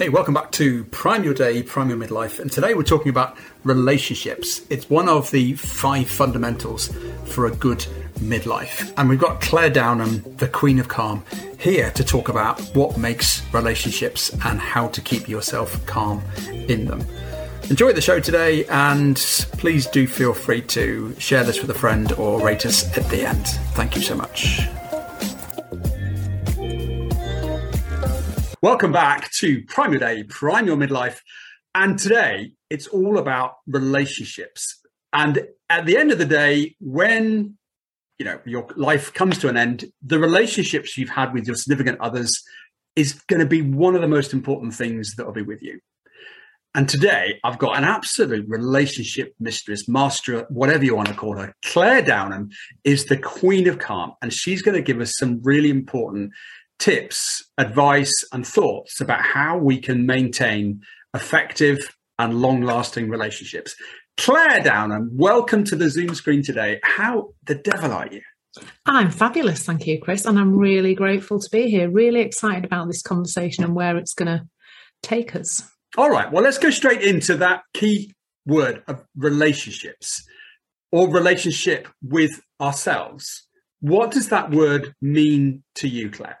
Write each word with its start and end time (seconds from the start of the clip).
Hey, 0.00 0.08
welcome 0.08 0.32
back 0.32 0.50
to 0.52 0.84
Prime 0.84 1.24
Your 1.24 1.34
Day, 1.34 1.62
Prime 1.62 1.90
Your 1.90 1.98
Midlife. 1.98 2.38
And 2.38 2.50
today 2.50 2.72
we're 2.72 2.84
talking 2.84 3.10
about 3.10 3.36
relationships. 3.64 4.62
It's 4.70 4.88
one 4.88 5.10
of 5.10 5.30
the 5.30 5.52
five 5.56 6.08
fundamentals 6.08 6.88
for 7.26 7.44
a 7.44 7.50
good 7.50 7.80
midlife. 8.20 8.94
And 8.96 9.10
we've 9.10 9.18
got 9.18 9.42
Claire 9.42 9.68
Downham, 9.68 10.22
the 10.38 10.48
Queen 10.48 10.78
of 10.78 10.88
Calm, 10.88 11.22
here 11.58 11.90
to 11.90 12.02
talk 12.02 12.30
about 12.30 12.58
what 12.74 12.96
makes 12.96 13.42
relationships 13.52 14.30
and 14.46 14.58
how 14.58 14.88
to 14.88 15.02
keep 15.02 15.28
yourself 15.28 15.84
calm 15.84 16.22
in 16.50 16.86
them. 16.86 17.04
Enjoy 17.68 17.92
the 17.92 18.00
show 18.00 18.20
today, 18.20 18.64
and 18.68 19.16
please 19.52 19.86
do 19.86 20.06
feel 20.06 20.32
free 20.32 20.62
to 20.62 21.14
share 21.18 21.44
this 21.44 21.60
with 21.60 21.68
a 21.68 21.78
friend 21.78 22.12
or 22.12 22.40
rate 22.40 22.64
us 22.64 22.96
at 22.96 23.06
the 23.10 23.28
end. 23.28 23.46
Thank 23.74 23.96
you 23.96 24.00
so 24.00 24.14
much. 24.14 24.62
Welcome 28.62 28.92
back 28.92 29.30
to 29.38 29.62
Prime 29.68 29.92
Your 29.92 30.00
Day, 30.00 30.22
Prime 30.24 30.66
Your 30.66 30.76
Midlife. 30.76 31.20
And 31.74 31.98
today 31.98 32.52
it's 32.68 32.86
all 32.88 33.16
about 33.16 33.54
relationships. 33.66 34.82
And 35.14 35.46
at 35.70 35.86
the 35.86 35.96
end 35.96 36.12
of 36.12 36.18
the 36.18 36.26
day, 36.26 36.76
when 36.78 37.56
you 38.18 38.26
know 38.26 38.38
your 38.44 38.66
life 38.76 39.14
comes 39.14 39.38
to 39.38 39.48
an 39.48 39.56
end, 39.56 39.86
the 40.02 40.18
relationships 40.18 40.98
you've 40.98 41.08
had 41.08 41.32
with 41.32 41.46
your 41.46 41.56
significant 41.56 42.00
others 42.02 42.42
is 42.96 43.14
going 43.28 43.40
to 43.40 43.46
be 43.46 43.62
one 43.62 43.94
of 43.94 44.02
the 44.02 44.08
most 44.08 44.34
important 44.34 44.74
things 44.74 45.14
that 45.16 45.24
will 45.24 45.32
be 45.32 45.40
with 45.40 45.62
you. 45.62 45.80
And 46.74 46.86
today 46.86 47.40
I've 47.42 47.58
got 47.58 47.78
an 47.78 47.84
absolute 47.84 48.46
relationship 48.46 49.32
mistress, 49.40 49.88
master, 49.88 50.46
whatever 50.50 50.84
you 50.84 50.94
want 50.94 51.08
to 51.08 51.14
call 51.14 51.38
her. 51.38 51.54
Claire 51.64 52.02
Downham 52.02 52.50
is 52.84 53.06
the 53.06 53.16
queen 53.16 53.68
of 53.68 53.78
calm, 53.78 54.12
and 54.20 54.34
she's 54.34 54.60
going 54.60 54.76
to 54.76 54.82
give 54.82 55.00
us 55.00 55.16
some 55.16 55.40
really 55.42 55.70
important 55.70 56.32
tips, 56.80 57.44
advice, 57.58 58.24
and 58.32 58.46
thoughts 58.46 59.00
about 59.00 59.20
how 59.20 59.58
we 59.58 59.78
can 59.78 60.06
maintain 60.06 60.80
effective 61.14 61.78
and 62.18 62.40
long 62.40 62.62
lasting 62.62 63.10
relationships. 63.10 63.76
Claire 64.16 64.60
Downham, 64.60 65.10
welcome 65.12 65.62
to 65.64 65.76
the 65.76 65.90
Zoom 65.90 66.14
screen 66.14 66.42
today. 66.42 66.80
How 66.82 67.34
the 67.44 67.54
devil 67.54 67.92
are 67.92 68.08
you? 68.10 68.22
I'm 68.86 69.10
fabulous, 69.10 69.64
thank 69.64 69.86
you, 69.86 70.00
Chris. 70.00 70.24
And 70.24 70.38
I'm 70.38 70.56
really 70.56 70.94
grateful 70.94 71.38
to 71.38 71.50
be 71.50 71.70
here. 71.70 71.88
Really 71.88 72.20
excited 72.20 72.64
about 72.64 72.88
this 72.88 73.02
conversation 73.02 73.62
and 73.62 73.74
where 73.74 73.96
it's 73.96 74.14
going 74.14 74.38
to 74.38 74.46
take 75.02 75.36
us. 75.36 75.62
All 75.96 76.10
right, 76.10 76.32
well, 76.32 76.42
let's 76.42 76.58
go 76.58 76.70
straight 76.70 77.02
into 77.02 77.36
that 77.36 77.62
key 77.74 78.14
word 78.46 78.82
of 78.88 79.04
relationships 79.16 80.26
or 80.92 81.10
relationship 81.10 81.88
with 82.02 82.40
ourselves. 82.60 83.46
What 83.80 84.10
does 84.10 84.28
that 84.30 84.50
word 84.50 84.94
mean 85.00 85.62
to 85.76 85.88
you, 85.88 86.10
Claire? 86.10 86.39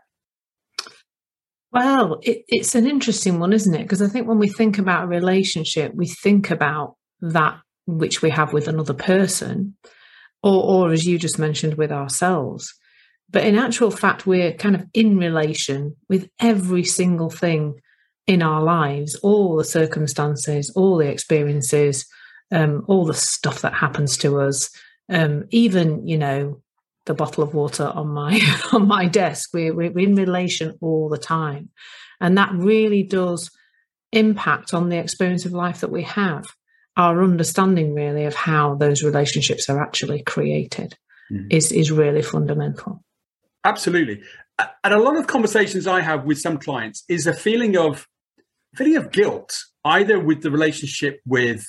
Well, 1.72 2.18
it, 2.22 2.44
it's 2.48 2.74
an 2.74 2.86
interesting 2.86 3.38
one, 3.38 3.52
isn't 3.52 3.74
it? 3.74 3.82
Because 3.82 4.02
I 4.02 4.08
think 4.08 4.26
when 4.26 4.38
we 4.38 4.48
think 4.48 4.78
about 4.78 5.04
a 5.04 5.08
relationship, 5.08 5.92
we 5.94 6.08
think 6.08 6.50
about 6.50 6.96
that 7.20 7.60
which 7.86 8.22
we 8.22 8.30
have 8.30 8.52
with 8.52 8.66
another 8.66 8.94
person, 8.94 9.76
or, 10.42 10.62
or 10.62 10.92
as 10.92 11.06
you 11.06 11.18
just 11.18 11.38
mentioned, 11.38 11.74
with 11.74 11.92
ourselves. 11.92 12.72
But 13.30 13.44
in 13.44 13.56
actual 13.56 13.90
fact, 13.92 14.26
we're 14.26 14.52
kind 14.54 14.74
of 14.74 14.84
in 14.92 15.16
relation 15.16 15.96
with 16.08 16.28
every 16.40 16.82
single 16.84 17.30
thing 17.30 17.74
in 18.26 18.42
our 18.42 18.62
lives, 18.62 19.14
all 19.22 19.56
the 19.56 19.64
circumstances, 19.64 20.72
all 20.74 20.98
the 20.98 21.08
experiences, 21.08 22.06
um, 22.52 22.84
all 22.88 23.04
the 23.04 23.14
stuff 23.14 23.60
that 23.62 23.74
happens 23.74 24.16
to 24.18 24.40
us, 24.40 24.70
um, 25.08 25.44
even, 25.50 26.06
you 26.06 26.18
know, 26.18 26.60
the 27.10 27.14
bottle 27.14 27.42
of 27.42 27.54
water 27.54 27.86
on 27.92 28.06
my 28.06 28.40
on 28.72 28.86
my 28.86 29.06
desk. 29.06 29.50
We're, 29.52 29.74
we're 29.74 29.98
in 29.98 30.14
relation 30.14 30.78
all 30.80 31.08
the 31.08 31.18
time, 31.18 31.70
and 32.20 32.38
that 32.38 32.52
really 32.52 33.02
does 33.02 33.50
impact 34.12 34.72
on 34.72 34.88
the 34.88 34.98
experience 34.98 35.44
of 35.44 35.52
life 35.52 35.80
that 35.80 35.90
we 35.90 36.04
have. 36.04 36.46
Our 36.96 37.24
understanding, 37.24 37.94
really, 37.94 38.26
of 38.26 38.36
how 38.36 38.76
those 38.76 39.02
relationships 39.02 39.68
are 39.68 39.82
actually 39.82 40.22
created, 40.22 40.96
mm. 41.32 41.48
is 41.50 41.72
is 41.72 41.90
really 41.90 42.22
fundamental. 42.22 43.02
Absolutely, 43.64 44.22
and 44.84 44.94
a 44.94 45.00
lot 45.00 45.16
of 45.16 45.26
conversations 45.26 45.88
I 45.88 46.00
have 46.00 46.24
with 46.24 46.38
some 46.38 46.58
clients 46.58 47.02
is 47.08 47.26
a 47.26 47.34
feeling 47.34 47.76
of 47.76 48.06
feeling 48.76 48.96
of 48.96 49.10
guilt, 49.10 49.58
either 49.84 50.20
with 50.20 50.42
the 50.42 50.50
relationship 50.52 51.20
with 51.26 51.66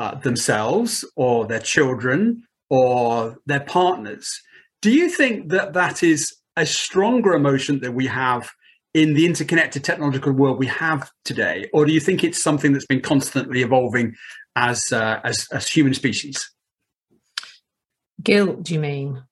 uh, 0.00 0.14
themselves 0.14 1.04
or 1.14 1.46
their 1.46 1.60
children 1.60 2.44
or 2.70 3.36
their 3.44 3.60
partners 3.60 4.40
do 4.82 4.90
you 4.90 5.08
think 5.08 5.48
that 5.48 5.72
that 5.72 6.02
is 6.02 6.36
a 6.56 6.66
stronger 6.66 7.32
emotion 7.32 7.80
that 7.80 7.92
we 7.92 8.06
have 8.06 8.50
in 8.94 9.14
the 9.14 9.24
interconnected 9.24 9.82
technological 9.82 10.32
world 10.32 10.58
we 10.58 10.66
have 10.66 11.10
today, 11.24 11.70
or 11.72 11.86
do 11.86 11.92
you 11.92 12.00
think 12.00 12.22
it's 12.22 12.42
something 12.42 12.72
that's 12.72 12.86
been 12.86 13.00
constantly 13.00 13.62
evolving 13.62 14.14
as 14.54 14.92
uh, 14.92 15.20
as, 15.24 15.46
as 15.50 15.66
human 15.66 15.94
species? 15.94 16.50
Guilt, 18.22 18.62
do 18.64 18.74
you 18.74 18.80
mean? 18.80 19.22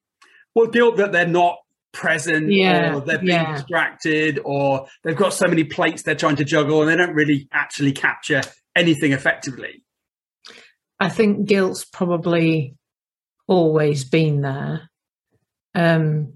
Well, 0.54 0.68
guilt 0.68 0.96
that 0.96 1.12
they're 1.12 1.26
not 1.26 1.58
present, 1.92 2.50
yeah, 2.50 2.94
or 2.94 3.00
they're 3.00 3.18
being 3.18 3.28
yeah. 3.30 3.56
distracted, 3.56 4.40
or 4.44 4.86
they've 5.04 5.16
got 5.16 5.34
so 5.34 5.46
many 5.46 5.64
plates 5.64 6.02
they're 6.02 6.14
trying 6.14 6.36
to 6.36 6.44
juggle, 6.44 6.80
and 6.80 6.90
they 6.90 6.96
don't 6.96 7.14
really 7.14 7.48
actually 7.52 7.92
capture 7.92 8.42
anything 8.74 9.12
effectively. 9.12 9.84
I 10.98 11.08
think 11.08 11.46
guilt's 11.46 11.84
probably 11.84 12.76
always 13.46 14.04
been 14.04 14.42
there. 14.42 14.89
Um, 15.74 16.34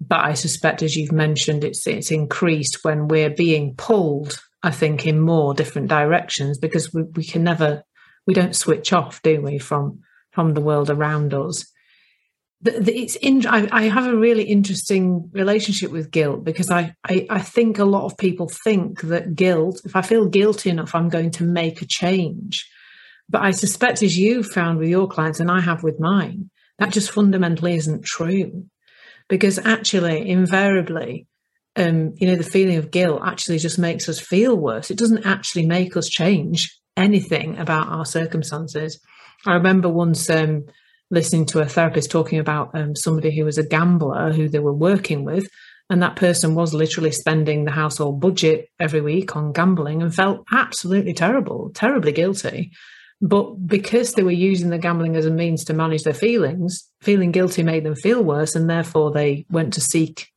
but 0.00 0.20
I 0.20 0.34
suspect, 0.34 0.82
as 0.82 0.96
you've 0.96 1.12
mentioned, 1.12 1.64
it's 1.64 1.86
it's 1.86 2.10
increased 2.10 2.84
when 2.84 3.08
we're 3.08 3.30
being 3.30 3.74
pulled. 3.76 4.40
I 4.62 4.70
think 4.70 5.06
in 5.06 5.20
more 5.20 5.54
different 5.54 5.88
directions 5.88 6.58
because 6.58 6.92
we, 6.92 7.02
we 7.02 7.24
can 7.24 7.44
never 7.44 7.84
we 8.26 8.34
don't 8.34 8.56
switch 8.56 8.92
off, 8.92 9.22
do 9.22 9.40
we, 9.40 9.58
from 9.58 10.00
from 10.32 10.54
the 10.54 10.60
world 10.60 10.90
around 10.90 11.34
us. 11.34 11.66
The, 12.60 12.72
the, 12.72 12.96
it's 12.96 13.16
in, 13.16 13.46
I, 13.46 13.68
I, 13.70 13.82
have 13.84 14.06
a 14.06 14.16
really 14.16 14.42
interesting 14.42 15.30
relationship 15.32 15.92
with 15.92 16.10
guilt 16.10 16.44
because 16.44 16.72
I, 16.72 16.92
I 17.04 17.26
I 17.30 17.40
think 17.40 17.78
a 17.78 17.84
lot 17.84 18.04
of 18.04 18.18
people 18.18 18.48
think 18.48 19.00
that 19.02 19.36
guilt, 19.36 19.80
if 19.84 19.94
I 19.94 20.02
feel 20.02 20.28
guilty 20.28 20.70
enough, 20.70 20.94
I'm 20.94 21.08
going 21.08 21.30
to 21.32 21.44
make 21.44 21.82
a 21.82 21.86
change. 21.86 22.68
But 23.28 23.42
I 23.42 23.52
suspect, 23.52 24.02
as 24.02 24.18
you 24.18 24.42
found 24.42 24.78
with 24.78 24.88
your 24.88 25.06
clients, 25.06 25.40
and 25.40 25.50
I 25.50 25.60
have 25.60 25.82
with 25.82 26.00
mine, 26.00 26.50
that 26.78 26.92
just 26.92 27.10
fundamentally 27.10 27.74
isn't 27.74 28.04
true. 28.04 28.66
Because 29.28 29.58
actually, 29.58 30.28
invariably, 30.28 31.26
um, 31.76 32.14
you 32.16 32.26
know, 32.26 32.36
the 32.36 32.42
feeling 32.42 32.76
of 32.76 32.90
guilt 32.90 33.20
actually 33.24 33.58
just 33.58 33.78
makes 33.78 34.08
us 34.08 34.18
feel 34.18 34.56
worse. 34.56 34.90
It 34.90 34.98
doesn't 34.98 35.26
actually 35.26 35.66
make 35.66 35.96
us 35.96 36.08
change 36.08 36.78
anything 36.96 37.58
about 37.58 37.88
our 37.88 38.04
circumstances. 38.04 39.00
I 39.46 39.54
remember 39.54 39.88
once 39.88 40.28
um, 40.30 40.64
listening 41.10 41.46
to 41.46 41.60
a 41.60 41.66
therapist 41.66 42.10
talking 42.10 42.38
about 42.38 42.70
um, 42.74 42.96
somebody 42.96 43.36
who 43.36 43.44
was 43.44 43.58
a 43.58 43.66
gambler 43.66 44.32
who 44.32 44.48
they 44.48 44.58
were 44.58 44.74
working 44.74 45.24
with, 45.24 45.48
and 45.90 46.02
that 46.02 46.16
person 46.16 46.54
was 46.54 46.74
literally 46.74 47.12
spending 47.12 47.64
the 47.64 47.70
household 47.70 48.20
budget 48.20 48.68
every 48.80 49.00
week 49.00 49.36
on 49.36 49.52
gambling 49.52 50.02
and 50.02 50.14
felt 50.14 50.44
absolutely 50.52 51.14
terrible, 51.14 51.70
terribly 51.74 52.12
guilty. 52.12 52.72
But 53.20 53.66
because 53.66 54.12
they 54.12 54.22
were 54.22 54.30
using 54.30 54.70
the 54.70 54.78
gambling 54.78 55.16
as 55.16 55.26
a 55.26 55.30
means 55.30 55.64
to 55.64 55.74
manage 55.74 56.04
their 56.04 56.14
feelings, 56.14 56.88
feeling 57.00 57.32
guilty 57.32 57.62
made 57.62 57.84
them 57.84 57.96
feel 57.96 58.22
worse, 58.22 58.54
and 58.54 58.70
therefore 58.70 59.12
they 59.12 59.44
went 59.50 59.74
to 59.74 59.80
seek 59.80 60.28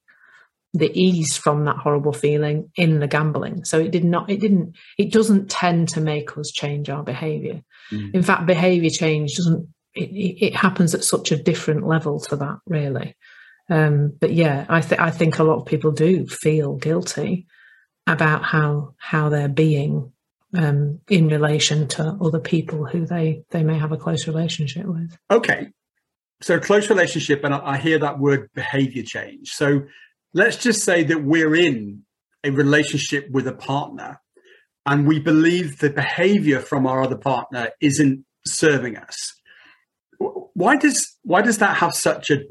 the 0.74 0.92
ease 1.00 1.38
from 1.38 1.66
that 1.66 1.76
horrible 1.76 2.14
feeling 2.14 2.72
in 2.76 3.00
the 3.00 3.08
gambling. 3.08 3.66
So 3.66 3.80
it 3.80 3.92
did 3.92 4.06
not, 4.06 4.30
it 4.30 4.40
didn't, 4.40 4.76
it 4.98 5.12
doesn't 5.12 5.50
tend 5.50 5.90
to 5.90 6.02
make 6.02 6.38
us 6.38 6.50
change 6.50 6.90
our 6.90 7.04
behavior. 7.04 7.62
Mm. 7.92 8.16
In 8.16 8.24
fact, 8.24 8.46
behavior 8.46 8.90
change 8.90 9.36
doesn't, 9.36 9.68
it, 9.94 10.10
it, 10.46 10.56
happens 10.56 10.96
at 10.96 11.04
such 11.04 11.32
a 11.32 11.44
different 11.44 11.86
level 11.86 12.22
to 12.22 12.38
that, 12.38 12.60
really. 12.66 13.16
Um, 13.70 14.14
but 14.20 14.32
yeah, 14.32 14.66
I, 14.70 14.80
th- 14.80 15.00
I 15.00 15.12
think 15.12 15.38
a 15.38 15.44
lot 15.44 15.60
of 15.60 15.66
people 15.66 15.92
do 15.92 16.26
feel 16.26 16.78
guilty 16.78 17.48
about 18.08 18.44
how 18.44 18.96
how 18.98 19.30
they're 19.30 19.48
being 19.48 20.12
um, 20.54 21.00
in 21.10 21.28
relation 21.28 21.88
to 21.90 22.18
other 22.22 22.40
people 22.40 22.86
who 22.86 23.06
they 23.06 23.44
they 23.52 23.64
may 23.64 23.78
have 23.78 23.92
a 23.92 23.98
close 23.98 24.28
relationship 24.28 24.86
with. 24.86 25.18
Okay, 25.30 25.68
so 26.42 26.60
close 26.60 26.90
relationship, 26.90 27.44
and 27.44 27.54
I, 27.54 27.72
I 27.72 27.78
hear 27.78 28.00
that 28.00 28.20
word 28.20 28.50
behavior 28.54 29.04
change. 29.04 29.50
So 29.50 29.84
let's 30.34 30.58
just 30.58 30.84
say 30.84 31.04
that 31.04 31.24
we're 31.24 31.56
in 31.56 32.04
a 32.44 32.50
relationship 32.50 33.30
with 33.32 33.48
a 33.48 33.54
partner, 33.54 34.20
and 34.86 35.08
we 35.08 35.20
believe 35.20 35.80
the 35.80 35.90
behavior 35.90 36.60
from 36.60 36.88
our 36.88 37.04
other 37.04 37.18
partner 37.18 37.70
isn't 37.82 38.26
serving 38.46 38.98
us. 38.98 39.34
Why 40.54 40.76
does 40.76 41.18
why 41.24 41.42
does 41.42 41.60
that 41.60 41.78
have 41.78 41.94
such 41.94 42.30
an 42.30 42.48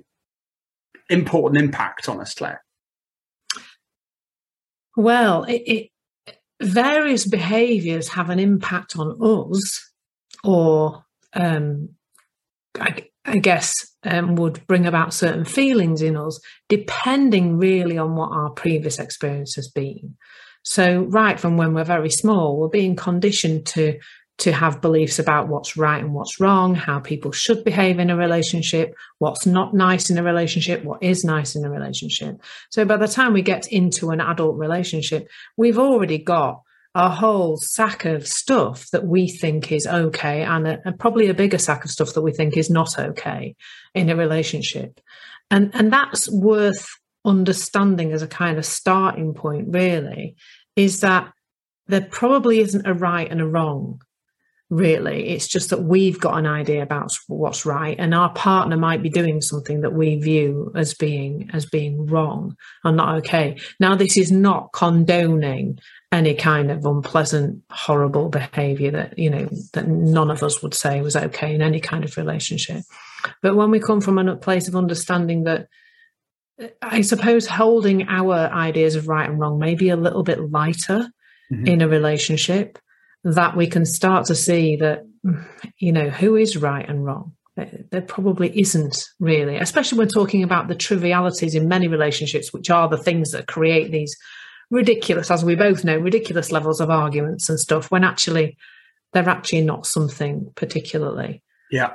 important 1.08 1.62
impact 1.62 2.08
on 2.08 2.20
us, 2.20 2.34
Claire? 2.34 2.62
Well, 4.96 5.44
it, 5.44 5.62
it 5.66 5.89
various 6.60 7.26
behaviors 7.26 8.08
have 8.08 8.30
an 8.30 8.38
impact 8.38 8.96
on 8.96 9.16
us 9.20 9.92
or 10.44 11.04
um, 11.34 11.90
I 13.30 13.38
guess, 13.38 13.74
um, 14.04 14.34
would 14.36 14.66
bring 14.66 14.86
about 14.86 15.12
certain 15.12 15.44
feelings 15.44 16.02
in 16.02 16.16
us, 16.16 16.40
depending 16.68 17.58
really 17.58 17.98
on 17.98 18.16
what 18.16 18.32
our 18.32 18.50
previous 18.50 18.98
experience 18.98 19.54
has 19.56 19.68
been. 19.68 20.16
So, 20.62 21.02
right 21.04 21.38
from 21.38 21.56
when 21.56 21.74
we're 21.74 21.84
very 21.84 22.10
small, 22.10 22.58
we're 22.58 22.68
being 22.68 22.96
conditioned 22.96 23.66
to 23.66 23.98
to 24.40 24.52
have 24.52 24.80
beliefs 24.80 25.18
about 25.18 25.48
what's 25.48 25.76
right 25.76 26.02
and 26.02 26.14
what's 26.14 26.40
wrong, 26.40 26.74
how 26.74 26.98
people 26.98 27.32
should 27.32 27.62
behave 27.64 27.98
in 27.98 28.10
a 28.10 28.16
relationship, 28.16 28.94
what's 29.18 29.46
not 29.46 29.74
nice 29.74 30.10
in 30.10 30.18
a 30.18 30.22
relationship, 30.22 30.82
what 30.84 31.02
is 31.02 31.24
nice 31.24 31.54
in 31.54 31.64
a 31.64 31.70
relationship. 31.70 32.40
So 32.70 32.84
by 32.84 32.96
the 32.96 33.08
time 33.08 33.32
we 33.32 33.42
get 33.42 33.68
into 33.68 34.10
an 34.10 34.20
adult 34.20 34.56
relationship, 34.56 35.28
we've 35.56 35.78
already 35.78 36.18
got 36.18 36.62
a 36.94 37.08
whole 37.08 37.56
sack 37.56 38.04
of 38.04 38.26
stuff 38.26 38.90
that 38.90 39.06
we 39.06 39.28
think 39.28 39.70
is 39.70 39.86
okay 39.86 40.42
and, 40.42 40.66
a, 40.66 40.92
probably 40.98 41.28
a 41.28 41.34
bigger 41.34 41.58
sack 41.58 41.84
of 41.84 41.90
stuff 41.90 42.14
that 42.14 42.22
we 42.22 42.32
think 42.32 42.56
is 42.56 42.68
not 42.68 42.98
okay 42.98 43.54
in 43.94 44.10
a 44.10 44.16
relationship 44.16 45.00
and 45.50 45.70
and 45.74 45.92
that's 45.92 46.30
worth 46.30 46.88
understanding 47.24 48.12
as 48.12 48.22
a 48.22 48.26
kind 48.26 48.58
of 48.58 48.64
starting 48.64 49.34
point 49.34 49.68
really 49.70 50.34
is 50.74 51.00
that 51.00 51.32
there 51.86 52.00
probably 52.00 52.60
isn't 52.60 52.86
a 52.86 52.94
right 52.94 53.30
and 53.30 53.40
a 53.40 53.46
wrong 53.46 54.00
really 54.70 55.28
it's 55.28 55.48
just 55.48 55.70
that 55.70 55.82
we've 55.82 56.20
got 56.20 56.38
an 56.38 56.46
idea 56.46 56.80
about 56.80 57.10
what's 57.26 57.66
right 57.66 57.96
and 57.98 58.14
our 58.14 58.32
partner 58.34 58.76
might 58.76 59.02
be 59.02 59.10
doing 59.10 59.40
something 59.40 59.80
that 59.80 59.92
we 59.92 60.16
view 60.16 60.70
as 60.76 60.94
being 60.94 61.50
as 61.52 61.66
being 61.66 62.06
wrong 62.06 62.56
and 62.84 62.96
not 62.96 63.16
okay 63.16 63.58
now 63.80 63.96
this 63.96 64.16
is 64.16 64.30
not 64.30 64.72
condoning 64.72 65.76
any 66.12 66.34
kind 66.34 66.70
of 66.70 66.84
unpleasant, 66.84 67.62
horrible 67.70 68.28
behavior 68.28 68.90
that, 68.90 69.18
you 69.18 69.30
know, 69.30 69.48
that 69.74 69.86
none 69.86 70.30
of 70.30 70.42
us 70.42 70.62
would 70.62 70.74
say 70.74 71.00
was 71.00 71.14
okay 71.14 71.54
in 71.54 71.62
any 71.62 71.80
kind 71.80 72.04
of 72.04 72.16
relationship. 72.16 72.82
But 73.42 73.54
when 73.54 73.70
we 73.70 73.78
come 73.78 74.00
from 74.00 74.18
a 74.18 74.36
place 74.36 74.66
of 74.66 74.74
understanding 74.74 75.44
that, 75.44 75.68
I 76.82 77.02
suppose 77.02 77.46
holding 77.46 78.08
our 78.08 78.34
ideas 78.34 78.96
of 78.96 79.08
right 79.08 79.28
and 79.28 79.38
wrong 79.38 79.58
may 79.58 79.76
be 79.76 79.88
a 79.88 79.96
little 79.96 80.22
bit 80.22 80.50
lighter 80.50 81.08
mm-hmm. 81.52 81.66
in 81.66 81.80
a 81.80 81.88
relationship, 81.88 82.78
that 83.24 83.56
we 83.56 83.66
can 83.66 83.84
start 83.84 84.26
to 84.26 84.34
see 84.34 84.76
that, 84.76 85.06
you 85.78 85.92
know, 85.92 86.08
who 86.10 86.36
is 86.36 86.56
right 86.56 86.88
and 86.88 87.04
wrong 87.04 87.32
there 87.90 88.00
probably 88.00 88.58
isn't 88.58 89.04
really, 89.18 89.56
especially 89.56 89.98
when 89.98 90.08
talking 90.08 90.42
about 90.42 90.68
the 90.68 90.74
trivialities 90.74 91.54
in 91.54 91.68
many 91.68 91.88
relationships, 91.88 92.52
which 92.52 92.70
are 92.70 92.88
the 92.88 92.96
things 92.96 93.32
that 93.32 93.46
create 93.46 93.90
these 93.90 94.16
ridiculous, 94.70 95.30
as 95.30 95.44
we 95.44 95.54
both 95.54 95.84
know, 95.84 95.98
ridiculous 95.98 96.52
levels 96.52 96.80
of 96.80 96.90
arguments 96.90 97.48
and 97.48 97.58
stuff 97.58 97.90
when 97.90 98.04
actually 98.04 98.56
they're 99.12 99.28
actually 99.28 99.62
not 99.62 99.86
something 99.86 100.52
particularly 100.54 101.42
yeah 101.70 101.94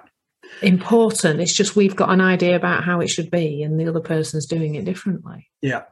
important. 0.61 1.41
It's 1.41 1.53
just 1.53 1.75
we've 1.75 1.95
got 1.95 2.11
an 2.11 2.21
idea 2.21 2.55
about 2.55 2.83
how 2.83 2.99
it 2.99 3.09
should 3.09 3.31
be 3.31 3.63
and 3.63 3.79
the 3.79 3.87
other 3.87 3.99
person's 3.99 4.45
doing 4.45 4.75
it 4.75 4.85
differently. 4.85 5.49
Yeah. 5.61 5.83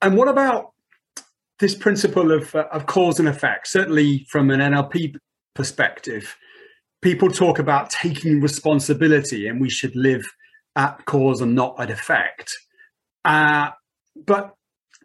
And 0.00 0.16
what 0.16 0.28
about 0.28 0.72
this 1.60 1.74
principle 1.74 2.32
of, 2.32 2.54
uh, 2.54 2.66
of 2.72 2.86
cause 2.86 3.18
and 3.18 3.28
effect? 3.28 3.68
Certainly 3.68 4.26
from 4.28 4.50
an 4.50 4.60
NLP 4.60 5.16
perspective, 5.54 6.36
people 7.02 7.30
talk 7.30 7.58
about 7.58 7.90
taking 7.90 8.40
responsibility 8.40 9.46
and 9.46 9.60
we 9.60 9.70
should 9.70 9.94
live 9.94 10.24
at 10.76 11.04
cause 11.06 11.40
and 11.40 11.54
not 11.54 11.78
at 11.80 11.90
effect. 11.90 12.56
Uh, 13.24 13.70
but 14.26 14.54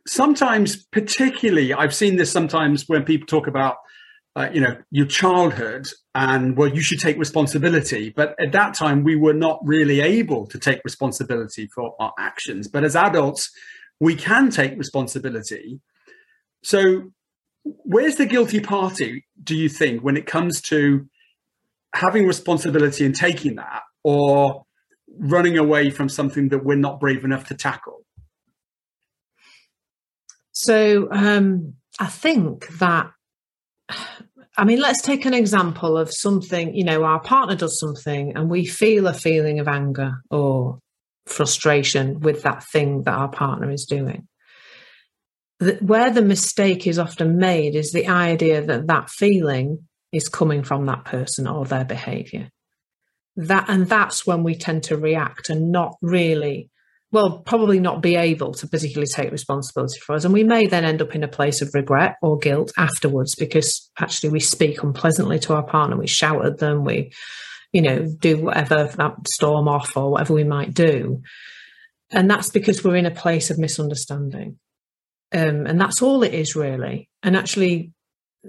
sometimes, 0.07 0.85
particularly, 0.85 1.73
I've 1.73 1.93
seen 1.93 2.17
this 2.17 2.31
sometimes 2.31 2.87
when 2.87 3.03
people 3.03 3.27
talk 3.27 3.47
about, 3.47 3.77
uh, 4.35 4.49
you 4.53 4.61
know, 4.61 4.77
your 4.91 5.05
childhood 5.05 5.87
and 6.13 6.55
well, 6.55 6.69
you 6.69 6.81
should 6.81 6.99
take 6.99 7.17
responsibility. 7.17 8.13
But 8.15 8.35
at 8.39 8.51
that 8.51 8.73
time, 8.73 9.03
we 9.03 9.15
were 9.15 9.33
not 9.33 9.59
really 9.63 10.01
able 10.01 10.45
to 10.47 10.59
take 10.59 10.81
responsibility 10.83 11.67
for 11.73 11.95
our 11.99 12.13
actions. 12.19 12.67
But 12.67 12.83
as 12.83 12.95
adults, 12.95 13.51
we 13.99 14.15
can 14.15 14.49
take 14.49 14.77
responsibility. 14.77 15.79
So, 16.65 17.11
where's 17.63 18.15
the 18.15 18.25
guilty 18.25 18.59
party, 18.59 19.27
do 19.43 19.55
you 19.55 19.69
think, 19.69 20.01
when 20.01 20.17
it 20.17 20.25
comes 20.25 20.61
to 20.61 21.07
having 21.93 22.25
responsibility 22.25 23.05
and 23.05 23.15
taking 23.15 23.57
that, 23.57 23.83
or 24.03 24.63
running 25.19 25.59
away 25.59 25.91
from 25.91 26.09
something 26.09 26.49
that 26.49 26.65
we're 26.65 26.75
not 26.75 26.99
brave 26.99 27.23
enough 27.23 27.45
to 27.49 27.53
tackle? 27.53 28.03
So 30.53 31.07
um, 31.11 31.75
I 31.99 32.07
think 32.07 32.67
that, 32.79 33.11
I 34.57 34.65
mean, 34.65 34.79
let's 34.79 35.03
take 35.03 35.25
an 35.25 35.35
example 35.35 35.99
of 35.99 36.11
something, 36.11 36.73
you 36.73 36.83
know, 36.83 37.03
our 37.03 37.19
partner 37.19 37.55
does 37.55 37.79
something 37.79 38.35
and 38.35 38.49
we 38.49 38.65
feel 38.65 39.05
a 39.05 39.13
feeling 39.13 39.59
of 39.59 39.67
anger 39.67 40.15
or 40.31 40.79
frustration 41.27 42.21
with 42.21 42.41
that 42.41 42.63
thing 42.63 43.03
that 43.03 43.13
our 43.13 43.29
partner 43.29 43.69
is 43.69 43.85
doing. 43.85 44.27
The, 45.59 45.77
where 45.81 46.11
the 46.11 46.21
mistake 46.21 46.85
is 46.85 46.99
often 46.99 47.37
made 47.37 47.75
is 47.75 47.91
the 47.91 48.07
idea 48.07 48.61
that 48.61 48.87
that 48.87 49.09
feeling 49.09 49.87
is 50.11 50.27
coming 50.27 50.63
from 50.63 50.85
that 50.85 51.05
person 51.05 51.47
or 51.47 51.65
their 51.65 51.85
behavior. 51.85 52.49
That 53.37 53.69
and 53.69 53.87
that's 53.87 54.25
when 54.25 54.43
we 54.43 54.55
tend 54.55 54.83
to 54.83 54.97
react 54.97 55.49
and 55.49 55.71
not 55.71 55.95
really 56.01 56.69
well, 57.15 57.39
probably 57.39 57.79
not 57.79 58.01
be 58.01 58.17
able 58.17 58.53
to 58.53 58.67
particularly 58.67 59.07
take 59.07 59.31
responsibility 59.31 59.99
for 59.99 60.15
us. 60.15 60.25
And 60.25 60.33
we 60.33 60.43
may 60.43 60.65
then 60.67 60.83
end 60.83 61.01
up 61.01 61.15
in 61.15 61.23
a 61.23 61.29
place 61.29 61.61
of 61.61 61.73
regret 61.73 62.15
or 62.21 62.37
guilt 62.37 62.73
afterwards 62.77 63.35
because 63.35 63.89
actually 63.97 64.31
we 64.31 64.41
speak 64.41 64.83
unpleasantly 64.83 65.39
to 65.39 65.53
our 65.53 65.65
partner, 65.65 65.97
we 65.97 66.07
shout 66.07 66.45
at 66.45 66.57
them, 66.57 66.83
we, 66.83 67.13
you 67.71 67.81
know, 67.81 68.05
do 68.19 68.43
whatever 68.43 68.89
that 68.97 69.13
storm 69.29 69.69
off 69.69 69.95
or 69.95 70.11
whatever 70.11 70.33
we 70.33 70.43
might 70.43 70.73
do. 70.73 71.21
And 72.11 72.29
that's 72.29 72.49
because 72.49 72.83
we're 72.83 72.97
in 72.97 73.05
a 73.05 73.11
place 73.11 73.49
of 73.49 73.57
misunderstanding. 73.57 74.59
Um, 75.33 75.65
and 75.65 75.79
that's 75.79 76.01
all 76.01 76.23
it 76.23 76.33
is 76.33 76.55
really. 76.55 77.09
And 77.23 77.35
actually, 77.35 77.93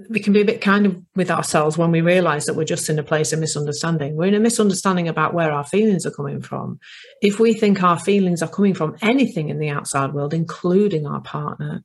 we 0.09 0.19
can 0.19 0.33
be 0.33 0.41
a 0.41 0.45
bit 0.45 0.61
kind 0.61 0.85
of 0.85 1.01
with 1.15 1.31
ourselves 1.31 1.77
when 1.77 1.91
we 1.91 2.01
realize 2.01 2.45
that 2.45 2.55
we're 2.55 2.63
just 2.63 2.89
in 2.89 2.99
a 2.99 3.03
place 3.03 3.33
of 3.33 3.39
misunderstanding. 3.39 4.15
We're 4.15 4.27
in 4.27 4.35
a 4.35 4.39
misunderstanding 4.39 5.07
about 5.07 5.33
where 5.33 5.51
our 5.51 5.63
feelings 5.63 6.05
are 6.05 6.11
coming 6.11 6.41
from. 6.41 6.79
If 7.21 7.39
we 7.39 7.53
think 7.53 7.81
our 7.81 7.97
feelings 7.97 8.43
are 8.43 8.49
coming 8.49 8.73
from 8.73 8.95
anything 9.01 9.49
in 9.49 9.59
the 9.59 9.69
outside 9.69 10.13
world, 10.13 10.33
including 10.33 11.07
our 11.07 11.21
partner, 11.21 11.83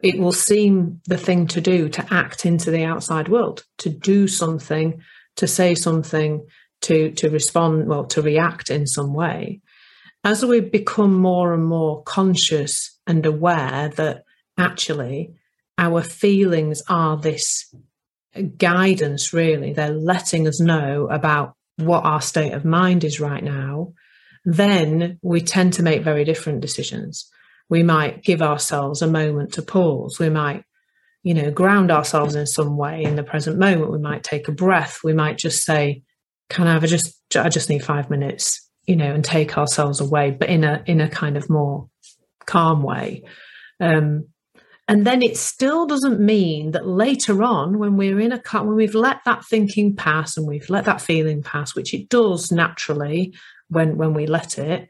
it 0.00 0.18
will 0.18 0.32
seem 0.32 1.00
the 1.06 1.16
thing 1.16 1.46
to 1.48 1.60
do 1.60 1.88
to 1.88 2.06
act 2.12 2.44
into 2.44 2.70
the 2.70 2.84
outside 2.84 3.28
world, 3.28 3.64
to 3.78 3.88
do 3.88 4.28
something, 4.28 5.00
to 5.36 5.46
say 5.46 5.74
something, 5.74 6.46
to, 6.82 7.10
to 7.12 7.30
respond, 7.30 7.88
well, 7.88 8.04
to 8.04 8.20
react 8.20 8.70
in 8.70 8.86
some 8.86 9.14
way. 9.14 9.60
As 10.22 10.44
we 10.44 10.60
become 10.60 11.14
more 11.14 11.54
and 11.54 11.64
more 11.64 12.02
conscious 12.02 12.98
and 13.06 13.24
aware 13.24 13.88
that 13.96 14.24
actually 14.56 15.34
our 15.78 16.02
feelings 16.02 16.82
are 16.88 17.16
this 17.16 17.74
guidance, 18.56 19.32
really. 19.32 19.72
They're 19.72 19.90
letting 19.90 20.46
us 20.46 20.60
know 20.60 21.08
about 21.10 21.54
what 21.76 22.04
our 22.04 22.20
state 22.20 22.52
of 22.52 22.64
mind 22.64 23.04
is 23.04 23.20
right 23.20 23.42
now. 23.42 23.92
Then 24.44 25.18
we 25.22 25.40
tend 25.40 25.74
to 25.74 25.82
make 25.82 26.02
very 26.02 26.24
different 26.24 26.60
decisions. 26.60 27.28
We 27.68 27.82
might 27.82 28.22
give 28.22 28.42
ourselves 28.42 29.02
a 29.02 29.06
moment 29.06 29.54
to 29.54 29.62
pause. 29.62 30.18
We 30.18 30.30
might, 30.30 30.64
you 31.22 31.34
know, 31.34 31.50
ground 31.50 31.90
ourselves 31.90 32.34
in 32.34 32.46
some 32.46 32.76
way 32.76 33.02
in 33.02 33.16
the 33.16 33.24
present 33.24 33.58
moment. 33.58 33.90
We 33.90 33.98
might 33.98 34.22
take 34.22 34.48
a 34.48 34.52
breath. 34.52 35.00
We 35.02 35.12
might 35.12 35.36
just 35.36 35.64
say, 35.64 36.02
"Can 36.48 36.68
I 36.68 36.74
have 36.74 36.84
a 36.84 36.86
just? 36.86 37.20
I 37.34 37.48
just 37.48 37.68
need 37.68 37.84
five 37.84 38.08
minutes," 38.08 38.70
you 38.86 38.94
know, 38.94 39.12
and 39.12 39.24
take 39.24 39.58
ourselves 39.58 40.00
away, 40.00 40.30
but 40.30 40.48
in 40.48 40.62
a 40.62 40.82
in 40.86 41.00
a 41.00 41.08
kind 41.08 41.36
of 41.36 41.50
more 41.50 41.88
calm 42.46 42.84
way. 42.84 43.24
Um, 43.80 44.28
and 44.88 45.04
then 45.04 45.22
it 45.22 45.36
still 45.36 45.86
doesn't 45.86 46.20
mean 46.20 46.70
that 46.70 46.86
later 46.86 47.42
on, 47.42 47.78
when 47.78 47.96
we're 47.96 48.20
in 48.20 48.32
a 48.32 48.38
cut, 48.38 48.66
when 48.66 48.76
we've 48.76 48.94
let 48.94 49.18
that 49.24 49.44
thinking 49.44 49.96
pass 49.96 50.36
and 50.36 50.46
we've 50.46 50.70
let 50.70 50.84
that 50.84 51.00
feeling 51.00 51.42
pass, 51.42 51.74
which 51.74 51.92
it 51.92 52.08
does 52.08 52.52
naturally 52.52 53.34
when 53.68 53.96
when 53.96 54.14
we 54.14 54.26
let 54.26 54.58
it, 54.58 54.88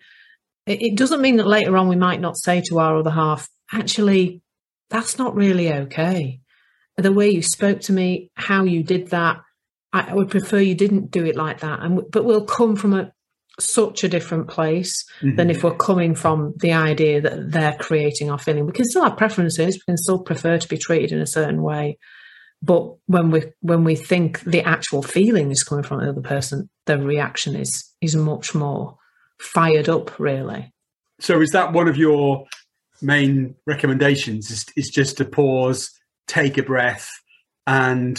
it, 0.66 0.82
it 0.82 0.96
doesn't 0.96 1.22
mean 1.22 1.36
that 1.36 1.46
later 1.46 1.76
on 1.78 1.88
we 1.88 1.96
might 1.96 2.20
not 2.20 2.36
say 2.36 2.60
to 2.66 2.78
our 2.78 2.98
other 2.98 3.10
half, 3.10 3.48
actually, 3.72 4.42
that's 4.90 5.16
not 5.18 5.34
really 5.34 5.72
okay. 5.72 6.40
The 6.98 7.12
way 7.12 7.30
you 7.30 7.42
spoke 7.42 7.80
to 7.82 7.92
me, 7.92 8.30
how 8.34 8.64
you 8.64 8.82
did 8.82 9.08
that, 9.08 9.40
I 9.92 10.14
would 10.14 10.30
prefer 10.30 10.58
you 10.58 10.74
didn't 10.74 11.10
do 11.10 11.24
it 11.24 11.36
like 11.36 11.60
that. 11.60 11.80
And 11.80 12.02
but 12.10 12.26
we'll 12.26 12.44
come 12.44 12.76
from 12.76 12.92
a 12.92 13.12
such 13.58 14.04
a 14.04 14.08
different 14.08 14.48
place 14.48 15.04
mm-hmm. 15.20 15.36
than 15.36 15.50
if 15.50 15.64
we're 15.64 15.74
coming 15.74 16.14
from 16.14 16.54
the 16.58 16.72
idea 16.72 17.20
that 17.20 17.50
they're 17.50 17.76
creating 17.78 18.30
our 18.30 18.38
feeling. 18.38 18.66
We 18.66 18.72
can 18.72 18.84
still 18.84 19.04
have 19.04 19.16
preferences, 19.16 19.76
we 19.76 19.92
can 19.92 19.96
still 19.96 20.18
prefer 20.18 20.58
to 20.58 20.68
be 20.68 20.78
treated 20.78 21.12
in 21.12 21.20
a 21.20 21.26
certain 21.26 21.62
way. 21.62 21.98
But 22.62 22.94
when 23.06 23.30
we 23.30 23.44
when 23.60 23.84
we 23.84 23.96
think 23.96 24.40
the 24.40 24.62
actual 24.62 25.02
feeling 25.02 25.50
is 25.50 25.62
coming 25.62 25.84
from 25.84 26.00
the 26.00 26.08
other 26.08 26.22
person, 26.22 26.70
the 26.86 26.98
reaction 26.98 27.54
is 27.54 27.92
is 28.00 28.16
much 28.16 28.54
more 28.54 28.96
fired 29.38 29.88
up, 29.88 30.18
really. 30.18 30.72
So 31.20 31.40
is 31.40 31.50
that 31.50 31.72
one 31.72 31.88
of 31.88 31.96
your 31.96 32.46
main 33.02 33.54
recommendations? 33.66 34.50
Is, 34.50 34.64
is 34.76 34.88
just 34.88 35.18
to 35.18 35.24
pause, 35.24 35.90
take 36.26 36.56
a 36.56 36.62
breath, 36.62 37.10
and 37.66 38.16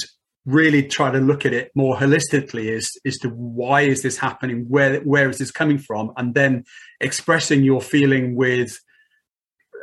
really 0.48 0.82
try 0.82 1.12
to 1.12 1.20
look 1.20 1.46
at 1.46 1.54
it 1.54 1.72
more 1.76 1.96
holistically 1.98 2.72
is 2.72 2.98
as 3.06 3.18
to 3.18 3.30
why 3.30 3.82
is 3.82 4.02
this 4.02 4.18
happening? 4.18 4.66
Where 4.68 5.02
where 5.02 5.30
is 5.30 5.38
this 5.38 5.52
coming 5.52 5.78
from? 5.78 6.12
And 6.18 6.34
then 6.34 6.64
expressing 7.02 7.64
your 7.64 7.82
feeling 7.82 8.36
with 8.36 8.80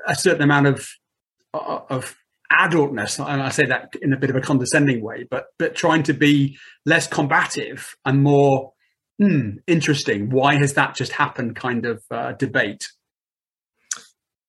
a 0.08 0.14
certain 0.16 0.42
amount 0.42 0.66
of 0.66 0.88
of 1.52 2.16
adultness. 2.50 3.18
And 3.18 3.42
i 3.42 3.50
say 3.50 3.66
that 3.66 3.94
in 4.00 4.12
a 4.12 4.16
bit 4.16 4.30
of 4.30 4.36
a 4.36 4.40
condescending 4.40 5.02
way 5.02 5.26
but 5.30 5.46
but 5.58 5.74
trying 5.74 6.02
to 6.04 6.14
be 6.14 6.56
less 6.86 7.06
combative 7.06 7.94
and 8.04 8.22
more 8.22 8.72
hmm, 9.18 9.58
interesting. 9.66 10.30
Why 10.30 10.56
has 10.56 10.72
that 10.74 10.96
just 10.96 11.12
happened? 11.12 11.56
kind 11.56 11.86
of 11.86 12.02
uh, 12.10 12.32
debate 12.32 12.88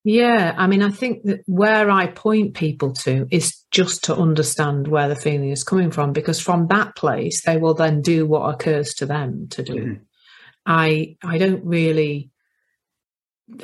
yeah, 0.07 0.53
I 0.55 0.67
mean, 0.67 0.83
I 0.83 0.91
think 0.91 1.24
that 1.24 1.41
where 1.47 1.89
I 1.89 2.05
point 2.05 2.53
people 2.53 2.93
to 2.93 3.27
is 3.31 3.63
just 3.71 4.03
to 4.03 4.15
understand 4.15 4.88
where 4.88 5.09
the 5.09 5.15
feeling 5.15 5.50
is 5.50 5.63
coming 5.63 5.89
from, 5.89 6.13
because 6.13 6.39
from 6.39 6.67
that 6.67 6.95
place, 6.95 7.41
they 7.43 7.57
will 7.57 7.74
then 7.74 8.03
do 8.03 8.27
what 8.27 8.53
occurs 8.53 8.93
to 8.95 9.07
them 9.07 9.47
to 9.50 9.63
do. 9.63 9.74
Mm-hmm. 9.74 10.03
I 10.67 11.17
I 11.24 11.39
don't 11.39 11.65
really 11.65 12.29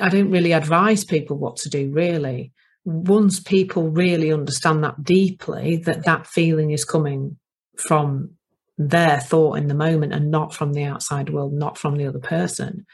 I 0.00 0.08
don't 0.08 0.32
really 0.32 0.50
advise 0.50 1.04
people 1.04 1.38
what 1.38 1.58
to 1.58 1.70
do. 1.70 1.92
Really, 1.92 2.50
once 2.84 3.38
people 3.38 3.90
really 3.90 4.32
understand 4.32 4.82
that 4.82 5.04
deeply, 5.04 5.76
that 5.84 6.06
that 6.06 6.26
feeling 6.26 6.72
is 6.72 6.84
coming 6.84 7.36
from 7.76 8.30
their 8.76 9.20
thought 9.20 9.58
in 9.58 9.68
the 9.68 9.74
moment 9.74 10.12
and 10.12 10.32
not 10.32 10.52
from 10.52 10.72
the 10.72 10.82
outside 10.82 11.30
world, 11.30 11.52
not 11.52 11.78
from 11.78 11.94
the 11.94 12.06
other 12.08 12.18
person, 12.18 12.84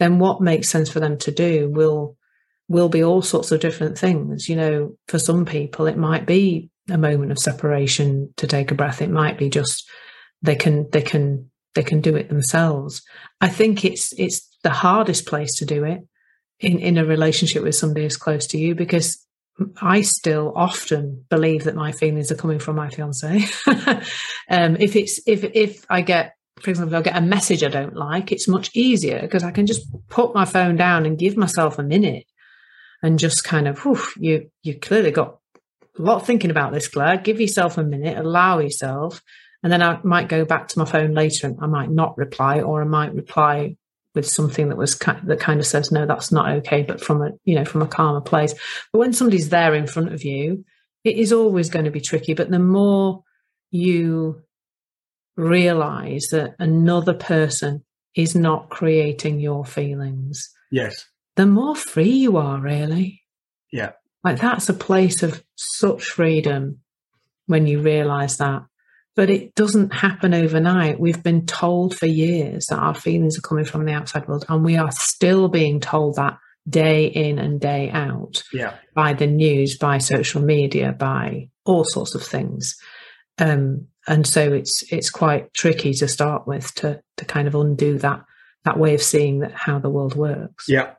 then 0.00 0.18
what 0.18 0.40
makes 0.40 0.68
sense 0.68 0.90
for 0.90 0.98
them 0.98 1.18
to 1.18 1.30
do 1.30 1.70
will 1.70 2.16
will 2.70 2.88
be 2.88 3.02
all 3.02 3.20
sorts 3.20 3.50
of 3.50 3.58
different 3.58 3.98
things. 3.98 4.48
You 4.48 4.54
know, 4.54 4.96
for 5.08 5.18
some 5.18 5.44
people, 5.44 5.86
it 5.86 5.98
might 5.98 6.24
be 6.24 6.70
a 6.88 6.96
moment 6.96 7.32
of 7.32 7.38
separation 7.38 8.32
to 8.36 8.46
take 8.46 8.70
a 8.70 8.76
breath. 8.76 9.02
It 9.02 9.10
might 9.10 9.36
be 9.36 9.50
just 9.50 9.90
they 10.40 10.54
can 10.54 10.88
they 10.90 11.02
can 11.02 11.50
they 11.74 11.82
can 11.82 12.00
do 12.00 12.14
it 12.14 12.28
themselves. 12.28 13.02
I 13.40 13.48
think 13.48 13.84
it's 13.84 14.12
it's 14.16 14.48
the 14.62 14.70
hardest 14.70 15.26
place 15.26 15.56
to 15.56 15.66
do 15.66 15.82
it 15.84 16.00
in 16.60 16.78
in 16.78 16.96
a 16.96 17.04
relationship 17.04 17.64
with 17.64 17.74
somebody 17.74 18.04
who's 18.04 18.16
close 18.16 18.46
to 18.48 18.58
you 18.58 18.76
because 18.76 19.18
I 19.82 20.02
still 20.02 20.52
often 20.54 21.24
believe 21.28 21.64
that 21.64 21.74
my 21.74 21.90
feelings 21.90 22.30
are 22.30 22.36
coming 22.36 22.60
from 22.60 22.76
my 22.76 22.88
fiance. 22.88 23.46
um, 24.48 24.76
if 24.76 24.94
it's 24.94 25.18
if 25.26 25.42
if 25.42 25.84
I 25.90 26.02
get 26.02 26.34
for 26.60 26.70
example, 26.70 26.96
I 26.96 27.02
get 27.02 27.16
a 27.16 27.20
message 27.20 27.64
I 27.64 27.68
don't 27.68 27.96
like, 27.96 28.30
it's 28.30 28.46
much 28.46 28.70
easier 28.74 29.20
because 29.22 29.42
I 29.42 29.50
can 29.50 29.66
just 29.66 29.82
put 30.08 30.36
my 30.36 30.44
phone 30.44 30.76
down 30.76 31.04
and 31.04 31.18
give 31.18 31.36
myself 31.36 31.76
a 31.78 31.82
minute 31.82 32.26
and 33.02 33.18
just 33.18 33.44
kind 33.44 33.66
of, 33.66 33.78
whew, 33.80 34.00
you 34.16 34.50
you 34.62 34.78
clearly 34.78 35.10
got 35.10 35.38
a 35.98 36.02
lot 36.02 36.26
thinking 36.26 36.50
about 36.50 36.72
this, 36.72 36.88
Claire. 36.88 37.18
Give 37.18 37.40
yourself 37.40 37.78
a 37.78 37.82
minute, 37.82 38.18
allow 38.18 38.58
yourself, 38.58 39.22
and 39.62 39.72
then 39.72 39.82
I 39.82 40.00
might 40.02 40.28
go 40.28 40.44
back 40.44 40.68
to 40.68 40.78
my 40.78 40.84
phone 40.84 41.14
later 41.14 41.46
and 41.46 41.58
I 41.60 41.66
might 41.66 41.90
not 41.90 42.16
reply, 42.18 42.60
or 42.60 42.82
I 42.82 42.84
might 42.84 43.14
reply 43.14 43.76
with 44.14 44.26
something 44.26 44.68
that 44.68 44.76
was 44.76 44.94
kind, 44.94 45.20
that 45.28 45.38
kind 45.38 45.60
of 45.60 45.66
says 45.66 45.92
no, 45.92 46.04
that's 46.04 46.32
not 46.32 46.50
okay, 46.58 46.82
but 46.82 47.00
from 47.00 47.22
a 47.22 47.30
you 47.44 47.54
know 47.54 47.64
from 47.64 47.82
a 47.82 47.86
calmer 47.86 48.20
place. 48.20 48.54
But 48.92 48.98
when 48.98 49.12
somebody's 49.12 49.48
there 49.48 49.74
in 49.74 49.86
front 49.86 50.12
of 50.12 50.24
you, 50.24 50.64
it 51.04 51.16
is 51.16 51.32
always 51.32 51.70
going 51.70 51.84
to 51.84 51.90
be 51.90 52.00
tricky. 52.00 52.34
But 52.34 52.50
the 52.50 52.58
more 52.58 53.22
you 53.70 54.42
realize 55.36 56.28
that 56.32 56.54
another 56.58 57.14
person 57.14 57.84
is 58.14 58.34
not 58.34 58.68
creating 58.68 59.38
your 59.40 59.64
feelings. 59.64 60.50
Yes 60.70 61.06
the 61.40 61.46
more 61.46 61.74
free 61.74 62.10
you 62.10 62.36
are, 62.36 62.60
really. 62.60 63.22
Yeah. 63.72 63.92
Like 64.22 64.38
that's 64.38 64.68
a 64.68 64.74
place 64.74 65.22
of 65.22 65.42
such 65.56 66.04
freedom 66.04 66.80
when 67.46 67.66
you 67.66 67.80
realize 67.80 68.36
that. 68.36 68.66
But 69.16 69.30
it 69.30 69.54
doesn't 69.54 69.94
happen 69.94 70.34
overnight. 70.34 71.00
We've 71.00 71.22
been 71.22 71.46
told 71.46 71.96
for 71.96 72.04
years 72.04 72.66
that 72.66 72.78
our 72.78 72.94
feelings 72.94 73.38
are 73.38 73.40
coming 73.40 73.64
from 73.64 73.86
the 73.86 73.92
outside 73.94 74.28
world, 74.28 74.44
and 74.50 74.62
we 74.62 74.76
are 74.76 74.92
still 74.92 75.48
being 75.48 75.80
told 75.80 76.16
that 76.16 76.36
day 76.68 77.06
in 77.06 77.38
and 77.38 77.58
day 77.58 77.88
out 77.90 78.42
yeah. 78.52 78.74
by 78.94 79.14
the 79.14 79.26
news, 79.26 79.78
by 79.78 79.96
social 79.96 80.42
media, 80.42 80.92
by 80.92 81.48
all 81.64 81.84
sorts 81.84 82.14
of 82.14 82.22
things. 82.22 82.76
Um, 83.38 83.86
and 84.06 84.26
so 84.26 84.52
it's 84.52 84.84
it's 84.92 85.08
quite 85.08 85.54
tricky 85.54 85.94
to 85.94 86.06
start 86.06 86.46
with 86.46 86.74
to 86.74 87.00
to 87.16 87.24
kind 87.24 87.48
of 87.48 87.54
undo 87.54 87.98
that 88.00 88.26
that 88.66 88.78
way 88.78 88.92
of 88.92 89.02
seeing 89.02 89.38
that 89.38 89.52
how 89.54 89.78
the 89.78 89.88
world 89.88 90.14
works. 90.14 90.66
Yeah, 90.68 90.90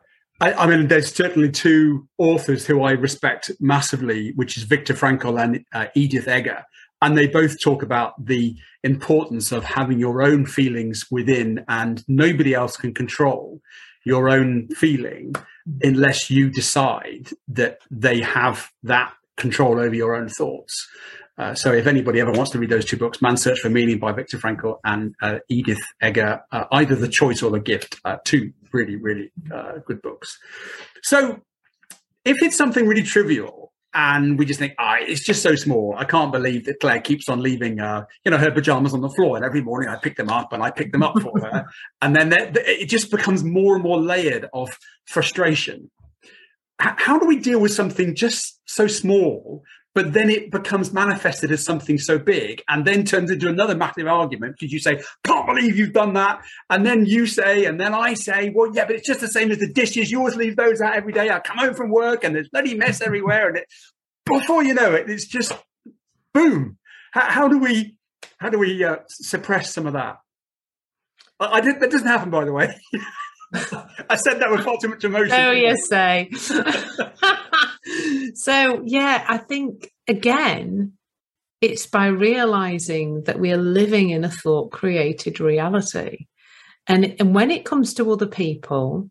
I, 0.41 0.53
I, 0.53 0.65
mean, 0.65 0.87
there's 0.87 1.13
certainly 1.13 1.51
two 1.51 2.07
authors 2.17 2.65
who 2.65 2.81
I 2.81 2.91
respect 2.93 3.51
massively, 3.59 4.33
which 4.35 4.57
is 4.57 4.63
Viktor 4.63 4.95
Frankl 4.95 5.41
and 5.41 5.63
uh, 5.71 5.85
Edith 5.93 6.27
Eger. 6.27 6.65
And 7.03 7.15
they 7.15 7.27
both 7.27 7.61
talk 7.61 7.83
about 7.83 8.13
the 8.23 8.57
importance 8.83 9.51
of 9.51 9.63
having 9.63 9.99
your 9.99 10.23
own 10.23 10.47
feelings 10.47 11.05
within, 11.11 11.63
and 11.67 12.03
nobody 12.07 12.55
else 12.55 12.75
can 12.75 12.93
control 12.93 13.61
your 14.03 14.29
own 14.29 14.67
feeling 14.69 15.35
unless 15.83 16.31
you 16.31 16.49
decide 16.49 17.29
that 17.47 17.77
they 17.91 18.19
have 18.21 18.71
that 18.81 19.13
control 19.37 19.79
over 19.79 19.93
your 19.93 20.15
own 20.15 20.27
thoughts. 20.27 20.87
Uh, 21.41 21.55
so 21.55 21.73
if 21.73 21.87
anybody 21.87 22.19
ever 22.19 22.31
wants 22.31 22.51
to 22.51 22.59
read 22.59 22.69
those 22.69 22.85
two 22.85 22.97
books, 22.97 23.19
Man's 23.19 23.41
Search 23.41 23.59
for 23.59 23.69
Meaning 23.69 23.97
by 23.97 24.11
Viktor 24.11 24.37
Frankl 24.37 24.77
and 24.83 25.15
uh, 25.23 25.39
Edith 25.49 25.81
Eger, 25.99 26.43
uh, 26.51 26.65
either 26.71 26.93
The 26.93 27.07
Choice 27.07 27.41
or 27.41 27.49
The 27.49 27.59
Gift, 27.59 27.99
uh, 28.05 28.17
two 28.23 28.53
really, 28.71 28.95
really 28.95 29.31
uh, 29.51 29.79
good 29.83 30.03
books. 30.03 30.37
So 31.01 31.41
if 32.25 32.37
it's 32.43 32.55
something 32.55 32.87
really 32.87 33.01
trivial 33.01 33.73
and 33.91 34.37
we 34.37 34.45
just 34.45 34.59
think, 34.59 34.75
ah, 34.77 34.97
it's 34.99 35.23
just 35.23 35.41
so 35.41 35.55
small. 35.55 35.95
I 35.97 36.05
can't 36.05 36.31
believe 36.31 36.65
that 36.65 36.79
Claire 36.79 37.01
keeps 37.01 37.27
on 37.27 37.41
leaving, 37.41 37.77
you 37.77 38.29
know, 38.29 38.37
her 38.37 38.51
pajamas 38.51 38.93
on 38.93 39.01
the 39.01 39.09
floor, 39.09 39.35
and 39.35 39.43
every 39.43 39.61
morning 39.61 39.89
I 39.89 39.95
pick 39.95 40.17
them 40.17 40.29
up 40.29 40.53
and 40.53 40.61
I 40.61 40.69
pick 40.69 40.91
them 40.91 41.01
up 41.01 41.19
for 41.19 41.39
her, 41.41 41.65
and 42.03 42.15
then 42.15 42.31
it 42.31 42.87
just 42.87 43.09
becomes 43.09 43.43
more 43.43 43.73
and 43.73 43.83
more 43.83 43.99
layered 43.99 44.47
of 44.53 44.69
frustration. 45.07 45.89
How 46.77 47.19
do 47.19 47.25
we 47.25 47.39
deal 47.39 47.59
with 47.59 47.73
something 47.73 48.15
just 48.15 48.59
so 48.65 48.87
small 48.87 49.63
but 49.93 50.13
then 50.13 50.29
it 50.29 50.51
becomes 50.51 50.93
manifested 50.93 51.51
as 51.51 51.63
something 51.63 51.97
so 51.97 52.17
big 52.17 52.63
and 52.69 52.85
then 52.85 53.03
turns 53.03 53.29
into 53.29 53.49
another 53.49 53.75
massive 53.75 54.07
argument 54.07 54.55
because 54.57 54.71
you 54.71 54.79
say 54.79 55.01
can't 55.23 55.45
believe 55.45 55.77
you've 55.77 55.93
done 55.93 56.13
that. 56.13 56.41
And 56.69 56.85
then 56.85 57.05
you 57.05 57.27
say 57.27 57.65
and 57.65 57.79
then 57.79 57.93
i 57.93 58.13
say 58.13 58.51
well 58.53 58.71
yeah 58.73 58.85
but 58.85 58.95
it's 58.95 59.07
just 59.07 59.19
the 59.19 59.27
same 59.27 59.51
as 59.51 59.59
the 59.59 59.71
dishes. 59.71 60.11
You 60.11 60.19
always 60.19 60.35
leave 60.35 60.55
those 60.55 60.81
out 60.81 60.95
every 60.95 61.13
day. 61.13 61.29
I 61.29 61.39
come 61.39 61.57
home 61.57 61.73
from 61.73 61.89
work 61.89 62.23
and 62.23 62.35
there's 62.35 62.49
bloody 62.49 62.75
mess 62.75 63.01
everywhere. 63.01 63.49
And 63.49 63.57
it, 63.57 63.65
before 64.25 64.63
you 64.63 64.73
know 64.73 64.93
it 64.93 65.09
it's 65.09 65.27
just 65.27 65.53
boom. 66.33 66.77
How, 67.11 67.29
how 67.29 67.47
do 67.47 67.57
we 67.57 67.97
how 68.37 68.49
do 68.49 68.57
we 68.57 68.83
uh, 68.83 68.97
suppress 69.07 69.73
some 69.73 69.87
of 69.87 69.93
that? 69.93 70.17
I, 71.39 71.57
I 71.57 71.61
did 71.61 71.79
that 71.79 71.91
doesn't 71.91 72.07
happen 72.07 72.29
by 72.29 72.45
the 72.45 72.53
way. 72.53 72.73
I 73.53 74.15
said 74.15 74.39
that 74.39 74.49
with 74.49 74.63
far 74.63 74.77
too 74.81 74.87
much 74.87 75.03
emotion. 75.03 75.33
Oh, 75.33 75.51
yes, 75.51 75.89
say. 75.89 76.29
so, 78.35 78.81
yeah, 78.85 79.25
I 79.27 79.37
think 79.37 79.91
again, 80.07 80.93
it's 81.61 81.85
by 81.85 82.07
realizing 82.07 83.23
that 83.23 83.39
we 83.39 83.51
are 83.51 83.57
living 83.57 84.09
in 84.09 84.23
a 84.23 84.31
thought 84.31 84.71
created 84.71 85.39
reality. 85.39 86.27
And, 86.87 87.15
and 87.19 87.35
when 87.35 87.51
it 87.51 87.65
comes 87.65 87.93
to 87.95 88.11
other 88.11 88.27
people, 88.27 89.09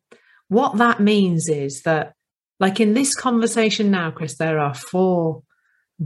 what 0.49 0.79
that 0.79 1.01
means 1.01 1.49
is 1.49 1.83
that, 1.83 2.15
like 2.59 2.81
in 2.81 2.95
this 2.95 3.15
conversation 3.15 3.91
now, 3.91 4.11
Chris, 4.11 4.37
there 4.37 4.59
are 4.59 4.75
four 4.75 5.43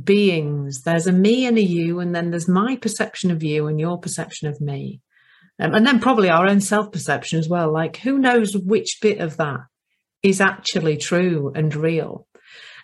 beings 0.03 0.83
there's 0.83 1.07
a 1.07 1.13
me 1.13 1.47
and 1.47 1.57
a 1.57 1.63
you, 1.63 2.01
and 2.01 2.15
then 2.15 2.31
there's 2.31 2.49
my 2.49 2.77
perception 2.77 3.31
of 3.31 3.43
you 3.43 3.67
and 3.67 3.79
your 3.79 3.99
perception 3.99 4.49
of 4.49 4.61
me. 4.61 5.01
Um, 5.61 5.73
and 5.73 5.87
then 5.87 6.01
probably 6.01 6.29
our 6.29 6.49
own 6.49 6.61
self 6.61 6.91
perception 6.91 7.39
as 7.39 7.49
well. 7.49 7.73
Like, 7.73 7.99
who 7.99 8.19
knows 8.19 8.57
which 8.57 8.99
bit 9.01 9.19
of 9.19 9.37
that 9.37 9.61
is 10.23 10.41
actually 10.41 10.97
true 10.97 11.53
and 11.55 11.75
real? 11.75 12.27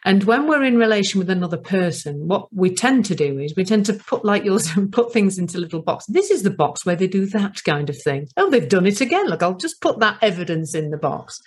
And 0.04 0.24
when 0.24 0.48
we're 0.48 0.64
in 0.64 0.78
relation 0.78 1.18
with 1.18 1.28
another 1.28 1.58
person, 1.58 2.26
what 2.26 2.52
we 2.54 2.74
tend 2.74 3.04
to 3.06 3.14
do 3.14 3.38
is 3.38 3.54
we 3.54 3.64
tend 3.64 3.86
to 3.86 3.94
put, 3.94 4.24
like 4.24 4.44
yours, 4.44 4.70
and 4.76 4.92
put 4.92 5.12
things 5.12 5.38
into 5.38 5.58
little 5.58 5.82
boxes. 5.82 6.14
This 6.14 6.30
is 6.30 6.42
the 6.42 6.50
box 6.50 6.86
where 6.86 6.96
they 6.96 7.06
do 7.06 7.26
that 7.26 7.62
kind 7.64 7.90
of 7.90 8.00
thing. 8.00 8.28
Oh, 8.36 8.50
they've 8.50 8.68
done 8.68 8.86
it 8.86 9.00
again. 9.00 9.26
Look, 9.26 9.42
I'll 9.42 9.54
just 9.54 9.80
put 9.80 9.98
that 10.00 10.18
evidence 10.22 10.74
in 10.74 10.90
the 10.90 10.96
box. 10.96 11.40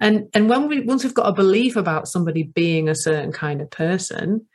And 0.00 0.28
and 0.34 0.48
when 0.48 0.68
we 0.68 0.80
once 0.80 1.04
we've 1.04 1.14
got 1.14 1.28
a 1.28 1.32
belief 1.32 1.76
about 1.76 2.08
somebody 2.08 2.42
being 2.42 2.88
a 2.88 2.94
certain 2.94 3.32
kind 3.32 3.60
of 3.60 3.70
person, 3.70 4.46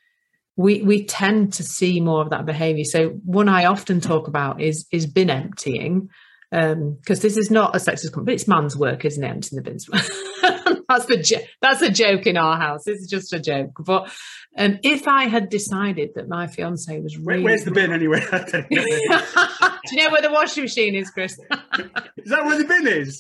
we 0.56 0.82
we 0.82 1.06
tend 1.06 1.53
to 1.53 1.63
see 1.63 2.01
more 2.01 2.22
of 2.22 2.32
that 2.32 2.46
behavior. 2.46 2.84
So 2.84 3.10
one 3.24 3.48
I 3.48 3.65
often 3.65 4.01
talk 4.01 4.27
about 4.27 4.62
is 4.62 4.86
is 4.91 5.06
bin 5.06 5.29
emptying, 5.29 6.10
because 6.51 6.74
um, 6.74 6.98
this 7.06 7.38
is 7.38 7.50
not 7.50 7.75
a 7.75 7.79
sexist 7.79 8.12
comment, 8.12 8.29
it's 8.29 8.48
man's 8.48 8.75
work, 8.75 9.06
isn't 9.06 9.24
it? 9.24 9.27
Emptying 9.27 9.63
the 9.63 9.70
bins. 9.70 9.89
that's 10.89 11.05
the 11.05 11.17
jo- 11.17 11.46
that's 11.62 11.81
a 11.84 11.91
joke 11.91 12.25
in 12.25 12.36
our 12.36 12.58
house. 12.58 12.88
It's 12.88 13.08
just 13.08 13.31
a 13.31 13.39
joke. 13.39 13.72
But 13.79 14.12
um, 14.58 14.79
if 14.84 15.08
I 15.08 15.25
had 15.25 15.50
decided 15.50 16.15
that 16.15 16.27
my 16.27 16.48
fiance 16.48 17.00
was 17.00 17.15
really, 17.17 17.43
where's 17.43 17.63
the 17.63 17.72
bin 17.72 17.93
anyway? 17.93 18.19
Do 18.31 19.96
you 19.96 20.03
know 20.03 20.12
where 20.12 20.22
the 20.22 20.31
washing 20.31 20.63
machine 20.63 20.96
is, 20.96 21.12
Chris? 21.12 21.34
is 22.17 22.29
that 22.31 22.43
where 22.43 22.58
the 22.58 22.65
bin 22.65 22.88
is? 22.88 23.17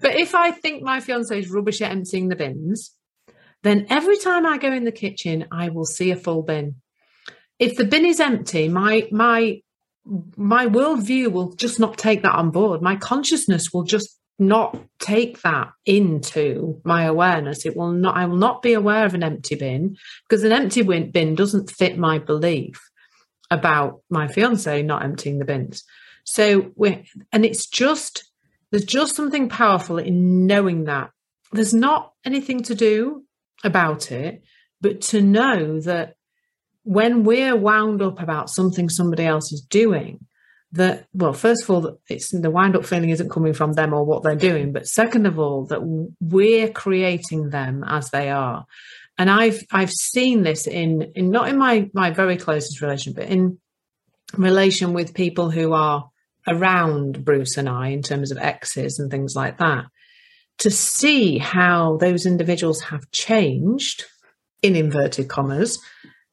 but 0.00 0.16
if 0.16 0.34
I 0.34 0.52
think 0.52 0.82
my 0.82 1.00
fiance 1.00 1.38
is 1.38 1.50
rubbish 1.50 1.82
at 1.82 1.90
emptying 1.90 2.28
the 2.28 2.36
bins, 2.36 2.96
then 3.62 3.86
every 3.90 4.16
time 4.16 4.46
I 4.46 4.56
go 4.56 4.72
in 4.72 4.84
the 4.84 4.92
kitchen, 4.92 5.46
I 5.52 5.68
will 5.68 5.84
see 5.84 6.10
a 6.10 6.16
full 6.16 6.42
bin. 6.42 6.76
if 7.58 7.76
the 7.76 7.84
bin 7.84 8.06
is 8.06 8.20
empty, 8.20 8.70
my 8.70 9.06
my 9.12 9.60
my 10.36 10.66
worldview 10.66 11.30
will 11.30 11.52
just 11.52 11.78
not 11.78 11.98
take 11.98 12.22
that 12.22 12.34
on 12.34 12.50
board. 12.50 12.80
My 12.80 12.96
consciousness 12.96 13.70
will 13.70 13.84
just 13.84 14.19
not 14.40 14.78
take 14.98 15.42
that 15.42 15.72
into 15.84 16.80
my 16.84 17.04
awareness. 17.04 17.66
It 17.66 17.76
will 17.76 17.92
not. 17.92 18.16
I 18.16 18.26
will 18.26 18.36
not 18.36 18.62
be 18.62 18.72
aware 18.72 19.04
of 19.04 19.14
an 19.14 19.22
empty 19.22 19.54
bin 19.54 19.96
because 20.28 20.44
an 20.44 20.52
empty 20.52 20.82
bin 20.82 21.34
doesn't 21.34 21.70
fit 21.70 21.98
my 21.98 22.18
belief 22.18 22.80
about 23.50 24.02
my 24.08 24.28
fiance 24.28 24.82
not 24.82 25.04
emptying 25.04 25.38
the 25.38 25.44
bins. 25.44 25.84
So 26.24 26.72
we 26.74 27.06
and 27.32 27.44
it's 27.44 27.66
just 27.66 28.24
there's 28.70 28.84
just 28.84 29.16
something 29.16 29.48
powerful 29.48 29.98
in 29.98 30.46
knowing 30.46 30.84
that 30.84 31.10
there's 31.52 31.74
not 31.74 32.12
anything 32.24 32.62
to 32.64 32.74
do 32.74 33.24
about 33.64 34.12
it, 34.12 34.42
but 34.80 35.00
to 35.00 35.20
know 35.20 35.80
that 35.80 36.14
when 36.84 37.24
we're 37.24 37.56
wound 37.56 38.00
up 38.00 38.20
about 38.22 38.48
something 38.48 38.88
somebody 38.88 39.26
else 39.26 39.52
is 39.52 39.60
doing, 39.60 40.24
that 40.72 41.06
well, 41.12 41.32
first 41.32 41.64
of 41.64 41.70
all, 41.70 41.98
it's 42.08 42.30
the 42.30 42.50
wind 42.50 42.76
up 42.76 42.84
feeling 42.84 43.10
isn't 43.10 43.30
coming 43.30 43.52
from 43.52 43.72
them 43.72 43.92
or 43.92 44.04
what 44.04 44.22
they're 44.22 44.36
doing, 44.36 44.72
but 44.72 44.86
second 44.86 45.26
of 45.26 45.38
all, 45.38 45.66
that 45.66 45.82
we're 46.20 46.70
creating 46.70 47.50
them 47.50 47.84
as 47.86 48.10
they 48.10 48.30
are. 48.30 48.66
And 49.18 49.28
I've 49.30 49.60
I've 49.72 49.90
seen 49.90 50.42
this 50.42 50.66
in 50.66 51.12
in 51.14 51.30
not 51.30 51.48
in 51.48 51.58
my 51.58 51.90
my 51.92 52.10
very 52.10 52.36
closest 52.36 52.80
relation, 52.80 53.12
but 53.12 53.24
in 53.24 53.58
relation 54.36 54.92
with 54.92 55.14
people 55.14 55.50
who 55.50 55.72
are 55.72 56.08
around 56.46 57.24
Bruce 57.24 57.56
and 57.56 57.68
I 57.68 57.88
in 57.88 58.02
terms 58.02 58.30
of 58.30 58.38
exes 58.38 58.98
and 58.98 59.10
things 59.10 59.34
like 59.34 59.58
that, 59.58 59.86
to 60.58 60.70
see 60.70 61.38
how 61.38 61.96
those 61.96 62.26
individuals 62.26 62.80
have 62.82 63.10
changed 63.10 64.04
in 64.62 64.76
inverted 64.76 65.28
commas. 65.28 65.78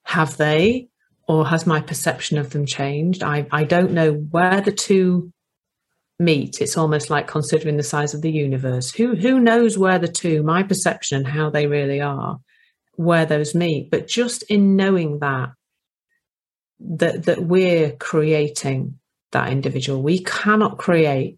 Have 0.03 0.37
they, 0.37 0.87
or 1.27 1.45
has 1.45 1.67
my 1.67 1.81
perception 1.81 2.37
of 2.37 2.51
them 2.51 2.65
changed? 2.65 3.23
I, 3.23 3.47
I 3.51 3.63
don't 3.63 3.91
know 3.91 4.13
where 4.13 4.61
the 4.61 4.71
two 4.71 5.31
meet. 6.19 6.61
It's 6.61 6.77
almost 6.77 7.09
like 7.09 7.27
considering 7.27 7.77
the 7.77 7.83
size 7.83 8.13
of 8.13 8.21
the 8.21 8.31
universe. 8.31 8.91
Who 8.91 9.15
who 9.15 9.39
knows 9.39 9.77
where 9.77 9.99
the 9.99 10.07
two, 10.07 10.43
my 10.43 10.63
perception 10.63 11.17
and 11.17 11.27
how 11.27 11.49
they 11.49 11.67
really 11.67 12.01
are, 12.01 12.39
where 12.93 13.25
those 13.25 13.53
meet. 13.53 13.91
But 13.91 14.07
just 14.07 14.43
in 14.43 14.75
knowing 14.75 15.19
that, 15.19 15.49
that 16.79 17.25
that 17.25 17.43
we're 17.43 17.91
creating 17.91 18.99
that 19.31 19.51
individual. 19.51 20.01
We 20.01 20.23
cannot 20.23 20.77
create 20.77 21.37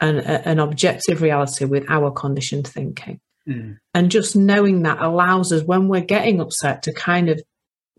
an, 0.00 0.18
a, 0.18 0.48
an 0.48 0.58
objective 0.58 1.22
reality 1.22 1.64
with 1.64 1.84
our 1.88 2.10
conditioned 2.10 2.66
thinking. 2.66 3.20
Mm. 3.48 3.78
And 3.94 4.10
just 4.10 4.36
knowing 4.36 4.82
that 4.82 5.00
allows 5.00 5.52
us, 5.52 5.62
when 5.62 5.88
we're 5.88 6.00
getting 6.00 6.40
upset, 6.40 6.82
to 6.84 6.92
kind 6.92 7.28
of 7.28 7.42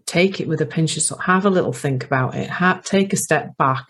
take 0.07 0.41
it 0.41 0.47
with 0.47 0.61
a 0.61 0.65
pinch 0.65 0.97
of 0.97 1.03
salt, 1.03 1.21
have 1.23 1.45
a 1.45 1.51
little 1.51 1.73
think 1.73 2.03
about 2.03 2.33
it, 2.33 2.49
have, 2.49 2.83
take 2.83 3.13
a 3.13 3.17
step 3.17 3.55
back, 3.57 3.85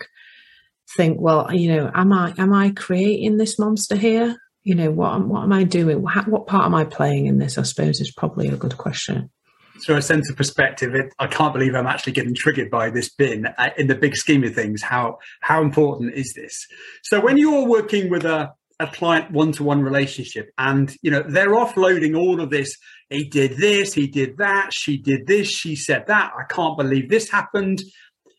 think, 0.97 1.21
well, 1.21 1.53
you 1.53 1.73
know, 1.73 1.89
am 1.93 2.11
I 2.11 2.33
am 2.37 2.53
I 2.53 2.71
creating 2.71 3.37
this 3.37 3.57
monster 3.57 3.95
here? 3.95 4.35
You 4.63 4.75
know, 4.75 4.91
what 4.91 5.25
what 5.25 5.43
am 5.43 5.53
I 5.53 5.63
doing? 5.63 6.01
What, 6.01 6.27
what 6.27 6.47
part 6.47 6.65
am 6.65 6.75
I 6.75 6.83
playing 6.83 7.27
in 7.27 7.37
this? 7.37 7.57
I 7.57 7.63
suppose 7.63 8.01
is 8.01 8.11
probably 8.11 8.49
a 8.49 8.57
good 8.57 8.77
question 8.77 9.29
so 9.79 9.95
a 9.95 10.01
sense 10.01 10.29
of 10.29 10.35
perspective 10.35 10.93
it, 10.95 11.13
i 11.19 11.27
can't 11.27 11.53
believe 11.53 11.75
i'm 11.75 11.87
actually 11.87 12.13
getting 12.13 12.33
triggered 12.33 12.69
by 12.69 12.89
this 12.89 13.09
bin 13.09 13.45
uh, 13.45 13.69
in 13.77 13.87
the 13.87 13.95
big 13.95 14.15
scheme 14.15 14.43
of 14.43 14.53
things 14.53 14.81
how 14.81 15.17
how 15.41 15.61
important 15.61 16.13
is 16.13 16.33
this 16.33 16.67
so 17.03 17.19
when 17.19 17.37
you're 17.37 17.67
working 17.67 18.09
with 18.09 18.25
a, 18.25 18.51
a 18.79 18.87
client 18.87 19.31
one-to-one 19.31 19.81
relationship 19.81 20.49
and 20.57 20.95
you 21.01 21.11
know 21.11 21.23
they're 21.27 21.51
offloading 21.53 22.17
all 22.17 22.41
of 22.41 22.49
this 22.49 22.75
he 23.09 23.23
did 23.25 23.57
this 23.57 23.93
he 23.93 24.07
did 24.07 24.37
that 24.37 24.73
she 24.73 24.97
did 24.97 25.27
this 25.27 25.47
she 25.47 25.75
said 25.75 26.07
that. 26.07 26.33
I 26.37 26.43
can't 26.43 26.77
believe 26.77 27.09
this 27.09 27.29
happened. 27.29 27.81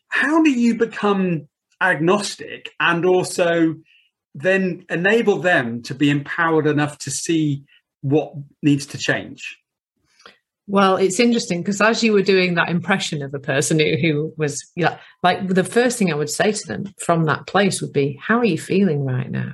How 0.09 0.43
do 0.43 0.51
you 0.51 0.75
become 0.75 1.47
agnostic 1.81 2.71
and 2.79 3.05
also 3.05 3.75
then 4.35 4.85
enable 4.89 5.39
them 5.39 5.81
to 5.83 5.95
be 5.95 6.09
empowered 6.09 6.67
enough 6.67 6.97
to 6.99 7.11
see 7.11 7.63
what 8.01 8.33
needs 8.61 8.85
to 8.87 8.97
change? 8.97 9.57
Well, 10.67 10.97
it's 10.97 11.19
interesting 11.19 11.61
because 11.61 11.81
as 11.81 12.03
you 12.03 12.13
were 12.13 12.21
doing 12.21 12.53
that 12.53 12.69
impression 12.69 13.23
of 13.23 13.33
a 13.33 13.39
person 13.39 13.79
who, 13.79 13.97
who 13.97 14.33
was 14.37 14.63
know, 14.77 14.95
like 15.23 15.47
the 15.47 15.63
first 15.63 15.97
thing 15.97 16.11
I 16.11 16.15
would 16.15 16.29
say 16.29 16.51
to 16.51 16.67
them 16.67 16.93
from 16.99 17.25
that 17.25 17.47
place 17.47 17.81
would 17.81 17.91
be, 17.91 18.19
How 18.21 18.37
are 18.37 18.45
you 18.45 18.59
feeling 18.59 19.03
right 19.03 19.31
now? 19.31 19.53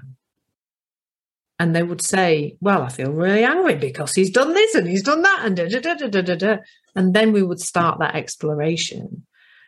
And 1.57 1.75
they 1.75 1.83
would 1.83 2.03
say, 2.03 2.57
Well, 2.59 2.81
I 2.81 2.89
feel 2.89 3.11
really 3.11 3.43
angry 3.43 3.75
because 3.75 4.13
he's 4.13 4.31
done 4.31 4.53
this 4.53 4.75
and 4.75 4.87
he's 4.87 5.03
done 5.03 5.21
that 5.21 5.45
and 5.45 5.55
da, 5.55 5.67
da, 5.67 6.35
da. 6.35 6.57
And 6.95 7.13
then 7.13 7.31
we 7.31 7.43
would 7.43 7.59
start 7.59 7.99
that 7.99 8.15
exploration 8.15 9.25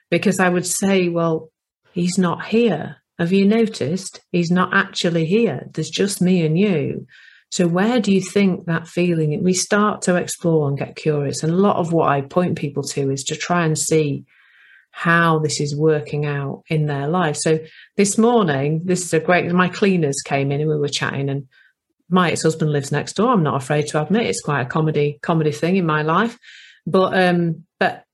because 0.09 0.39
I 0.39 0.49
would 0.49 0.65
say, 0.65 1.09
Well, 1.09 1.51
he's 1.93 2.17
not 2.17 2.45
here. 2.45 2.97
Have 3.19 3.31
you 3.31 3.47
noticed? 3.47 4.21
He's 4.31 4.51
not 4.51 4.73
actually 4.73 5.25
here. 5.25 5.67
There's 5.73 5.89
just 5.89 6.21
me 6.21 6.45
and 6.45 6.57
you. 6.57 7.07
So, 7.49 7.67
where 7.67 7.99
do 7.99 8.13
you 8.13 8.21
think 8.21 8.65
that 8.65 8.87
feeling? 8.87 9.41
We 9.43 9.53
start 9.53 10.01
to 10.03 10.15
explore 10.15 10.67
and 10.67 10.77
get 10.77 10.95
curious. 10.95 11.43
And 11.43 11.53
a 11.53 11.57
lot 11.57 11.77
of 11.77 11.93
what 11.93 12.09
I 12.09 12.21
point 12.21 12.57
people 12.57 12.83
to 12.83 13.09
is 13.09 13.23
to 13.25 13.35
try 13.35 13.65
and 13.65 13.77
see 13.77 14.25
how 14.91 15.39
this 15.39 15.61
is 15.61 15.75
working 15.75 16.25
out 16.25 16.63
in 16.69 16.87
their 16.87 17.07
life. 17.07 17.37
So, 17.37 17.59
this 17.95 18.17
morning, 18.17 18.81
this 18.83 19.03
is 19.03 19.13
a 19.13 19.19
great, 19.19 19.49
my 19.51 19.69
cleaners 19.69 20.21
came 20.25 20.51
in 20.51 20.61
and 20.61 20.69
we 20.69 20.77
were 20.77 20.89
chatting, 20.89 21.29
and 21.29 21.47
my 22.09 22.31
ex 22.31 22.43
husband 22.43 22.71
lives 22.71 22.91
next 22.91 23.13
door. 23.13 23.31
I'm 23.31 23.43
not 23.43 23.61
afraid 23.61 23.87
to 23.87 24.01
admit 24.01 24.27
it's 24.27 24.41
quite 24.41 24.61
a 24.61 24.65
comedy, 24.65 25.19
comedy 25.21 25.51
thing 25.51 25.75
in 25.75 25.85
my 25.85 26.01
life. 26.01 26.37
But, 26.85 27.19
um, 27.21 27.65
but 27.79 28.05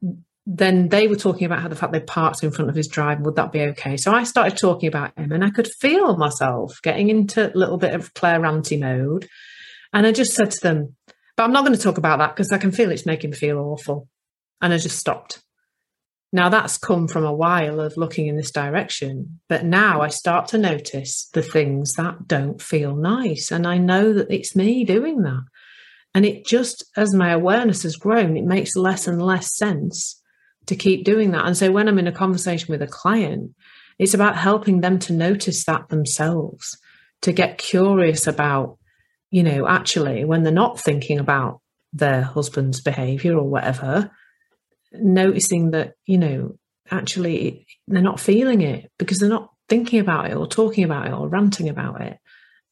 then 0.46 0.90
they 0.90 1.08
were 1.08 1.16
talking 1.16 1.46
about 1.46 1.62
how 1.62 1.68
the 1.68 1.76
fact 1.76 1.94
they 1.94 2.00
parked 2.02 2.44
in 2.44 2.52
front 2.52 2.70
of 2.70 2.76
his 2.76 2.88
drive 2.88 3.22
would 3.22 3.36
that 3.36 3.52
be 3.52 3.62
okay 3.62 3.96
so 3.96 4.12
i 4.14 4.24
started 4.24 4.58
talking 4.58 4.88
about 4.88 5.18
him 5.18 5.32
and 5.32 5.44
i 5.44 5.50
could 5.50 5.68
feel 5.80 6.18
myself 6.18 6.80
getting 6.84 7.10
into 7.10 7.50
a 7.50 7.58
little 7.58 7.78
bit 7.78 7.94
of 7.94 8.14
claire 8.14 8.40
ranty 8.40 8.80
mode 8.80 9.28
and 9.94 10.06
i 10.06 10.12
just 10.12 10.34
said 10.34 10.52
to 10.52 10.60
them 10.62 10.96
but 11.38 11.44
i'm 11.44 11.54
not 11.54 11.66
going 11.66 11.76
to 11.78 11.82
talk 11.82 11.98
about 11.98 12.20
that 12.20 12.36
because 12.36 12.52
i 12.52 12.58
can 12.58 12.72
feel 12.72 12.92
it's 12.92 13.06
making 13.06 13.30
me 13.30 13.38
feel 13.38 13.58
awful 13.58 14.08
and 14.62 14.74
i 14.74 14.78
just 14.78 15.00
stopped 15.00 15.43
now 16.34 16.50
that's 16.50 16.78
come 16.78 17.08
from 17.08 17.24
a 17.24 17.34
while 17.34 17.80
of 17.80 17.96
looking 17.96 18.28
in 18.28 18.36
this 18.36 18.52
direction 18.52 19.40
but 19.48 19.64
now 19.64 20.02
i 20.02 20.10
start 20.10 20.48
to 20.48 20.58
notice 20.58 21.30
the 21.34 21.42
things 21.42 21.94
that 21.94 22.28
don't 22.28 22.62
feel 22.62 22.96
nice 22.96 23.52
and 23.52 23.66
i 23.66 23.78
know 23.78 24.12
that 24.12 24.30
it's 24.30 24.56
me 24.56 24.84
doing 24.84 25.22
that 25.22 25.44
and 26.14 26.26
it 26.26 26.46
just 26.46 26.84
as 26.98 27.14
my 27.14 27.32
awareness 27.32 27.84
has 27.84 27.96
grown 27.96 28.36
it 28.36 28.44
makes 28.44 28.76
less 28.76 29.08
and 29.08 29.22
less 29.22 29.56
sense 29.56 30.20
to 30.68 30.76
keep 30.76 31.04
doing 31.04 31.32
that. 31.32 31.46
And 31.46 31.58
so 31.58 31.72
when 31.72 31.88
I'm 31.88 32.00
in 32.00 32.08
a 32.08 32.12
conversation 32.12 32.72
with 32.72 32.82
a 32.82 32.88
client, 32.88 33.52
it's 34.00 34.14
about 34.14 34.38
helping 34.38 34.82
them 34.82 35.00
to 35.00 35.14
notice 35.14 35.66
that 35.66 35.90
themselves, 35.90 36.78
to 37.22 37.32
get 37.32 37.58
curious 37.58 38.28
about, 38.28 38.78
you 39.30 39.44
know, 39.44 39.68
actually 39.68 40.26
when 40.26 40.44
they're 40.44 40.52
not 40.52 40.80
thinking 40.80 41.20
about 41.20 41.62
their 41.92 42.22
husband's 42.22 42.82
behavior 42.82 43.38
or 43.38 43.48
whatever, 43.48 44.12
noticing 44.94 45.72
that, 45.72 45.94
you 46.06 46.18
know, 46.18 46.58
actually 46.92 47.66
they're 47.88 48.02
not 48.02 48.20
feeling 48.20 48.62
it 48.62 48.92
because 49.00 49.20
they're 49.20 49.30
not 49.30 49.50
thinking 49.70 50.00
about 50.00 50.30
it 50.30 50.36
or 50.36 50.48
talking 50.48 50.84
about 50.84 51.08
it 51.08 51.14
or 51.14 51.28
ranting 51.28 51.70
about 51.70 52.02
it. 52.02 52.18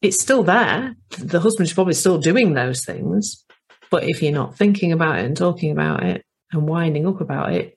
It's 0.00 0.20
still 0.20 0.42
there. 0.42 0.96
The 1.18 1.40
husband's 1.40 1.72
probably 1.72 1.94
still 1.94 2.18
doing 2.18 2.54
those 2.54 2.84
things. 2.84 3.44
But 3.90 4.04
if 4.04 4.22
you're 4.22 4.32
not 4.32 4.56
thinking 4.56 4.92
about 4.92 5.18
it 5.18 5.26
and 5.26 5.36
talking 5.36 5.70
about 5.70 6.02
it 6.02 6.24
and 6.50 6.66
winding 6.66 7.06
up 7.06 7.20
about 7.20 7.52
it, 7.52 7.76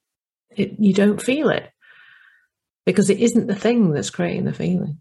it, 0.49 0.75
you 0.79 0.93
don't 0.93 1.21
feel 1.21 1.49
it 1.49 1.69
because 2.85 3.09
it 3.09 3.19
isn't 3.19 3.47
the 3.47 3.55
thing 3.55 3.91
that's 3.91 4.09
creating 4.09 4.45
the 4.45 4.53
feeling. 4.53 4.99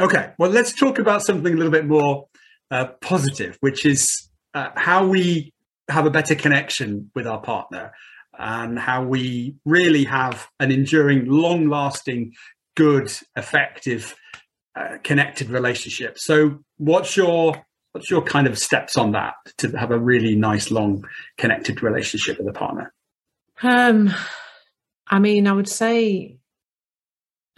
Okay, 0.00 0.32
well, 0.38 0.50
let's 0.50 0.72
talk 0.72 0.98
about 0.98 1.22
something 1.22 1.52
a 1.52 1.56
little 1.56 1.72
bit 1.72 1.86
more 1.86 2.26
uh, 2.70 2.86
positive, 3.00 3.56
which 3.60 3.84
is 3.84 4.28
uh, 4.54 4.70
how 4.74 5.06
we 5.06 5.52
have 5.88 6.06
a 6.06 6.10
better 6.10 6.34
connection 6.34 7.10
with 7.14 7.26
our 7.26 7.40
partner 7.40 7.92
and 8.38 8.78
how 8.78 9.04
we 9.04 9.56
really 9.64 10.04
have 10.04 10.46
an 10.58 10.70
enduring, 10.70 11.26
long 11.26 11.68
lasting, 11.68 12.32
good, 12.76 13.12
effective, 13.36 14.14
uh, 14.74 14.98
connected 15.02 15.50
relationship. 15.50 16.18
So, 16.18 16.60
what's 16.78 17.16
your 17.16 17.62
what's 17.92 18.10
your 18.10 18.22
kind 18.22 18.46
of 18.46 18.58
steps 18.58 18.96
on 18.96 19.12
that 19.12 19.34
to 19.58 19.70
have 19.72 19.90
a 19.90 19.98
really 19.98 20.34
nice, 20.34 20.70
long, 20.70 21.04
connected 21.36 21.82
relationship 21.82 22.38
with 22.38 22.48
a 22.48 22.58
partner? 22.58 22.92
Um, 23.62 24.12
I 25.06 25.18
mean, 25.18 25.46
I 25.46 25.52
would 25.52 25.68
say 25.68 26.38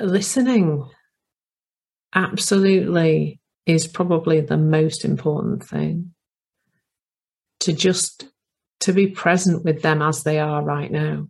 listening 0.01 0.85
absolutely 2.15 3.41
is 3.67 3.87
probably 3.87 4.41
the 4.41 4.59
most 4.59 5.05
important 5.05 5.65
thing. 5.65 6.13
To 7.61 7.73
just 7.73 8.27
to 8.85 8.93
be 8.93 9.07
present 9.07 9.65
with 9.65 9.83
them 9.83 10.03
as 10.03 10.23
they 10.23 10.39
are 10.39 10.63
right 10.63 10.91
now. 10.91 11.27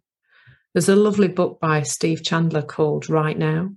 There's 0.73 0.89
a 0.89 0.97
lovely 0.97 1.29
book 1.29 1.61
by 1.61 1.83
Steve 1.83 2.25
Chandler 2.25 2.63
called 2.63 3.09
Right 3.09 3.39
Now. 3.39 3.71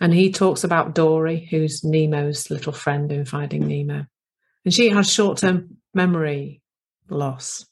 And 0.00 0.12
he 0.12 0.32
talks 0.32 0.64
about 0.64 0.94
Dory, 0.94 1.46
who's 1.48 1.84
Nemo's 1.84 2.50
little 2.50 2.72
friend 2.72 3.10
in 3.12 3.24
Finding 3.24 3.68
Nemo. 3.68 4.06
And 4.64 4.74
she 4.74 4.88
has 4.88 5.10
short 5.10 5.38
term 5.38 5.76
memory 5.94 6.62
loss. 7.08 7.64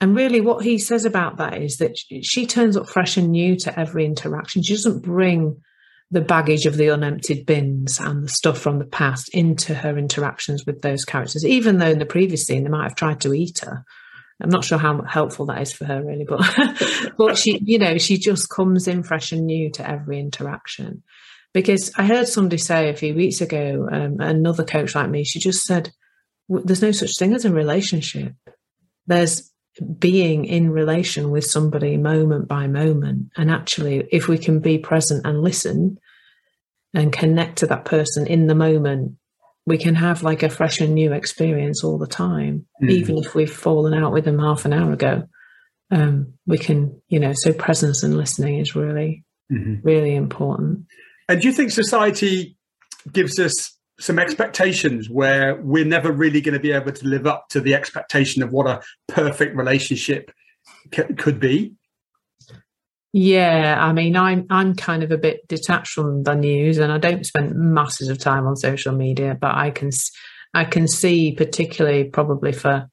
And 0.00 0.16
really, 0.16 0.40
what 0.40 0.64
he 0.64 0.78
says 0.78 1.04
about 1.04 1.36
that 1.36 1.58
is 1.58 1.76
that 1.76 1.98
she 2.22 2.46
turns 2.46 2.76
up 2.76 2.88
fresh 2.88 3.18
and 3.18 3.30
new 3.30 3.54
to 3.56 3.78
every 3.78 4.06
interaction. 4.06 4.62
She 4.62 4.72
doesn't 4.72 5.02
bring 5.02 5.60
the 6.10 6.20
baggage 6.22 6.64
of 6.64 6.78
the 6.78 6.88
unemptied 6.88 7.44
bins 7.44 8.00
and 8.00 8.24
the 8.24 8.28
stuff 8.28 8.58
from 8.58 8.78
the 8.78 8.86
past 8.86 9.28
into 9.34 9.74
her 9.74 9.98
interactions 9.98 10.64
with 10.64 10.80
those 10.80 11.04
characters, 11.04 11.44
even 11.44 11.78
though 11.78 11.90
in 11.90 11.98
the 11.98 12.06
previous 12.06 12.46
scene 12.46 12.64
they 12.64 12.70
might 12.70 12.84
have 12.84 12.96
tried 12.96 13.20
to 13.20 13.34
eat 13.34 13.58
her. 13.58 13.84
I'm 14.40 14.50
not 14.50 14.64
sure 14.64 14.78
how 14.78 15.02
helpful 15.02 15.46
that 15.46 15.60
is 15.62 15.72
for 15.72 15.84
her, 15.84 16.02
really, 16.04 16.24
but 16.24 16.40
but 17.18 17.36
she, 17.36 17.58
you 17.58 17.78
know, 17.78 17.98
she 17.98 18.18
just 18.18 18.48
comes 18.48 18.86
in 18.86 19.02
fresh 19.02 19.32
and 19.32 19.46
new 19.46 19.70
to 19.72 19.88
every 19.88 20.20
interaction. 20.20 21.02
Because 21.54 21.90
I 21.96 22.04
heard 22.04 22.28
somebody 22.28 22.58
say 22.58 22.88
a 22.88 22.96
few 22.96 23.14
weeks 23.14 23.40
ago, 23.40 23.88
um, 23.90 24.20
another 24.20 24.64
coach 24.64 24.94
like 24.94 25.10
me, 25.10 25.24
she 25.24 25.40
just 25.40 25.64
said, 25.64 25.90
"There's 26.48 26.82
no 26.82 26.92
such 26.92 27.12
thing 27.18 27.34
as 27.34 27.44
a 27.44 27.52
relationship. 27.52 28.34
There's 29.06 29.50
being 29.98 30.44
in 30.44 30.70
relation 30.70 31.30
with 31.30 31.44
somebody 31.44 31.96
moment 31.96 32.48
by 32.48 32.66
moment. 32.66 33.30
And 33.36 33.50
actually, 33.50 34.08
if 34.10 34.28
we 34.28 34.38
can 34.38 34.60
be 34.60 34.78
present 34.78 35.26
and 35.26 35.42
listen 35.42 35.98
and 36.94 37.12
connect 37.12 37.58
to 37.58 37.66
that 37.66 37.84
person 37.84 38.26
in 38.26 38.46
the 38.46 38.54
moment, 38.54 39.16
we 39.68 39.78
can 39.78 39.94
have 39.94 40.22
like 40.22 40.42
a 40.42 40.48
fresh 40.48 40.80
and 40.80 40.94
new 40.94 41.12
experience 41.12 41.84
all 41.84 41.98
the 41.98 42.06
time, 42.06 42.66
mm. 42.82 42.90
even 42.90 43.18
if 43.18 43.34
we've 43.34 43.52
fallen 43.52 43.94
out 43.94 44.12
with 44.12 44.24
them 44.24 44.38
half 44.38 44.64
an 44.64 44.72
hour 44.72 44.92
ago. 44.92 45.24
Um, 45.90 46.34
we 46.46 46.58
can, 46.58 47.00
you 47.08 47.18
know, 47.18 47.32
so 47.34 47.52
presence 47.52 48.02
and 48.02 48.16
listening 48.16 48.58
is 48.58 48.74
really, 48.74 49.24
mm-hmm. 49.52 49.76
really 49.82 50.14
important. 50.14 50.86
And 51.28 51.40
do 51.40 51.48
you 51.48 51.52
think 51.52 51.70
society 51.70 52.56
gives 53.12 53.38
us 53.38 53.78
some 54.00 54.18
expectations 54.18 55.10
where 55.10 55.56
we're 55.56 55.84
never 55.84 56.12
really 56.12 56.40
going 56.40 56.54
to 56.54 56.60
be 56.60 56.72
able 56.72 56.92
to 56.92 57.06
live 57.06 57.26
up 57.26 57.48
to 57.50 57.60
the 57.60 57.74
expectation 57.74 58.42
of 58.42 58.52
what 58.52 58.66
a 58.66 58.80
perfect 59.08 59.56
relationship 59.56 60.30
c- 60.94 61.14
could 61.16 61.40
be 61.40 61.74
yeah 63.12 63.76
i 63.78 63.92
mean 63.92 64.16
i'm 64.16 64.46
i'm 64.50 64.74
kind 64.74 65.02
of 65.02 65.10
a 65.10 65.18
bit 65.18 65.46
detached 65.48 65.92
from 65.92 66.22
the 66.24 66.34
news 66.34 66.78
and 66.78 66.92
i 66.92 66.98
don't 66.98 67.26
spend 67.26 67.54
masses 67.54 68.08
of 68.08 68.18
time 68.18 68.46
on 68.46 68.56
social 68.56 68.92
media 68.92 69.36
but 69.40 69.54
i 69.54 69.70
can 69.70 69.90
i 70.54 70.64
can 70.64 70.86
see 70.86 71.32
particularly 71.32 72.04
probably 72.04 72.52
for 72.52 72.88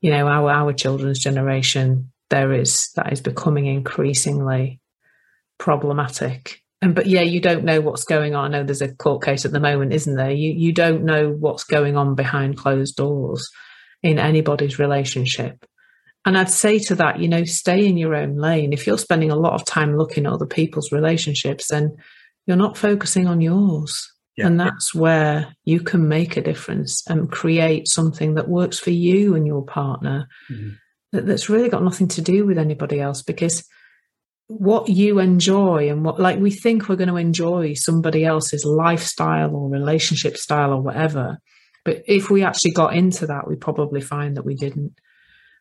you 0.00 0.10
know 0.10 0.26
our 0.26 0.50
our 0.50 0.72
children's 0.72 1.18
generation 1.18 2.10
there 2.30 2.52
is 2.52 2.90
that 2.96 3.12
is 3.12 3.20
becoming 3.20 3.66
increasingly 3.66 4.80
problematic 5.58 6.62
and 6.82 6.94
but 6.94 7.06
yeah, 7.06 7.20
you 7.20 7.40
don't 7.40 7.64
know 7.64 7.80
what's 7.80 8.04
going 8.04 8.34
on. 8.34 8.46
I 8.54 8.58
know 8.58 8.64
there's 8.64 8.80
a 8.80 8.94
court 8.94 9.22
case 9.22 9.44
at 9.44 9.52
the 9.52 9.60
moment, 9.60 9.92
isn't 9.92 10.16
there? 10.16 10.30
You 10.30 10.52
you 10.52 10.72
don't 10.72 11.04
know 11.04 11.30
what's 11.30 11.64
going 11.64 11.96
on 11.96 12.14
behind 12.14 12.56
closed 12.56 12.96
doors 12.96 13.48
in 14.02 14.18
anybody's 14.18 14.78
relationship. 14.78 15.64
And 16.26 16.36
I'd 16.36 16.50
say 16.50 16.78
to 16.80 16.94
that, 16.96 17.18
you 17.18 17.28
know, 17.28 17.44
stay 17.44 17.86
in 17.86 17.96
your 17.96 18.14
own 18.14 18.36
lane. 18.36 18.72
If 18.72 18.86
you're 18.86 18.98
spending 18.98 19.30
a 19.30 19.36
lot 19.36 19.54
of 19.54 19.64
time 19.64 19.96
looking 19.96 20.26
at 20.26 20.32
other 20.32 20.46
people's 20.46 20.92
relationships, 20.92 21.68
then 21.70 21.96
you're 22.46 22.56
not 22.56 22.76
focusing 22.76 23.26
on 23.26 23.40
yours. 23.40 24.12
Yeah. 24.36 24.46
And 24.46 24.60
that's 24.60 24.94
where 24.94 25.54
you 25.64 25.80
can 25.80 26.08
make 26.08 26.36
a 26.36 26.42
difference 26.42 27.02
and 27.08 27.30
create 27.30 27.88
something 27.88 28.34
that 28.34 28.48
works 28.48 28.78
for 28.78 28.90
you 28.90 29.34
and 29.34 29.46
your 29.46 29.64
partner 29.64 30.28
mm-hmm. 30.50 30.70
that, 31.12 31.26
that's 31.26 31.48
really 31.48 31.68
got 31.68 31.82
nothing 31.82 32.08
to 32.08 32.22
do 32.22 32.46
with 32.46 32.58
anybody 32.58 33.00
else 33.00 33.22
because 33.22 33.64
what 34.46 34.88
you 34.88 35.20
enjoy 35.20 35.88
and 35.88 36.04
what 36.04 36.18
like 36.18 36.40
we 36.40 36.50
think 36.50 36.88
we're 36.88 36.96
going 36.96 37.08
to 37.08 37.16
enjoy 37.16 37.72
somebody 37.74 38.24
else's 38.24 38.64
lifestyle 38.64 39.54
or 39.54 39.70
relationship 39.70 40.36
style 40.36 40.72
or 40.72 40.80
whatever 40.82 41.38
but 41.84 42.02
if 42.08 42.30
we 42.30 42.42
actually 42.42 42.72
got 42.72 42.92
into 42.92 43.26
that 43.26 43.46
we 43.46 43.54
probably 43.54 44.00
find 44.00 44.36
that 44.36 44.44
we 44.44 44.56
didn't 44.56 44.92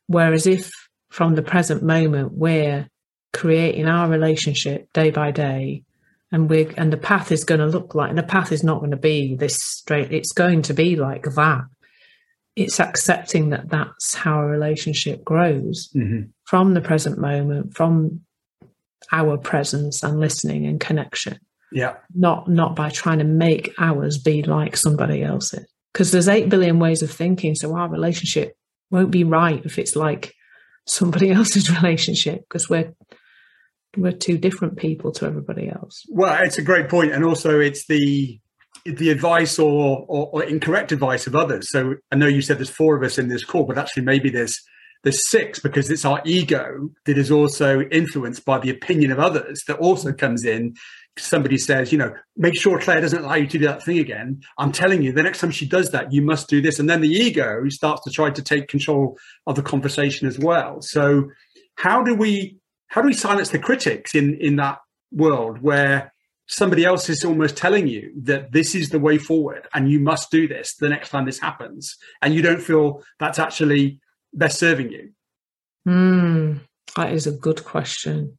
whereas 0.10 0.46
if 0.46 0.70
from 1.10 1.36
the 1.36 1.42
present 1.42 1.82
moment 1.82 2.34
we're 2.34 2.88
creating 3.32 3.88
our 3.88 4.10
relationship 4.10 4.92
day 4.94 5.10
by 5.12 5.32
day 5.32 5.84
and 6.32 6.50
we 6.50 6.68
and 6.76 6.92
the 6.92 6.98
path 6.98 7.32
is 7.32 7.44
going 7.44 7.60
to 7.60 7.68
look 7.68 7.96
like 7.96 8.10
and 8.10 8.18
the 8.18 8.24
path 8.24 8.52
is 8.52 8.64
not 8.64 8.80
going 8.80 8.92
to 8.92 8.98
be 8.98 9.36
this 9.36 9.58
straight 9.62 10.12
it's 10.12 10.34
going 10.34 10.62
to 10.62 10.74
be 10.74 10.96
like 10.96 11.24
that 11.24 11.64
it's 12.56 12.80
accepting 12.80 13.50
that 13.50 13.70
that's 13.70 14.16
how 14.16 14.40
a 14.40 14.46
relationship 14.46 15.24
grows 15.24 15.90
mm-hmm. 15.96 16.24
from 16.44 16.74
the 16.74 16.82
present 16.82 17.18
moment 17.18 17.74
from 17.74 18.22
our 19.12 19.38
presence 19.38 20.04
and 20.04 20.20
listening 20.20 20.66
and 20.66 20.80
connection. 20.80 21.40
Yeah. 21.72 21.96
Not 22.16 22.48
not 22.48 22.76
by 22.76 22.90
trying 22.90 23.20
to 23.20 23.26
make 23.26 23.74
ours 23.80 24.18
be 24.18 24.44
like 24.44 24.76
somebody 24.76 25.24
else's. 25.24 25.68
Because 25.94 26.12
there's 26.12 26.28
eight 26.28 26.50
billion 26.50 26.80
ways 26.80 27.02
of 27.02 27.12
thinking. 27.12 27.56
So 27.56 27.76
our 27.76 27.90
relationship 27.90 28.56
won't 28.92 29.12
be 29.12 29.24
right 29.24 29.64
if 29.66 29.78
it's 29.78 29.96
like 29.96 30.34
somebody 30.86 31.32
else's 31.40 31.70
relationship 31.70 32.42
because 32.42 32.70
we're 32.70 32.94
we're 33.98 34.12
two 34.12 34.38
different 34.38 34.78
people 34.78 35.12
to 35.14 35.26
everybody 35.26 35.68
else. 35.68 36.04
Well, 36.10 36.44
it's 36.44 36.60
a 36.60 36.62
great 36.62 36.90
point, 36.90 37.12
and 37.12 37.24
also 37.24 37.60
it's 37.60 37.88
the 37.88 38.40
the 38.86 39.10
advice 39.10 39.60
or, 39.60 40.06
or, 40.08 40.30
or 40.32 40.44
incorrect 40.44 40.92
advice 40.92 41.28
of 41.28 41.36
others. 41.36 41.70
So 41.70 41.96
I 42.12 42.16
know 42.16 42.28
you 42.28 42.42
said 42.42 42.60
there's 42.60 42.70
four 42.70 42.96
of 42.96 43.04
us 43.04 43.18
in 43.18 43.28
this 43.28 43.44
call, 43.44 43.66
but 43.66 43.78
actually 43.78 44.04
maybe 44.04 44.30
there's 44.30 44.58
there's 45.04 45.30
six 45.30 45.60
because 45.60 45.90
it's 45.90 46.06
our 46.06 46.22
ego 46.26 46.90
that 47.06 47.18
is 47.18 47.32
also 47.32 47.82
influenced 47.84 48.46
by 48.46 48.60
the 48.60 48.70
opinion 48.70 49.12
of 49.12 49.20
others 49.20 49.64
that 49.68 49.78
also 49.78 50.12
comes 50.12 50.44
in. 50.44 50.76
Somebody 51.18 51.58
says, 51.58 51.92
you 51.92 51.98
know, 51.98 52.14
make 52.38 52.56
sure 52.56 52.80
Claire 52.80 53.02
doesn't 53.02 53.24
allow 53.24 53.36
you 53.36 53.48
to 53.48 53.58
do 53.58 53.66
that 53.66 53.84
thing 53.84 54.00
again. 54.00 54.42
I'm 54.58 54.72
telling 54.72 55.02
you, 55.02 55.12
the 55.12 55.24
next 55.24 55.40
time 55.40 55.52
she 55.52 55.68
does 55.68 55.92
that, 55.92 56.14
you 56.14 56.22
must 56.22 56.48
do 56.48 56.62
this. 56.62 56.80
And 56.80 56.90
then 56.90 57.02
the 57.02 57.10
ego 57.10 57.68
starts 57.70 58.04
to 58.04 58.12
try 58.12 58.30
to 58.30 58.42
take 58.42 58.70
control 58.70 59.18
of 59.46 59.56
the 59.56 59.62
conversation 59.62 60.28
as 60.28 60.40
well. 60.40 60.82
So 60.82 61.30
how 61.76 62.04
do 62.04 62.16
we 62.16 62.58
how 62.88 63.02
do 63.02 63.08
we 63.08 63.14
silence 63.14 63.50
the 63.50 63.60
critics 63.60 64.16
in 64.16 64.36
in 64.40 64.56
that 64.58 64.80
world 65.12 65.62
where 65.62 66.14
somebody 66.48 66.84
else 66.84 67.10
is 67.10 67.24
almost 67.24 67.56
telling 67.56 67.88
you 67.88 68.12
that 68.24 68.52
this 68.52 68.74
is 68.74 68.90
the 68.90 69.00
way 69.00 69.18
forward 69.18 69.68
and 69.74 69.90
you 69.90 70.00
must 70.00 70.32
do 70.32 70.48
this 70.48 70.76
the 70.76 70.90
next 70.90 71.10
time 71.10 71.26
this 71.26 71.40
happens 71.40 71.96
and 72.22 72.34
you 72.34 72.42
don't 72.42 72.62
feel 72.62 73.04
that's 73.20 73.38
actually 73.38 74.00
best 74.34 74.60
serving 74.60 74.92
you? 74.92 75.12
Mm, 75.88 76.62
that 76.96 77.14
is 77.14 77.28
a 77.28 77.32
good 77.32 77.64
question. 77.64 78.39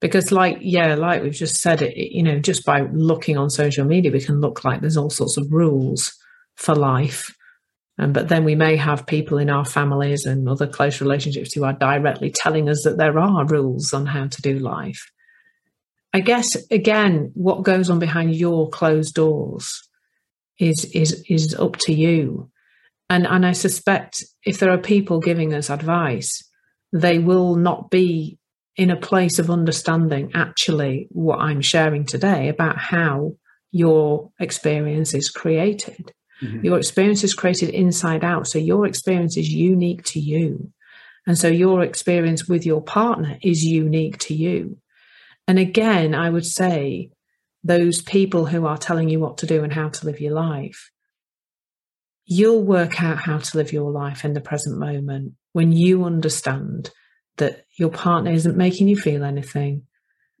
Because, 0.00 0.30
like, 0.30 0.58
yeah, 0.60 0.94
like 0.94 1.22
we've 1.22 1.32
just 1.32 1.60
said, 1.60 1.82
it, 1.82 1.96
you 1.96 2.22
know, 2.22 2.38
just 2.38 2.64
by 2.64 2.82
looking 2.92 3.38
on 3.38 3.48
social 3.48 3.84
media, 3.84 4.12
we 4.12 4.20
can 4.20 4.40
look 4.40 4.64
like 4.64 4.80
there's 4.80 4.96
all 4.96 5.10
sorts 5.10 5.36
of 5.36 5.50
rules 5.50 6.14
for 6.54 6.74
life. 6.74 7.34
Um, 7.98 8.12
but 8.12 8.28
then 8.28 8.44
we 8.44 8.54
may 8.54 8.76
have 8.76 9.06
people 9.06 9.38
in 9.38 9.48
our 9.48 9.64
families 9.64 10.26
and 10.26 10.48
other 10.48 10.66
close 10.66 11.00
relationships 11.00 11.54
who 11.54 11.64
are 11.64 11.72
directly 11.72 12.30
telling 12.30 12.68
us 12.68 12.82
that 12.84 12.98
there 12.98 13.18
are 13.18 13.46
rules 13.46 13.94
on 13.94 14.04
how 14.04 14.26
to 14.26 14.42
do 14.42 14.58
life. 14.58 15.10
I 16.12 16.20
guess 16.20 16.56
again, 16.70 17.30
what 17.34 17.62
goes 17.62 17.88
on 17.88 17.98
behind 17.98 18.34
your 18.34 18.68
closed 18.68 19.14
doors 19.14 19.88
is 20.58 20.84
is 20.94 21.24
is 21.28 21.54
up 21.54 21.76
to 21.76 21.92
you 21.92 22.50
and 23.08 23.26
and 23.26 23.46
I 23.46 23.52
suspect 23.52 24.24
if 24.44 24.58
there 24.58 24.70
are 24.70 24.78
people 24.78 25.20
giving 25.20 25.54
us 25.54 25.70
advice, 25.70 26.42
they 26.92 27.18
will 27.18 27.56
not 27.56 27.90
be 27.90 28.38
in 28.76 28.90
a 28.90 28.96
place 28.96 29.38
of 29.38 29.50
understanding 29.50 30.30
actually 30.34 31.08
what 31.10 31.38
I'm 31.38 31.62
sharing 31.62 32.04
today 32.04 32.48
about 32.48 32.78
how 32.78 33.36
your 33.70 34.30
experience 34.38 35.14
is 35.14 35.30
created. 35.30 36.12
Mm-hmm. 36.42 36.64
Your 36.64 36.78
experience 36.78 37.24
is 37.24 37.34
created 37.34 37.70
inside 37.70 38.22
out. 38.22 38.46
So 38.46 38.58
your 38.58 38.86
experience 38.86 39.36
is 39.36 39.48
unique 39.48 40.04
to 40.04 40.20
you. 40.20 40.72
And 41.26 41.36
so 41.36 41.48
your 41.48 41.82
experience 41.82 42.46
with 42.46 42.66
your 42.66 42.82
partner 42.82 43.38
is 43.42 43.64
unique 43.64 44.18
to 44.18 44.34
you. 44.34 44.78
And 45.48 45.58
again, 45.58 46.14
I 46.14 46.30
would 46.30 46.46
say 46.46 47.10
those 47.64 48.02
people 48.02 48.46
who 48.46 48.66
are 48.66 48.78
telling 48.78 49.08
you 49.08 49.18
what 49.18 49.38
to 49.38 49.46
do 49.46 49.64
and 49.64 49.72
how 49.72 49.88
to 49.88 50.06
live 50.06 50.20
your 50.20 50.34
life, 50.34 50.90
you'll 52.26 52.62
work 52.62 53.02
out 53.02 53.18
how 53.18 53.38
to 53.38 53.56
live 53.56 53.72
your 53.72 53.90
life 53.90 54.24
in 54.24 54.34
the 54.34 54.40
present 54.40 54.78
moment 54.78 55.32
when 55.52 55.72
you 55.72 56.04
understand 56.04 56.90
that 57.36 57.64
your 57.76 57.90
partner 57.90 58.30
isn't 58.32 58.56
making 58.56 58.88
you 58.88 58.96
feel 58.96 59.24
anything 59.24 59.86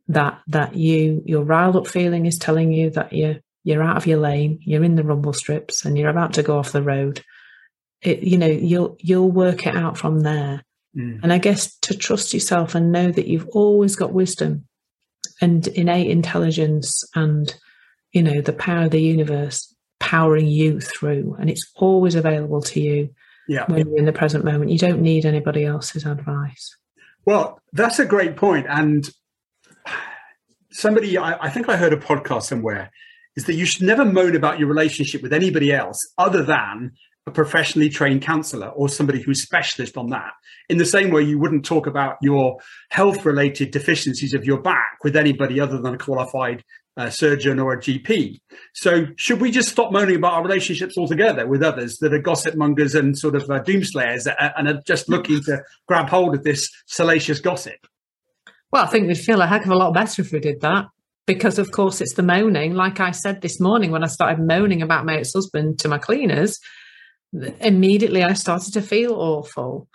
that 0.08 0.40
that 0.46 0.76
you 0.76 1.22
your 1.24 1.42
riled 1.42 1.76
up 1.76 1.86
feeling 1.86 2.26
is 2.26 2.38
telling 2.38 2.72
you 2.72 2.90
that 2.90 3.12
you're 3.12 3.36
you're 3.64 3.82
out 3.82 3.96
of 3.96 4.06
your 4.06 4.18
lane 4.18 4.58
you're 4.62 4.84
in 4.84 4.94
the 4.94 5.02
rumble 5.02 5.32
strips 5.32 5.84
and 5.84 5.98
you're 5.98 6.10
about 6.10 6.34
to 6.34 6.42
go 6.42 6.58
off 6.58 6.72
the 6.72 6.82
road 6.82 7.22
it 8.02 8.20
you 8.20 8.38
know 8.38 8.46
you'll 8.46 8.96
you'll 9.00 9.30
work 9.30 9.66
it 9.66 9.74
out 9.74 9.98
from 9.98 10.20
there 10.20 10.62
mm. 10.96 11.18
and 11.22 11.32
i 11.32 11.38
guess 11.38 11.76
to 11.78 11.96
trust 11.96 12.32
yourself 12.32 12.74
and 12.74 12.92
know 12.92 13.10
that 13.10 13.26
you've 13.26 13.48
always 13.48 13.96
got 13.96 14.12
wisdom 14.12 14.66
and 15.40 15.66
innate 15.68 16.08
intelligence 16.08 17.02
and 17.14 17.56
you 18.12 18.22
know 18.22 18.40
the 18.40 18.52
power 18.52 18.84
of 18.84 18.92
the 18.92 19.02
universe 19.02 19.74
powering 19.98 20.46
you 20.46 20.78
through 20.78 21.36
and 21.40 21.50
it's 21.50 21.68
always 21.74 22.14
available 22.14 22.60
to 22.60 22.80
you 22.80 23.10
yeah. 23.48 23.64
when 23.66 23.88
you're 23.88 23.98
in 23.98 24.04
the 24.04 24.12
present 24.12 24.44
moment 24.44 24.70
you 24.70 24.78
don't 24.78 25.00
need 25.00 25.26
anybody 25.26 25.64
else's 25.64 26.06
advice 26.06 26.76
well 27.26 27.60
that's 27.72 27.98
a 27.98 28.06
great 28.06 28.36
point. 28.36 28.66
and 28.68 29.10
somebody 30.72 31.16
I, 31.16 31.46
I, 31.46 31.50
think 31.50 31.68
i 31.68 31.76
heard 31.76 31.92
a 31.92 31.96
podcast 31.96 32.42
somewhere 32.42 32.90
is 33.36 33.44
that 33.44 33.54
you 33.54 33.66
should 33.66 33.82
never 33.86 34.04
moan 34.04 34.34
about 34.34 34.58
your 34.58 34.68
relationship 34.68 35.22
with 35.22 35.32
anybody 35.32 35.72
else 35.72 36.00
other 36.18 36.42
than 36.42 36.92
a 37.26 37.30
professionally 37.30 37.90
trained 37.90 38.22
counselor 38.22 38.68
or 38.68 38.88
somebody 38.88 39.20
who's 39.20 39.42
specialist 39.42 39.96
on 39.96 40.10
that. 40.10 40.32
In 40.68 40.78
the 40.78 40.86
same 40.86 41.10
way, 41.10 41.22
you 41.22 41.38
wouldn't 41.38 41.64
talk 41.64 41.86
about 41.86 42.16
your 42.22 42.58
health 42.90 43.24
related 43.24 43.72
deficiencies 43.72 44.32
of 44.32 44.44
your 44.44 44.60
back 44.60 44.98
with 45.02 45.16
anybody 45.16 45.60
other 45.60 45.80
than 45.80 45.94
a 45.94 45.98
qualified 45.98 46.62
uh, 46.96 47.10
surgeon 47.10 47.58
or 47.58 47.74
a 47.74 47.78
GP. 47.78 48.40
So, 48.74 49.06
should 49.16 49.40
we 49.40 49.50
just 49.50 49.68
stop 49.68 49.92
moaning 49.92 50.16
about 50.16 50.34
our 50.34 50.42
relationships 50.42 50.96
altogether 50.96 51.46
with 51.46 51.62
others 51.62 51.98
that 51.98 52.12
are 52.12 52.18
gossip 52.18 52.54
mongers 52.54 52.94
and 52.94 53.16
sort 53.18 53.34
of 53.34 53.42
uh, 53.50 53.62
doomslayers 53.62 54.32
and 54.56 54.68
are 54.68 54.80
just 54.86 55.08
looking 55.08 55.42
to 55.42 55.62
grab 55.86 56.08
hold 56.08 56.34
of 56.34 56.42
this 56.42 56.68
salacious 56.86 57.40
gossip? 57.40 57.86
Well, 58.72 58.84
I 58.84 58.88
think 58.88 59.06
we'd 59.06 59.18
feel 59.18 59.40
a 59.40 59.46
heck 59.46 59.64
of 59.64 59.70
a 59.70 59.76
lot 59.76 59.94
better 59.94 60.22
if 60.22 60.32
we 60.32 60.40
did 60.40 60.60
that 60.62 60.86
because 61.26 61.58
of 61.58 61.72
course 61.72 62.00
it's 62.00 62.14
the 62.14 62.22
moaning 62.22 62.74
like 62.74 63.00
i 63.00 63.10
said 63.10 63.40
this 63.40 63.60
morning 63.60 63.90
when 63.90 64.04
i 64.04 64.06
started 64.06 64.40
moaning 64.40 64.80
about 64.80 65.04
my 65.04 65.16
ex-husband 65.16 65.78
to 65.78 65.88
my 65.88 65.98
cleaners 65.98 66.60
immediately 67.60 68.22
i 68.22 68.32
started 68.32 68.72
to 68.72 68.80
feel 68.80 69.12
awful 69.12 69.88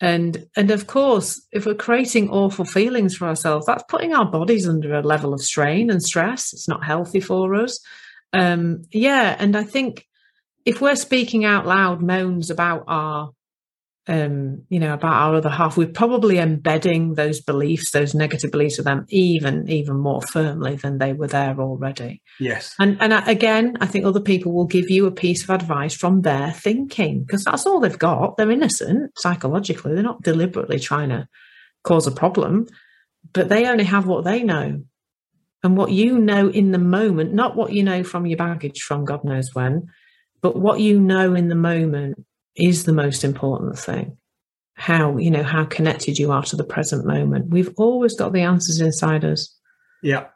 and 0.00 0.46
and 0.56 0.70
of 0.70 0.86
course 0.86 1.46
if 1.52 1.66
we're 1.66 1.74
creating 1.74 2.30
awful 2.30 2.64
feelings 2.64 3.16
for 3.16 3.28
ourselves 3.28 3.66
that's 3.66 3.84
putting 3.88 4.14
our 4.14 4.24
bodies 4.24 4.68
under 4.68 4.94
a 4.94 5.02
level 5.02 5.34
of 5.34 5.42
strain 5.42 5.90
and 5.90 6.02
stress. 6.02 6.52
It's 6.52 6.68
not 6.68 6.84
healthy 6.84 7.20
for 7.20 7.54
us. 7.54 7.80
Um 8.32 8.82
yeah 8.92 9.36
and 9.38 9.56
i 9.56 9.64
think 9.64 10.06
if 10.64 10.80
we're 10.80 10.96
speaking 10.96 11.44
out 11.44 11.66
loud 11.66 12.02
moans 12.02 12.50
about 12.50 12.84
our 12.86 13.30
um, 14.10 14.62
you 14.68 14.80
know, 14.80 14.92
about 14.92 15.12
our 15.12 15.36
other 15.36 15.48
half, 15.48 15.76
we're 15.76 15.86
probably 15.86 16.38
embedding 16.38 17.14
those 17.14 17.40
beliefs, 17.40 17.92
those 17.92 18.12
negative 18.12 18.50
beliefs 18.50 18.80
of 18.80 18.84
them, 18.84 19.06
even 19.08 19.70
even 19.70 19.96
more 19.96 20.20
firmly 20.20 20.74
than 20.74 20.98
they 20.98 21.12
were 21.12 21.28
there 21.28 21.60
already. 21.60 22.20
Yes. 22.40 22.74
And 22.80 23.00
and 23.00 23.12
again, 23.28 23.76
I 23.80 23.86
think 23.86 24.04
other 24.04 24.20
people 24.20 24.52
will 24.52 24.66
give 24.66 24.90
you 24.90 25.06
a 25.06 25.12
piece 25.12 25.44
of 25.44 25.50
advice 25.50 25.94
from 25.94 26.22
their 26.22 26.50
thinking 26.50 27.22
because 27.22 27.44
that's 27.44 27.66
all 27.66 27.78
they've 27.78 27.96
got. 27.96 28.36
They're 28.36 28.50
innocent 28.50 29.12
psychologically. 29.16 29.94
They're 29.94 30.02
not 30.02 30.22
deliberately 30.22 30.80
trying 30.80 31.10
to 31.10 31.28
cause 31.84 32.08
a 32.08 32.12
problem, 32.12 32.66
but 33.32 33.48
they 33.48 33.66
only 33.66 33.84
have 33.84 34.06
what 34.06 34.24
they 34.24 34.42
know. 34.42 34.82
And 35.62 35.76
what 35.76 35.92
you 35.92 36.18
know 36.18 36.48
in 36.48 36.72
the 36.72 36.78
moment, 36.78 37.32
not 37.32 37.54
what 37.54 37.72
you 37.72 37.84
know 37.84 38.02
from 38.02 38.26
your 38.26 38.38
baggage 38.38 38.80
from 38.80 39.04
God 39.04 39.22
knows 39.24 39.50
when, 39.52 39.86
but 40.40 40.56
what 40.56 40.80
you 40.80 40.98
know 40.98 41.34
in 41.34 41.48
the 41.48 41.54
moment 41.54 42.24
is 42.56 42.84
the 42.84 42.92
most 42.92 43.24
important 43.24 43.78
thing. 43.78 44.16
How 44.74 45.16
you 45.18 45.30
know 45.30 45.42
how 45.42 45.64
connected 45.64 46.18
you 46.18 46.32
are 46.32 46.42
to 46.44 46.56
the 46.56 46.64
present 46.64 47.06
moment. 47.06 47.50
We've 47.50 47.72
always 47.76 48.16
got 48.16 48.32
the 48.32 48.42
answers 48.42 48.80
inside 48.80 49.24
us. 49.24 49.54
Yeah. 50.02 50.26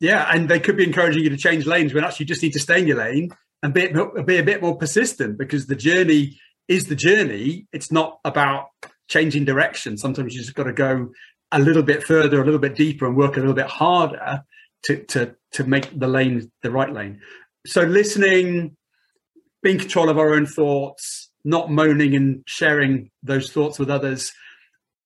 Yeah 0.00 0.28
and 0.32 0.48
they 0.48 0.60
could 0.60 0.76
be 0.76 0.84
encouraging 0.84 1.22
you 1.24 1.30
to 1.30 1.36
change 1.36 1.66
lanes 1.66 1.92
when 1.92 2.04
actually 2.04 2.24
you 2.24 2.28
just 2.28 2.42
need 2.42 2.54
to 2.54 2.60
stay 2.60 2.80
in 2.80 2.86
your 2.86 2.98
lane 2.98 3.30
and 3.62 3.72
be, 3.72 3.88
be 4.24 4.38
a 4.38 4.42
bit 4.42 4.62
more 4.62 4.76
persistent 4.76 5.38
because 5.38 5.66
the 5.66 5.76
journey 5.76 6.38
is 6.68 6.86
the 6.86 6.96
journey. 6.96 7.66
It's 7.72 7.92
not 7.92 8.18
about 8.24 8.68
changing 9.08 9.44
direction. 9.44 9.98
Sometimes 9.98 10.34
you 10.34 10.40
just 10.40 10.54
got 10.54 10.64
to 10.64 10.72
go 10.72 11.10
a 11.52 11.58
little 11.58 11.82
bit 11.82 12.02
further 12.02 12.40
a 12.40 12.44
little 12.44 12.60
bit 12.60 12.74
deeper 12.74 13.06
and 13.06 13.16
work 13.16 13.36
a 13.36 13.40
little 13.40 13.54
bit 13.54 13.66
harder 13.66 14.42
to 14.84 15.04
to 15.04 15.34
to 15.52 15.64
make 15.64 15.98
the 15.98 16.08
lane 16.08 16.50
the 16.62 16.70
right 16.70 16.92
lane. 16.92 17.20
So 17.66 17.82
listening 17.82 18.76
being 19.64 19.78
control 19.78 20.10
of 20.10 20.18
our 20.18 20.34
own 20.34 20.44
thoughts, 20.46 21.30
not 21.42 21.70
moaning 21.70 22.14
and 22.14 22.44
sharing 22.46 23.10
those 23.22 23.50
thoughts 23.50 23.78
with 23.78 23.90
others. 23.90 24.30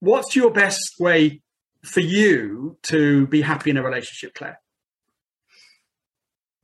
What's 0.01 0.35
your 0.35 0.51
best 0.51 0.95
way 0.99 1.41
for 1.85 2.01
you 2.01 2.77
to 2.83 3.29
be 3.29 3.41
happy 3.41 3.71
in 3.71 3.77
a 3.77 3.83
relationship, 3.85 4.35
Claire? 4.35 4.61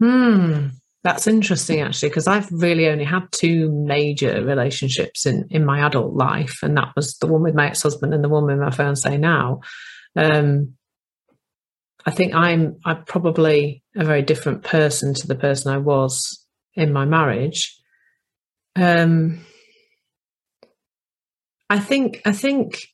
Hmm, 0.03 0.67
that's 1.05 1.29
interesting 1.29 1.81
actually, 1.81 2.09
because 2.09 2.27
I've 2.27 2.51
really 2.51 2.89
only 2.89 3.05
had 3.05 3.31
two 3.31 3.71
major 3.71 4.45
relationships 4.45 5.25
in 5.25 5.47
in 5.51 5.65
my 5.65 5.87
adult 5.87 6.15
life, 6.15 6.59
and 6.63 6.77
that 6.77 6.93
was 6.97 7.17
the 7.19 7.29
one 7.29 7.43
with 7.43 7.55
my 7.55 7.69
ex 7.69 7.83
husband 7.83 8.13
and 8.13 8.25
the 8.25 8.29
one 8.29 8.45
with 8.47 8.59
my 8.59 8.73
fiance 8.73 9.17
now. 9.17 9.61
Um, 10.17 10.75
I 12.05 12.11
think 12.11 12.35
I'm 12.35 12.81
I'm 12.85 13.05
probably 13.05 13.85
a 13.97 14.05
very 14.05 14.23
different 14.23 14.65
person 14.65 15.15
to 15.15 15.29
the 15.29 15.37
person 15.37 15.73
I 15.73 15.79
was 15.79 16.45
in 16.75 16.93
my 16.93 17.05
marriage 17.05 17.81
um, 18.77 19.45
I 21.71 21.79
think 21.79 22.21
I 22.25 22.33
think 22.33 22.89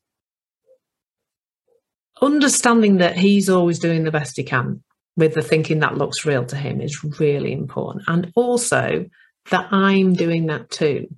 understanding 2.21 2.99
that 2.99 3.17
he's 3.17 3.49
always 3.49 3.79
doing 3.79 4.05
the 4.05 4.11
best 4.11 4.37
he 4.37 4.45
can 4.45 4.83
with 5.17 5.35
the 5.35 5.43
thinking 5.43 5.81
that 5.81 5.99
looks 5.99 6.25
real 6.25 6.45
to 6.47 6.57
him 6.57 6.81
is 6.81 7.03
really 7.19 7.53
important, 7.53 8.05
and 8.09 8.33
also 8.35 9.07
that 9.51 9.73
I'm 9.73 10.15
doing 10.15 10.47
that 10.47 10.71
too. 10.71 11.09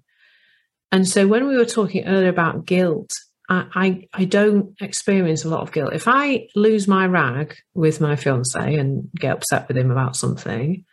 And 0.91 1.09
so 1.09 1.27
when 1.27 1.49
we 1.49 1.57
were 1.57 1.65
talking 1.65 2.07
earlier 2.07 2.29
about 2.29 2.67
guilt, 2.67 3.11
I, 3.49 4.09
I, 4.15 4.25
don't 4.25 4.75
experience 4.81 5.45
a 5.45 5.49
lot 5.49 5.61
of 5.61 5.73
guilt. 5.73 5.93
If 5.93 6.09
I 6.09 6.49
lose 6.55 6.89
my 6.89 7.07
rag 7.07 7.57
with 7.75 8.01
my 8.01 8.17
fiance 8.17 8.77
and 8.77 9.11
get 9.15 9.33
upset 9.33 9.69
with 9.69 9.77
him 9.77 9.91
about 9.91 10.17
something, 10.17 10.85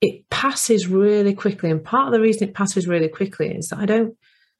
it 0.00 0.28
passes 0.30 0.86
really 0.86 1.34
quickly. 1.34 1.70
And 1.70 1.84
part 1.84 2.08
of 2.08 2.12
the 2.12 2.20
reason 2.20 2.48
it 2.48 2.54
passes 2.54 2.86
really 2.86 3.08
quickly 3.08 3.54
is 3.54 3.68
that 3.68 3.78
I 3.78 3.86
don't 3.86 4.16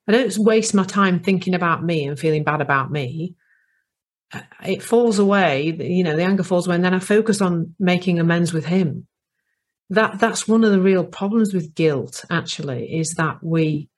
I 0.07 0.13
don't 0.13 0.39
waste 0.39 0.75
my 0.75 0.85
time 0.85 1.21
thinking 1.21 1.55
about 1.55 1.85
me 1.85 2.07
and 2.07 2.19
feeling 2.19 2.43
bad 2.43 2.63
about 2.63 2.91
me. 2.91 3.35
Uh, 4.33 4.41
it 4.65 4.83
falls 4.83 5.19
away, 5.19 5.77
you 5.79 6.03
know, 6.03 6.17
the 6.17 6.23
anger 6.23 6.43
falls 6.43 6.67
away, 6.67 6.77
and 6.77 6.85
then 6.85 6.95
I 6.95 6.99
focus 6.99 7.43
on 7.43 7.75
making 7.79 8.19
amends 8.19 8.53
with 8.53 8.65
him. 8.65 9.07
That 9.91 10.19
that's 10.19 10.49
one 10.49 10.65
of 10.65 10.73
the 10.73 10.81
real 10.81 11.05
problems 11.05 11.55
with 11.55 11.75
guilt, 11.75 12.25
actually, 12.31 12.99
is 12.99 13.15
that 13.17 13.39
we 13.43 13.89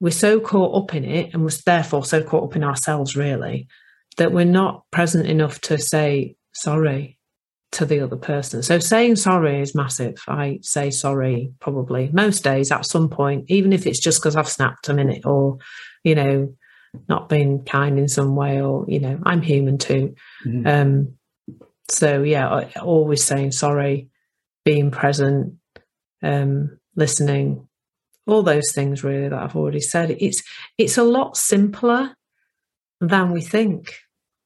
we're 0.00 0.10
so 0.10 0.40
caught 0.40 0.80
up 0.80 0.94
in 0.94 1.04
it 1.04 1.30
and 1.32 1.42
we're 1.42 1.50
therefore 1.66 2.04
so 2.04 2.22
caught 2.22 2.44
up 2.44 2.56
in 2.56 2.62
ourselves 2.64 3.16
really 3.16 3.66
that 4.16 4.32
we're 4.32 4.44
not 4.44 4.84
present 4.90 5.26
enough 5.26 5.60
to 5.60 5.78
say 5.78 6.36
sorry 6.54 7.17
to 7.72 7.84
the 7.84 8.00
other 8.00 8.16
person. 8.16 8.62
So 8.62 8.78
saying 8.78 9.16
sorry 9.16 9.60
is 9.60 9.74
massive. 9.74 10.22
I 10.26 10.60
say 10.62 10.90
sorry 10.90 11.52
probably 11.60 12.10
most 12.12 12.42
days 12.42 12.72
at 12.72 12.86
some 12.86 13.08
point, 13.08 13.44
even 13.48 13.72
if 13.72 13.86
it's 13.86 14.00
just 14.00 14.20
because 14.20 14.36
I've 14.36 14.48
snapped 14.48 14.88
a 14.88 14.94
minute 14.94 15.26
or, 15.26 15.58
you 16.02 16.14
know, 16.14 16.54
not 17.08 17.28
been 17.28 17.64
kind 17.64 17.98
in 17.98 18.08
some 18.08 18.34
way 18.36 18.60
or, 18.62 18.86
you 18.88 19.00
know, 19.00 19.20
I'm 19.24 19.42
human 19.42 19.76
too. 19.76 20.14
Mm-hmm. 20.46 20.66
Um, 20.66 21.14
so 21.90 22.22
yeah, 22.22 22.70
always 22.80 23.24
saying 23.24 23.52
sorry, 23.52 24.08
being 24.64 24.90
present, 24.90 25.54
um, 26.22 26.78
listening, 26.96 27.68
all 28.26 28.42
those 28.42 28.72
things 28.74 29.04
really 29.04 29.28
that 29.28 29.38
I've 29.38 29.56
already 29.56 29.80
said. 29.80 30.16
It's 30.18 30.42
it's 30.76 30.98
a 30.98 31.04
lot 31.04 31.36
simpler 31.36 32.14
than 33.00 33.32
we 33.32 33.40
think. 33.40 33.94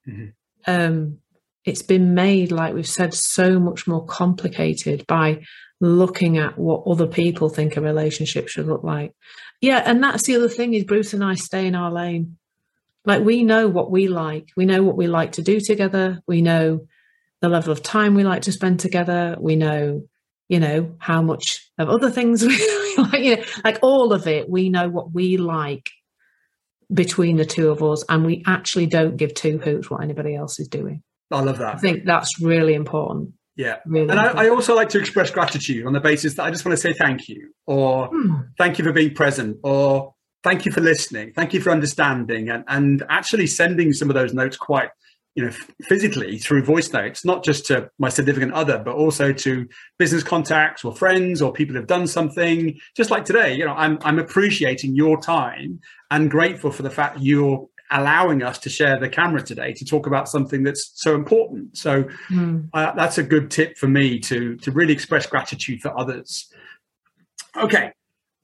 Mm-hmm. 0.09 0.27
Um, 0.67 1.19
it's 1.64 1.83
been 1.83 2.14
made, 2.14 2.51
like 2.51 2.75
we've 2.75 2.87
said, 2.87 3.14
so 3.14 3.59
much 3.59 3.87
more 3.87 4.05
complicated 4.05 5.07
by 5.07 5.42
looking 5.81 6.38
at 6.38 6.59
what 6.59 6.85
other 6.87 7.07
people 7.07 7.48
think 7.48 7.77
a 7.77 7.81
relationship 7.81 8.48
should 8.48 8.66
look 8.66 8.85
like. 8.85 9.12
Yeah, 9.61 9.83
and 9.85 10.03
that's 10.03 10.25
the 10.25 10.37
other 10.37 10.48
thing 10.48 10.75
is 10.75 10.85
Bruce 10.85 11.12
and 11.12 11.25
I 11.25 11.35
stay 11.35 11.66
in 11.66 11.75
our 11.75 11.90
lane. 11.90 12.37
Like 13.05 13.25
we 13.25 13.42
know 13.42 13.68
what 13.68 13.90
we 13.90 14.09
like. 14.09 14.48
We 14.57 14.64
know 14.64 14.83
what 14.83 14.96
we 14.96 15.09
like 15.09 15.33
to 15.33 15.42
do 15.42 15.61
together. 15.61 16.20
We 16.27 16.42
know 16.42 16.87
the 17.40 17.48
level 17.48 17.72
of 17.72 17.83
time 17.83 18.14
we 18.14 18.22
like 18.22 18.42
to 18.42 18.53
spend 18.53 18.81
together. 18.81 19.37
We 19.40 19.57
know, 19.57 20.03
you 20.48 20.61
know, 20.61 20.94
how 20.98 21.22
much 21.22 21.68
of 21.79 21.88
other 21.88 22.11
things 22.11 22.42
we 22.46 22.96
like, 22.96 23.22
you 23.22 23.37
know, 23.37 23.42
like 23.64 23.79
all 23.83 24.12
of 24.12 24.27
it. 24.27 24.48
We 24.48 24.68
know 24.68 24.88
what 24.88 25.12
we 25.12 25.37
like 25.37 25.90
between 26.92 27.37
the 27.37 27.44
two 27.44 27.70
of 27.70 27.83
us, 27.83 28.05
and 28.09 28.25
we 28.25 28.42
actually 28.46 28.87
don't 28.87 29.16
give 29.16 29.35
two 29.35 29.59
hoots 29.59 29.90
what 29.90 30.03
anybody 30.03 30.35
else 30.35 30.61
is 30.61 30.68
doing. 30.68 31.03
I 31.33 31.40
love 31.40 31.59
that. 31.59 31.77
I 31.77 31.79
think 31.79 32.05
that's 32.05 32.40
really 32.40 32.75
important. 32.75 33.35
Yeah. 33.57 33.77
Really 33.87 34.09
and 34.09 34.18
I, 34.18 34.45
I, 34.45 34.49
also 34.49 34.75
like 34.75 34.88
to 34.90 34.99
express 34.99 35.31
gratitude 35.31 35.87
on 35.87 35.92
the 35.92 36.01
basis 36.01 36.35
that 36.35 36.45
I 36.45 36.51
just 36.51 36.64
want 36.64 36.77
to 36.77 36.81
say 36.81 36.92
thank 36.92 37.29
you, 37.29 37.53
or 37.66 38.09
hmm. 38.09 38.35
thank 38.57 38.79
you 38.79 38.85
for 38.85 38.92
being 38.92 39.14
present, 39.14 39.59
or 39.62 40.14
thank 40.42 40.64
you 40.64 40.73
for 40.73 40.81
listening, 40.81 41.33
thank 41.35 41.53
you 41.53 41.61
for 41.61 41.71
understanding, 41.71 42.49
and, 42.49 42.64
and 42.68 43.05
actually 43.09 43.47
sending 43.47 43.92
some 43.92 44.09
of 44.09 44.14
those 44.14 44.33
notes 44.33 44.57
quite, 44.57 44.88
you 45.35 45.45
know, 45.45 45.51
physically 45.83 46.38
through 46.38 46.64
voice 46.64 46.92
notes, 46.92 47.25
not 47.27 47.45
just 47.45 47.66
to 47.66 47.90
my 47.99 48.09
significant 48.09 48.55
other, 48.55 48.79
but 48.79 48.95
also 48.95 49.33
to 49.33 49.68
business 49.99 50.23
contacts 50.23 50.83
or 50.83 50.95
friends 50.95 51.42
or 51.42 51.53
people 51.53 51.77
who've 51.77 51.87
done 51.87 52.07
something. 52.07 52.79
Just 52.97 53.11
like 53.11 53.27
today, 53.27 53.55
you 53.55 53.66
know, 53.66 53.75
I'm 53.75 53.99
I'm 54.03 54.18
appreciating 54.18 54.95
your 54.95 55.21
time 55.21 55.81
and 56.11 56.31
grateful 56.31 56.71
for 56.71 56.83
the 56.83 56.90
fact 56.90 57.18
you're 57.21 57.68
allowing 57.92 58.42
us 58.42 58.59
to 58.59 58.70
share 58.70 58.98
the 58.98 59.09
camera 59.09 59.42
today 59.42 59.72
to 59.74 59.85
talk 59.85 60.07
about 60.07 60.28
something 60.28 60.62
that's 60.62 60.92
so 60.94 61.14
important. 61.14 61.76
So 61.76 62.05
mm. 62.31 62.68
uh, 62.72 62.92
that's 62.94 63.18
a 63.18 63.22
good 63.22 63.50
tip 63.50 63.76
for 63.76 63.88
me 63.88 64.18
to 64.20 64.57
to 64.57 64.70
really 64.70 64.92
express 64.92 65.26
gratitude 65.26 65.81
for 65.81 65.96
others. 65.98 66.50
Okay, 67.57 67.92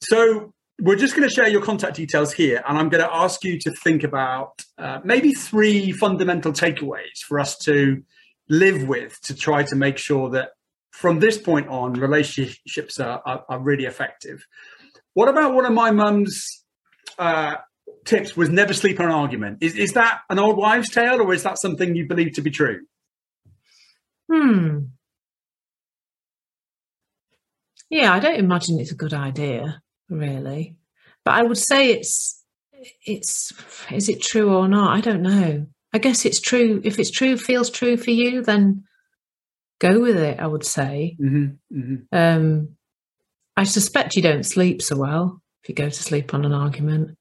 so 0.02 0.52
we're 0.80 0.96
just 0.96 1.16
going 1.16 1.28
to 1.28 1.34
share 1.34 1.48
your 1.48 1.62
contact 1.62 1.96
details 1.96 2.32
here, 2.32 2.62
and 2.68 2.78
I'm 2.78 2.88
going 2.88 3.02
to 3.02 3.12
ask 3.12 3.42
you 3.42 3.58
to 3.61 3.70
think 3.70 4.04
about 4.04 4.62
uh, 4.76 5.00
maybe 5.02 5.32
three 5.32 5.92
fundamental 5.92 6.52
takeaways 6.52 7.18
for 7.26 7.40
us 7.40 7.56
to 7.58 8.02
live 8.48 8.87
with 8.87 9.20
to 9.22 9.34
try 9.34 9.62
to 9.62 9.76
make 9.76 9.98
sure 9.98 10.30
that 10.30 10.50
from 10.92 11.20
this 11.20 11.38
point 11.38 11.68
on 11.68 11.92
relationships 11.94 12.98
are, 12.98 13.22
are, 13.24 13.44
are 13.48 13.61
really 13.61 13.84
effective 13.84 14.46
What 15.14 15.28
about 15.28 15.54
one 15.54 15.64
of 15.64 15.72
my 15.72 15.90
mum's 15.90 16.64
uh, 17.18 17.56
tips 18.04 18.37
was 18.37 18.48
never 18.48 18.72
sleep 18.72 19.00
on 19.00 19.06
an 19.06 19.12
argument? 19.12 19.58
Is, 19.61 19.74
is 19.74 19.92
that 19.92 20.20
an 20.30 20.38
old 20.38 20.56
wives' 20.56 20.90
tale 20.90 21.20
or 21.20 21.32
is 21.32 21.42
that 21.42 21.58
something 21.58 21.94
you 21.94 22.06
believe 22.06 22.32
to 22.34 22.42
be 22.42 22.50
true? 22.50 22.80
Hmm. 24.30 24.78
Yeah, 27.90 28.12
I 28.12 28.20
don't 28.20 28.37
imagine 28.37 28.78
it's 28.78 28.92
a 28.92 28.96
good 28.96 29.14
idea, 29.14 29.80
really. 30.11 30.76
But 31.24 31.34
I 31.34 31.42
would 31.42 31.58
say 31.58 31.90
it's 31.92 32.44
it's 33.04 33.52
is 33.90 34.08
it 34.08 34.22
true 34.22 34.54
or 34.54 34.68
not? 34.68 34.96
I 34.96 35.00
don't 35.00 35.22
know. 35.22 35.66
I 35.92 35.98
guess 35.98 36.26
it's 36.26 36.40
true. 36.40 36.80
If 36.84 36.98
it's 36.98 37.11
true, 37.11 37.37
feels 37.37 37.70
true 37.70 37.96
for 37.96 38.11
you, 38.11 38.42
then 38.42 38.84
go 39.80 40.00
with 40.00 40.18
it. 40.18 40.38
I 40.38 40.46
would 40.46 40.64
say. 40.64 41.16
Mm-hmm, 41.20 41.78
mm-hmm. 41.78 41.96
Um, 42.12 42.76
I 43.56 43.64
suspect 43.64 44.16
you 44.16 44.22
don't 44.22 44.44
sleep 44.44 44.82
so 44.82 44.96
well 44.96 45.42
if 45.62 45.68
you 45.68 45.74
go 45.74 45.88
to 45.88 46.02
sleep 46.02 46.34
on 46.34 46.44
an 46.44 46.52
argument. 46.52 47.16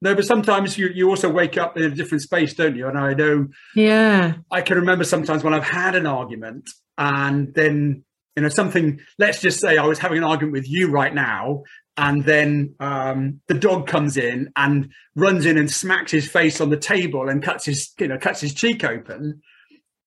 No, 0.00 0.14
but 0.14 0.24
sometimes 0.24 0.78
you, 0.78 0.88
you 0.94 1.08
also 1.08 1.28
wake 1.28 1.58
up 1.58 1.76
in 1.76 1.82
a 1.82 1.90
different 1.90 2.22
space, 2.22 2.54
don't 2.54 2.76
you? 2.76 2.86
And 2.88 2.96
I 2.96 3.14
know. 3.14 3.48
Yeah. 3.74 4.34
I 4.50 4.60
can 4.60 4.76
remember 4.78 5.04
sometimes 5.04 5.42
when 5.42 5.54
I've 5.54 5.64
had 5.64 5.96
an 5.96 6.06
argument 6.06 6.68
and 6.96 7.54
then 7.54 8.04
you 8.36 8.42
know 8.42 8.48
something. 8.48 9.00
Let's 9.18 9.40
just 9.40 9.58
say 9.58 9.78
I 9.78 9.86
was 9.86 9.98
having 9.98 10.18
an 10.18 10.24
argument 10.24 10.52
with 10.52 10.68
you 10.68 10.90
right 10.90 11.12
now, 11.12 11.64
and 11.96 12.24
then 12.24 12.76
um, 12.78 13.40
the 13.48 13.54
dog 13.54 13.88
comes 13.88 14.16
in 14.16 14.52
and 14.54 14.92
runs 15.16 15.44
in 15.44 15.58
and 15.58 15.68
smacks 15.68 16.12
his 16.12 16.28
face 16.28 16.60
on 16.60 16.70
the 16.70 16.76
table 16.76 17.28
and 17.28 17.42
cuts 17.42 17.64
his 17.66 17.92
you 17.98 18.06
know 18.06 18.16
cuts 18.16 18.40
his 18.40 18.54
cheek 18.54 18.84
open. 18.84 19.40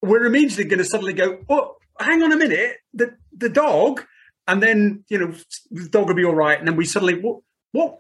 We're 0.02 0.24
immediately 0.24 0.64
going 0.64 0.80
to 0.80 0.86
suddenly 0.86 1.14
go, 1.14 1.40
oh, 1.50 1.76
hang 2.00 2.24
on 2.24 2.32
a 2.32 2.38
minute, 2.38 2.78
the 2.94 3.18
the 3.36 3.50
dog, 3.50 4.06
and 4.48 4.64
then 4.64 5.04
you 5.10 5.18
know 5.18 5.34
the 5.70 5.90
dog 5.90 6.08
will 6.08 6.16
be 6.16 6.24
all 6.24 6.34
right, 6.34 6.58
and 6.58 6.66
then 6.66 6.78
we 6.78 6.86
suddenly 6.86 7.20
what 7.20 7.42
what 7.74 8.00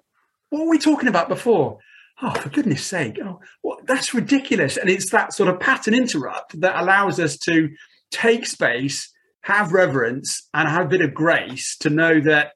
what 0.51 0.65
were 0.65 0.69
we 0.69 0.77
talking 0.77 1.09
about 1.09 1.27
before? 1.27 1.79
Oh, 2.21 2.33
for 2.35 2.49
goodness 2.49 2.85
sake! 2.85 3.17
Oh, 3.23 3.39
what, 3.63 3.87
that's 3.87 4.13
ridiculous, 4.13 4.77
and 4.77 4.89
it's 4.89 5.09
that 5.09 5.33
sort 5.33 5.49
of 5.49 5.59
pattern 5.59 5.95
interrupt 5.95 6.59
that 6.61 6.79
allows 6.79 7.19
us 7.19 7.35
to 7.39 7.69
take 8.11 8.45
space, 8.45 9.11
have 9.41 9.71
reverence, 9.71 10.47
and 10.53 10.69
have 10.69 10.85
a 10.85 10.89
bit 10.89 11.01
of 11.01 11.15
grace 11.15 11.75
to 11.77 11.89
know 11.89 12.19
that 12.19 12.51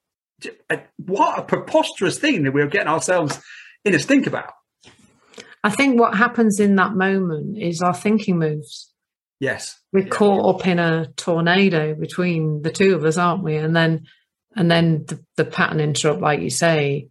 uh, 0.69 0.77
what 0.97 1.39
a 1.39 1.43
preposterous 1.43 2.19
thing 2.19 2.43
that 2.43 2.53
we 2.53 2.61
are 2.61 2.67
getting 2.67 2.89
ourselves 2.89 3.41
in 3.83 3.95
a 3.95 3.99
stink 3.99 4.27
about. 4.27 4.51
I 5.63 5.71
think 5.71 5.99
what 5.99 6.15
happens 6.15 6.59
in 6.59 6.75
that 6.75 6.93
moment 6.93 7.57
is 7.57 7.81
our 7.81 7.93
thinking 7.93 8.37
moves. 8.37 8.91
Yes. 9.39 9.79
We're 9.91 10.03
yeah. 10.03 10.09
caught 10.09 10.55
up 10.55 10.67
in 10.67 10.77
a 10.77 11.07
tornado 11.15 11.95
between 11.95 12.61
the 12.61 12.71
two 12.71 12.93
of 12.93 13.03
us, 13.03 13.17
aren't 13.17 13.43
we? 13.43 13.55
And 13.55 13.75
then 13.75 14.05
and 14.55 14.69
then 14.69 15.05
the, 15.07 15.19
the 15.35 15.45
pattern 15.45 15.79
interrupt, 15.79 16.21
like 16.21 16.39
you 16.39 16.49
say, 16.49 17.09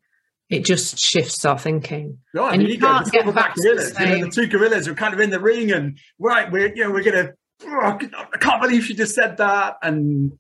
it 0.50 0.64
just 0.64 0.98
shifts 0.98 1.44
our 1.44 1.59
thinking. 1.59 2.18
Right, 2.33 2.54
and 2.54 2.68
you, 2.68 2.78
can't 2.78 3.11
get 3.11 3.33
back 3.35 3.54
gorillas. 3.57 3.92
To 3.92 3.94
the, 3.94 4.09
you 4.09 4.18
know, 4.18 4.24
the 4.26 4.30
two 4.30 4.46
gorillas 4.46 4.88
are 4.88 4.94
kind 4.94 5.14
of 5.14 5.20
in 5.20 5.30
the 5.30 5.40
ring 5.40 5.72
and 5.72 5.98
right, 6.18 6.50
we're 6.50 6.74
you 6.74 6.85
know, 6.85 6.90
we're 6.90 7.02
gonna 7.02 7.33
oh, 7.66 7.98
I 8.33 8.38
can't 8.38 8.62
believe 8.62 8.85
she 8.85 8.94
just 8.94 9.14
said 9.14 9.38
that 9.38 9.76
and 9.83 10.33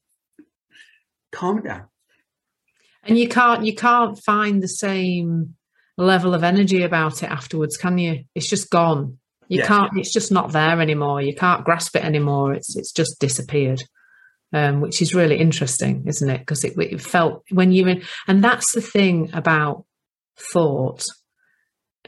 calm 1.32 1.62
down 1.62 1.88
and 3.06 3.18
you 3.18 3.28
can't 3.28 3.64
you 3.64 3.74
can't 3.74 4.18
find 4.18 4.62
the 4.62 4.68
same 4.68 5.54
level 5.96 6.34
of 6.34 6.42
energy 6.42 6.82
about 6.82 7.22
it 7.22 7.30
afterwards 7.30 7.76
can 7.76 7.98
you 7.98 8.24
it's 8.34 8.48
just 8.48 8.70
gone 8.70 9.18
you 9.48 9.60
yeah, 9.60 9.66
can't 9.66 9.90
yeah. 9.94 10.00
it's 10.00 10.12
just 10.12 10.32
not 10.32 10.52
there 10.52 10.80
anymore 10.80 11.20
you 11.20 11.34
can't 11.34 11.64
grasp 11.64 11.94
it 11.96 12.04
anymore 12.04 12.52
it's 12.52 12.76
it's 12.76 12.92
just 12.92 13.18
disappeared 13.20 13.82
um, 14.52 14.80
which 14.80 15.02
is 15.02 15.14
really 15.14 15.36
interesting 15.36 16.04
isn't 16.06 16.30
it 16.30 16.38
because 16.38 16.64
it, 16.64 16.78
it 16.78 17.00
felt 17.00 17.42
when 17.50 17.72
you're 17.72 17.88
in 17.88 18.02
and 18.28 18.42
that's 18.42 18.72
the 18.72 18.80
thing 18.80 19.30
about 19.32 19.84
thought 20.36 21.04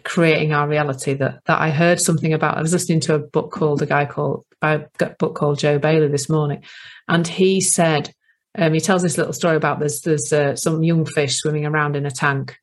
creating 0.06 0.52
our 0.52 0.68
reality 0.68 1.14
that 1.14 1.40
that 1.46 1.60
I 1.60 1.70
heard 1.70 2.00
something 2.00 2.32
about. 2.32 2.56
I 2.56 2.62
was 2.62 2.72
listening 2.72 3.00
to 3.00 3.14
a 3.14 3.18
book 3.18 3.50
called 3.50 3.82
a 3.82 3.86
guy 3.86 4.06
called 4.06 4.44
a 4.62 4.84
book 5.18 5.34
called 5.34 5.58
Joe 5.58 5.78
Bailey 5.78 6.08
this 6.08 6.28
morning, 6.28 6.62
and 7.08 7.26
he 7.26 7.60
said 7.60 8.12
um, 8.56 8.72
he 8.72 8.80
tells 8.80 9.02
this 9.02 9.18
little 9.18 9.32
story 9.32 9.56
about 9.56 9.80
there's 9.80 10.00
there's 10.00 10.32
uh, 10.32 10.56
some 10.56 10.82
young 10.82 11.04
fish 11.04 11.36
swimming 11.36 11.66
around 11.66 11.96
in 11.96 12.06
a 12.06 12.10
tank, 12.10 12.56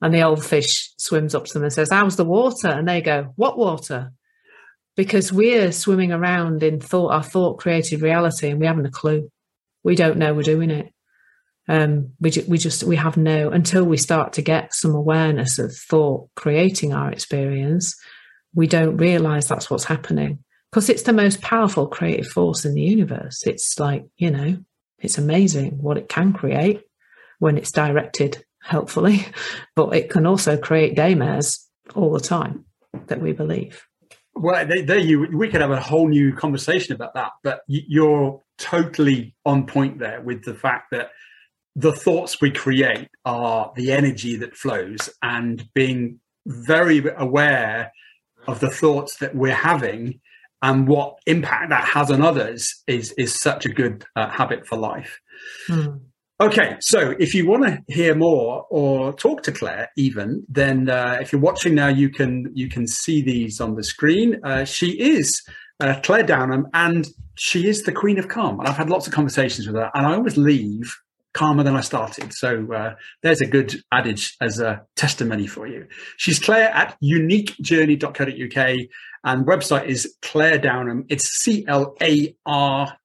and 0.00 0.12
the 0.12 0.22
old 0.22 0.44
fish 0.44 0.92
swims 0.98 1.34
up 1.34 1.44
to 1.44 1.52
them 1.54 1.64
and 1.64 1.72
says, 1.72 1.90
"How's 1.90 2.16
the 2.16 2.24
water?" 2.24 2.68
And 2.68 2.88
they 2.88 3.02
go, 3.02 3.32
"What 3.36 3.58
water?" 3.58 4.12
Because 4.96 5.30
we're 5.30 5.72
swimming 5.72 6.10
around 6.10 6.62
in 6.62 6.80
thought, 6.80 7.12
our 7.12 7.22
thought 7.22 7.58
created 7.58 8.00
reality, 8.00 8.48
and 8.48 8.58
we 8.58 8.66
haven't 8.66 8.86
a 8.86 8.90
clue. 8.90 9.30
We 9.84 9.94
don't 9.94 10.16
know 10.16 10.32
we're 10.32 10.42
doing 10.42 10.70
it. 10.70 10.92
Um, 11.68 12.12
we 12.20 12.30
ju- 12.30 12.44
we 12.46 12.58
just 12.58 12.84
we 12.84 12.96
have 12.96 13.16
no 13.16 13.50
until 13.50 13.84
we 13.84 13.96
start 13.96 14.32
to 14.34 14.42
get 14.42 14.72
some 14.72 14.94
awareness 14.94 15.58
of 15.58 15.74
thought 15.74 16.28
creating 16.36 16.92
our 16.92 17.10
experience. 17.10 17.94
We 18.54 18.66
don't 18.66 18.96
realize 18.96 19.48
that's 19.48 19.70
what's 19.70 19.84
happening 19.84 20.38
because 20.70 20.88
it's 20.88 21.02
the 21.02 21.12
most 21.12 21.40
powerful 21.42 21.88
creative 21.88 22.28
force 22.28 22.64
in 22.64 22.74
the 22.74 22.82
universe. 22.82 23.42
It's 23.46 23.78
like 23.78 24.04
you 24.16 24.30
know 24.30 24.58
it's 24.98 25.18
amazing 25.18 25.78
what 25.82 25.98
it 25.98 26.08
can 26.08 26.32
create 26.32 26.82
when 27.38 27.58
it's 27.58 27.72
directed 27.72 28.44
helpfully, 28.62 29.26
but 29.76 29.94
it 29.94 30.10
can 30.10 30.26
also 30.26 30.56
create 30.56 30.96
daymares 30.96 31.64
all 31.94 32.12
the 32.12 32.20
time 32.20 32.64
that 33.08 33.20
we 33.20 33.32
believe. 33.32 33.86
Well, 34.34 34.66
there 34.66 34.98
you 34.98 35.28
we 35.32 35.48
could 35.48 35.62
have 35.62 35.70
a 35.70 35.80
whole 35.80 36.08
new 36.08 36.34
conversation 36.34 36.94
about 36.94 37.14
that, 37.14 37.32
but 37.42 37.62
you're 37.66 38.42
totally 38.58 39.34
on 39.44 39.66
point 39.66 39.98
there 39.98 40.20
with 40.20 40.44
the 40.44 40.54
fact 40.54 40.90
that 40.92 41.10
the 41.76 41.92
thoughts 41.92 42.40
we 42.40 42.50
create 42.50 43.08
are 43.26 43.70
the 43.76 43.92
energy 43.92 44.34
that 44.36 44.56
flows, 44.56 45.10
and 45.22 45.68
being 45.74 46.18
very 46.46 47.04
aware 47.16 47.92
of 48.48 48.60
the 48.60 48.70
thoughts 48.70 49.18
that 49.18 49.34
we're 49.34 49.54
having 49.54 50.20
and 50.62 50.88
what 50.88 51.18
impact 51.26 51.68
that 51.68 51.84
has 51.84 52.10
on 52.10 52.22
others 52.22 52.82
is 52.86 53.12
is 53.12 53.38
such 53.38 53.66
a 53.66 53.68
good 53.68 54.04
uh, 54.16 54.30
habit 54.30 54.66
for 54.66 54.76
life. 54.78 55.20
Mm. 55.68 56.00
Okay, 56.40 56.76
so 56.80 57.14
if 57.18 57.34
you 57.34 57.46
want 57.46 57.64
to 57.64 57.82
hear 57.88 58.14
more 58.14 58.66
or 58.70 59.12
talk 59.14 59.42
to 59.44 59.52
Claire, 59.52 59.90
even 59.96 60.44
then, 60.48 60.88
uh, 60.88 61.18
if 61.20 61.32
you're 61.32 61.40
watching 61.40 61.74
now, 61.74 61.88
you 61.88 62.08
can 62.08 62.50
you 62.54 62.68
can 62.68 62.86
see 62.86 63.20
these 63.22 63.60
on 63.60 63.74
the 63.74 63.84
screen. 63.84 64.40
Uh, 64.44 64.64
she 64.64 64.92
is 64.98 65.42
uh, 65.80 66.00
Claire 66.02 66.24
Downham, 66.24 66.66
and 66.72 67.06
she 67.36 67.68
is 67.68 67.82
the 67.82 67.92
Queen 67.92 68.18
of 68.18 68.28
Calm. 68.28 68.58
And 68.58 68.68
I've 68.68 68.76
had 68.76 68.88
lots 68.88 69.06
of 69.06 69.12
conversations 69.12 69.66
with 69.66 69.76
her, 69.76 69.90
and 69.94 70.06
I 70.06 70.14
always 70.14 70.38
leave 70.38 70.94
calmer 71.36 71.62
than 71.62 71.76
I 71.76 71.82
started. 71.82 72.32
So 72.32 72.72
uh, 72.72 72.94
there's 73.22 73.42
a 73.42 73.46
good 73.46 73.76
adage 73.92 74.34
as 74.40 74.58
a 74.58 74.84
testimony 74.96 75.46
for 75.46 75.66
you. 75.66 75.86
She's 76.16 76.38
Claire 76.38 76.70
at 76.70 76.96
uniquejourney.co.uk 77.04 78.76
and 79.24 79.46
website 79.46 79.86
is 79.86 80.16
Claire 80.22 80.58
Downham. 80.58 81.04
It's 81.08 81.28
C 81.42 81.64
L 81.68 81.94
A 82.02 82.34
R 82.46 82.96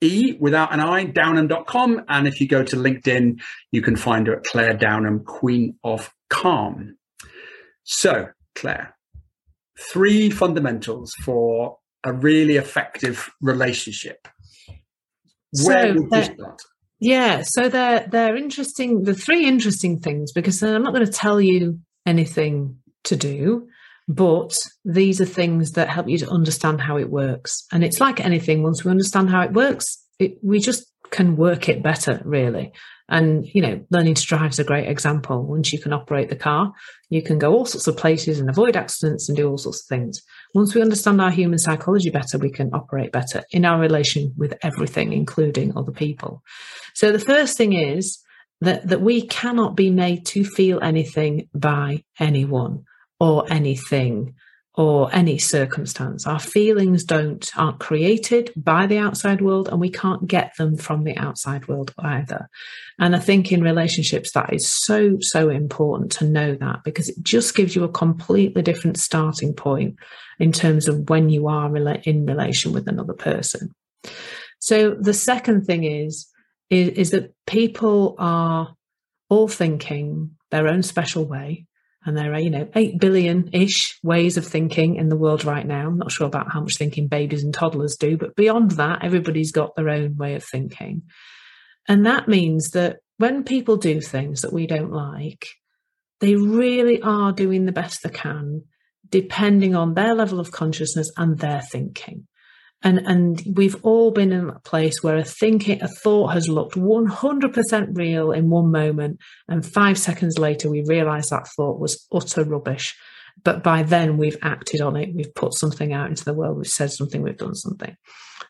E 0.00 0.36
without 0.40 0.72
an 0.72 0.80
I, 0.80 1.04
downham.com. 1.06 2.04
And 2.08 2.26
if 2.26 2.40
you 2.40 2.48
go 2.48 2.62
to 2.64 2.76
LinkedIn, 2.76 3.40
you 3.70 3.82
can 3.82 3.96
find 3.96 4.26
her 4.28 4.36
at 4.36 4.44
Claire 4.44 4.74
Downham, 4.74 5.24
Queen 5.24 5.76
of 5.84 6.12
Calm. 6.30 6.96
So, 7.82 8.28
Claire, 8.54 8.96
three 9.78 10.30
fundamentals 10.30 11.12
for 11.22 11.78
a 12.02 12.12
really 12.12 12.56
effective 12.56 13.30
relationship. 13.40 14.26
Where 15.64 15.94
so 15.94 16.00
would 16.00 16.12
you 16.12 16.34
start? 16.34 16.62
Yeah, 17.00 17.42
so 17.44 17.68
they're 17.68 18.06
they're 18.08 18.36
interesting. 18.36 19.02
The 19.02 19.14
three 19.14 19.46
interesting 19.46 20.00
things 20.00 20.32
because 20.32 20.62
I'm 20.62 20.82
not 20.82 20.94
going 20.94 21.06
to 21.06 21.12
tell 21.12 21.40
you 21.40 21.80
anything 22.06 22.78
to 23.04 23.16
do. 23.16 23.68
But 24.06 24.56
these 24.84 25.20
are 25.20 25.26
things 25.26 25.72
that 25.72 25.88
help 25.88 26.08
you 26.08 26.18
to 26.18 26.28
understand 26.28 26.80
how 26.80 26.98
it 26.98 27.10
works. 27.10 27.64
And 27.72 27.82
it's 27.82 28.00
like 28.00 28.20
anything, 28.20 28.62
once 28.62 28.84
we 28.84 28.90
understand 28.90 29.30
how 29.30 29.40
it 29.42 29.52
works, 29.52 29.98
it, 30.18 30.36
we 30.42 30.60
just 30.60 30.84
can 31.10 31.36
work 31.36 31.68
it 31.68 31.82
better, 31.82 32.20
really. 32.24 32.72
And, 33.08 33.46
you 33.54 33.60
know, 33.60 33.84
learning 33.90 34.14
to 34.14 34.26
drive 34.26 34.52
is 34.52 34.58
a 34.58 34.64
great 34.64 34.88
example. 34.88 35.42
Once 35.44 35.72
you 35.72 35.78
can 35.78 35.92
operate 35.92 36.30
the 36.30 36.36
car, 36.36 36.72
you 37.10 37.22
can 37.22 37.38
go 37.38 37.52
all 37.52 37.66
sorts 37.66 37.86
of 37.86 37.98
places 37.98 38.40
and 38.40 38.48
avoid 38.48 38.76
accidents 38.76 39.28
and 39.28 39.36
do 39.36 39.48
all 39.48 39.58
sorts 39.58 39.82
of 39.82 39.88
things. 39.88 40.22
Once 40.54 40.74
we 40.74 40.80
understand 40.80 41.20
our 41.20 41.30
human 41.30 41.58
psychology 41.58 42.08
better, 42.08 42.38
we 42.38 42.50
can 42.50 42.70
operate 42.72 43.12
better 43.12 43.42
in 43.50 43.66
our 43.66 43.78
relation 43.78 44.32
with 44.38 44.54
everything, 44.62 45.12
including 45.12 45.76
other 45.76 45.92
people. 45.92 46.42
So 46.94 47.12
the 47.12 47.18
first 47.18 47.58
thing 47.58 47.74
is 47.74 48.20
that, 48.62 48.88
that 48.88 49.02
we 49.02 49.26
cannot 49.26 49.76
be 49.76 49.90
made 49.90 50.24
to 50.26 50.44
feel 50.44 50.80
anything 50.80 51.48
by 51.54 52.04
anyone 52.18 52.84
or 53.20 53.44
anything 53.52 54.34
or 54.76 55.08
any 55.14 55.38
circumstance. 55.38 56.26
Our 56.26 56.40
feelings 56.40 57.04
don't 57.04 57.48
aren't 57.56 57.78
created 57.78 58.52
by 58.56 58.86
the 58.86 58.98
outside 58.98 59.40
world 59.40 59.68
and 59.68 59.80
we 59.80 59.90
can't 59.90 60.26
get 60.26 60.56
them 60.58 60.76
from 60.76 61.04
the 61.04 61.16
outside 61.16 61.68
world 61.68 61.94
either. 61.98 62.48
And 62.98 63.14
I 63.14 63.20
think 63.20 63.52
in 63.52 63.62
relationships 63.62 64.32
that 64.32 64.52
is 64.52 64.66
so 64.66 65.18
so 65.20 65.48
important 65.48 66.10
to 66.12 66.24
know 66.24 66.56
that 66.56 66.82
because 66.84 67.08
it 67.08 67.22
just 67.22 67.54
gives 67.54 67.76
you 67.76 67.84
a 67.84 67.88
completely 67.88 68.62
different 68.62 68.98
starting 68.98 69.54
point 69.54 69.96
in 70.40 70.50
terms 70.50 70.88
of 70.88 71.08
when 71.08 71.28
you 71.28 71.46
are 71.46 71.74
in 71.76 72.26
relation 72.26 72.72
with 72.72 72.88
another 72.88 73.14
person. 73.14 73.72
So 74.58 74.96
the 74.98 75.14
second 75.14 75.66
thing 75.66 75.84
is 75.84 76.28
is, 76.70 76.88
is 76.88 77.10
that 77.10 77.32
people 77.46 78.16
are 78.18 78.74
all 79.28 79.46
thinking 79.46 80.32
their 80.50 80.66
own 80.66 80.82
special 80.82 81.24
way. 81.24 81.66
And 82.06 82.16
there 82.16 82.34
are, 82.34 82.40
you 82.40 82.50
know, 82.50 82.68
8 82.74 83.00
billion 83.00 83.48
ish 83.52 83.98
ways 84.02 84.36
of 84.36 84.46
thinking 84.46 84.96
in 84.96 85.08
the 85.08 85.16
world 85.16 85.44
right 85.44 85.66
now. 85.66 85.86
I'm 85.86 85.98
not 85.98 86.12
sure 86.12 86.26
about 86.26 86.52
how 86.52 86.60
much 86.60 86.76
thinking 86.76 87.08
babies 87.08 87.42
and 87.42 87.54
toddlers 87.54 87.96
do, 87.96 88.18
but 88.18 88.36
beyond 88.36 88.72
that, 88.72 89.02
everybody's 89.02 89.52
got 89.52 89.74
their 89.74 89.88
own 89.88 90.16
way 90.16 90.34
of 90.34 90.44
thinking. 90.44 91.02
And 91.88 92.04
that 92.06 92.28
means 92.28 92.70
that 92.70 92.98
when 93.16 93.44
people 93.44 93.76
do 93.76 94.00
things 94.00 94.42
that 94.42 94.52
we 94.52 94.66
don't 94.66 94.92
like, 94.92 95.46
they 96.20 96.36
really 96.36 97.00
are 97.02 97.32
doing 97.32 97.64
the 97.64 97.72
best 97.72 98.02
they 98.02 98.10
can, 98.10 98.64
depending 99.08 99.74
on 99.74 99.94
their 99.94 100.14
level 100.14 100.40
of 100.40 100.50
consciousness 100.50 101.10
and 101.16 101.38
their 101.38 101.62
thinking. 101.72 102.26
And, 102.84 102.98
and 102.98 103.42
we've 103.56 103.82
all 103.82 104.10
been 104.10 104.30
in 104.30 104.50
a 104.50 104.60
place 104.60 105.02
where 105.02 105.16
a 105.16 105.24
thinking, 105.24 105.82
a 105.82 105.88
thought 105.88 106.28
has 106.28 106.50
looked 106.50 106.74
100% 106.74 107.96
real 107.96 108.30
in 108.30 108.50
one 108.50 108.70
moment. 108.70 109.20
And 109.48 109.64
five 109.64 109.98
seconds 109.98 110.38
later, 110.38 110.70
we 110.70 110.84
realize 110.86 111.30
that 111.30 111.48
thought 111.56 111.80
was 111.80 112.06
utter 112.12 112.44
rubbish. 112.44 112.94
But 113.42 113.64
by 113.64 113.82
then, 113.82 114.18
we've 114.18 114.36
acted 114.42 114.82
on 114.82 114.96
it. 114.96 115.14
We've 115.14 115.34
put 115.34 115.54
something 115.54 115.94
out 115.94 116.10
into 116.10 116.24
the 116.26 116.34
world. 116.34 116.58
We've 116.58 116.66
said 116.66 116.92
something. 116.92 117.22
We've 117.22 117.38
done 117.38 117.54
something. 117.54 117.96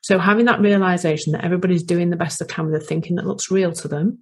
So 0.03 0.19
having 0.19 0.47
that 0.47 0.61
realization 0.61 1.33
that 1.33 1.45
everybody's 1.45 1.85
doing 1.85 2.11
the 2.11 2.17
best 2.17 2.41
they 2.41 2.47
can 2.47 2.67
with 2.67 2.81
the 2.81 2.87
thinking 2.87 3.17
that 3.17 3.27
looks 3.27 3.53
real 3.53 3.73
to 3.73 3.89
them 3.89 4.19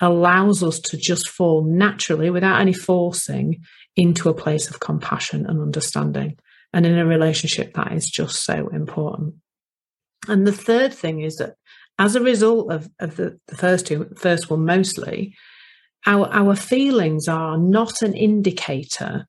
allows 0.00 0.62
us 0.62 0.78
to 0.78 0.96
just 0.96 1.28
fall 1.28 1.64
naturally 1.64 2.30
without 2.30 2.60
any 2.60 2.72
forcing 2.72 3.62
into 3.96 4.28
a 4.28 4.34
place 4.34 4.70
of 4.70 4.78
compassion 4.78 5.46
and 5.46 5.60
understanding. 5.60 6.36
And 6.72 6.84
in 6.84 6.98
a 6.98 7.06
relationship, 7.06 7.74
that 7.74 7.92
is 7.92 8.06
just 8.06 8.44
so 8.44 8.68
important. 8.68 9.34
And 10.28 10.46
the 10.46 10.52
third 10.52 10.92
thing 10.92 11.20
is 11.20 11.36
that 11.36 11.54
as 11.98 12.14
a 12.14 12.20
result 12.20 12.70
of, 12.70 12.88
of 13.00 13.16
the, 13.16 13.38
the 13.48 13.56
first 13.56 13.86
two, 13.86 14.10
first 14.16 14.50
one 14.50 14.64
mostly, 14.64 15.34
our, 16.06 16.28
our 16.32 16.54
feelings 16.54 17.28
are 17.28 17.58
not 17.58 18.02
an 18.02 18.14
indicator 18.14 19.26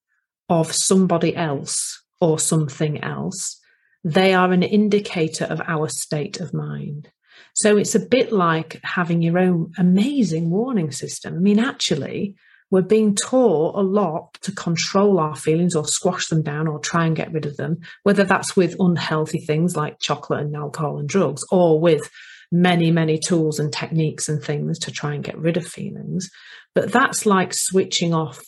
of 0.49 0.71
somebody 0.71 1.35
else 1.35 2.03
or 2.21 2.39
something 2.39 3.03
else. 3.03 3.59
They 4.03 4.33
are 4.33 4.51
an 4.51 4.63
indicator 4.63 5.45
of 5.45 5.61
our 5.65 5.89
state 5.89 6.39
of 6.39 6.53
mind. 6.53 7.09
So 7.55 7.77
it's 7.77 7.95
a 7.95 7.99
bit 7.99 8.31
like 8.31 8.79
having 8.83 9.21
your 9.21 9.37
own 9.37 9.71
amazing 9.77 10.49
warning 10.49 10.91
system. 10.91 11.35
I 11.35 11.39
mean, 11.39 11.59
actually, 11.59 12.35
we're 12.71 12.81
being 12.81 13.15
taught 13.15 13.75
a 13.75 13.81
lot 13.81 14.33
to 14.41 14.51
control 14.51 15.19
our 15.19 15.35
feelings 15.35 15.75
or 15.75 15.85
squash 15.85 16.27
them 16.27 16.43
down 16.43 16.67
or 16.67 16.79
try 16.79 17.05
and 17.05 17.15
get 17.15 17.31
rid 17.31 17.45
of 17.45 17.57
them, 17.57 17.77
whether 18.03 18.23
that's 18.23 18.55
with 18.55 18.75
unhealthy 18.79 19.39
things 19.39 19.75
like 19.75 19.99
chocolate 19.99 20.41
and 20.41 20.55
alcohol 20.55 20.99
and 20.99 21.09
drugs 21.09 21.43
or 21.51 21.79
with 21.79 22.09
many, 22.51 22.91
many 22.91 23.17
tools 23.17 23.59
and 23.59 23.71
techniques 23.71 24.27
and 24.29 24.43
things 24.43 24.79
to 24.79 24.91
try 24.91 25.13
and 25.13 25.23
get 25.23 25.37
rid 25.37 25.57
of 25.57 25.65
feelings. 25.65 26.29
But 26.75 26.91
that's 26.91 27.25
like 27.25 27.53
switching 27.53 28.13
off 28.13 28.41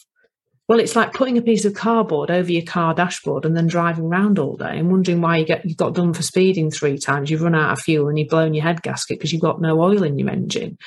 well, 0.72 0.80
it's 0.80 0.96
like 0.96 1.12
putting 1.12 1.38
a 1.38 1.42
piece 1.42 1.66
of 1.66 1.74
cardboard 1.74 2.32
over 2.32 2.50
your 2.50 2.62
car 2.62 2.94
dashboard 2.94 3.44
and 3.44 3.58
then 3.58 3.68
driving 3.68 4.06
around 4.06 4.40
all 4.40 4.56
day 4.56 4.78
and 4.78 4.90
wondering 4.90 5.20
why 5.20 5.36
you 5.36 5.46
get 5.46 5.66
you 5.66 5.76
got 5.76 5.96
done 5.96 6.14
for 6.14 6.22
speeding 6.22 6.72
three 6.72 6.98
times. 6.98 7.30
You've 7.30 7.42
run 7.42 7.56
out 7.56 7.74
of 7.74 7.82
fuel 7.82 8.08
and 8.08 8.18
you've 8.18 8.30
blown 8.30 8.54
your 8.54 8.64
head 8.64 8.82
gasket 8.82 9.18
because 9.20 9.34
you've 9.34 9.42
got 9.42 9.60
no 9.60 9.82
oil 9.82 10.02
in 10.02 10.18
your 10.18 10.30
engine. 10.30 10.78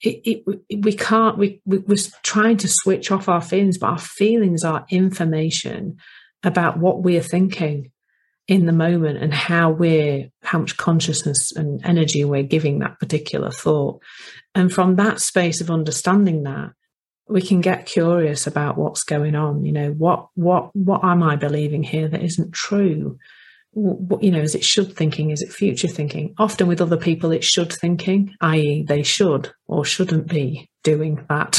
It, 0.00 0.22
it, 0.24 0.82
we 0.82 0.94
can't. 0.94 1.36
We, 1.36 1.60
we 1.66 1.76
we're 1.76 1.98
trying 2.22 2.56
to 2.56 2.68
switch 2.68 3.10
off 3.10 3.28
our 3.28 3.42
feelings, 3.42 3.76
but 3.76 3.90
our 3.90 3.98
feelings 3.98 4.64
are 4.64 4.86
information 4.88 5.98
about 6.42 6.78
what 6.78 7.02
we're 7.02 7.20
thinking 7.20 7.92
in 8.48 8.64
the 8.64 8.72
moment 8.72 9.22
and 9.22 9.34
how 9.34 9.72
we're 9.72 10.30
how 10.42 10.60
much 10.60 10.78
consciousness 10.78 11.52
and 11.54 11.84
energy 11.84 12.24
we're 12.24 12.44
giving 12.44 12.78
that 12.78 12.98
particular 12.98 13.50
thought 13.50 14.00
and 14.54 14.72
from 14.72 14.96
that 14.96 15.20
space 15.20 15.60
of 15.60 15.70
understanding 15.70 16.44
that 16.44 16.70
we 17.28 17.40
can 17.40 17.60
get 17.60 17.86
curious 17.86 18.46
about 18.46 18.76
what's 18.76 19.02
going 19.02 19.34
on 19.34 19.64
you 19.64 19.72
know 19.72 19.90
what 19.92 20.28
what 20.34 20.74
what 20.76 21.02
am 21.04 21.22
i 21.22 21.36
believing 21.36 21.82
here 21.82 22.08
that 22.08 22.22
isn't 22.22 22.52
true? 22.52 23.18
What, 23.76 24.22
you 24.22 24.30
know 24.30 24.38
is 24.38 24.54
it 24.54 24.62
should 24.62 24.94
thinking? 24.94 25.30
Is 25.30 25.42
it 25.42 25.52
future 25.52 25.88
thinking? 25.88 26.32
Often 26.38 26.68
with 26.68 26.80
other 26.80 26.96
people 26.96 27.32
it's 27.32 27.46
should 27.46 27.72
thinking 27.72 28.34
i.e 28.40 28.84
they 28.86 29.02
should 29.02 29.52
or 29.66 29.84
shouldn't 29.84 30.28
be 30.28 30.70
doing 30.84 31.24
that 31.28 31.58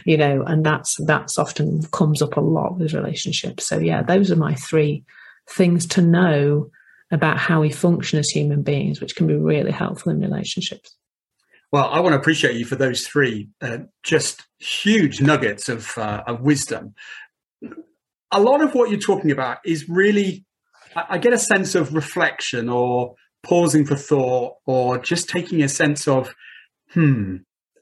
you 0.04 0.16
know 0.16 0.42
and 0.42 0.64
that's 0.64 0.96
that's 1.04 1.38
often 1.38 1.82
comes 1.90 2.22
up 2.22 2.36
a 2.36 2.40
lot 2.40 2.78
with 2.78 2.94
relationships. 2.94 3.66
So 3.66 3.78
yeah 3.78 4.02
those 4.02 4.30
are 4.30 4.36
my 4.36 4.54
three 4.54 5.04
things 5.50 5.86
to 5.86 6.02
know 6.02 6.70
about 7.10 7.38
how 7.38 7.60
we 7.60 7.70
function 7.70 8.18
as 8.18 8.28
human 8.28 8.62
beings 8.62 9.00
which 9.00 9.16
can 9.16 9.26
be 9.26 9.34
really 9.34 9.72
helpful 9.72 10.12
in 10.12 10.20
relationships 10.20 10.96
well, 11.72 11.88
I 11.90 12.00
want 12.00 12.12
to 12.12 12.18
appreciate 12.18 12.56
you 12.56 12.66
for 12.66 12.76
those 12.76 13.06
three 13.06 13.48
uh, 13.62 13.78
just 14.02 14.46
huge 14.58 15.22
nuggets 15.22 15.70
of, 15.70 15.96
uh, 15.96 16.22
of 16.26 16.42
wisdom. 16.42 16.94
A 18.30 18.40
lot 18.40 18.60
of 18.60 18.74
what 18.74 18.90
you're 18.90 19.00
talking 19.00 19.30
about 19.30 19.58
is 19.64 19.88
really, 19.88 20.44
I 20.94 21.16
get 21.16 21.32
a 21.32 21.38
sense 21.38 21.74
of 21.74 21.94
reflection 21.94 22.68
or 22.68 23.14
pausing 23.42 23.86
for 23.86 23.96
thought 23.96 24.56
or 24.66 24.98
just 24.98 25.28
taking 25.28 25.62
a 25.62 25.68
sense 25.68 26.06
of, 26.06 26.34
hmm, 26.90 27.36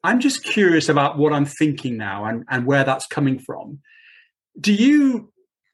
I'm 0.05 0.20
just 0.20 0.45
curious 0.45 0.88
about 0.88 1.18
what 1.18 1.32
I'm 1.32 1.45
thinking 1.45 1.97
now 1.97 2.24
and, 2.24 2.45
and 2.49 2.66
where 2.66 2.84
that's 2.84 3.07
coming 3.07 3.38
from. 3.38 3.80
Do 4.59 4.72
you 4.72 5.32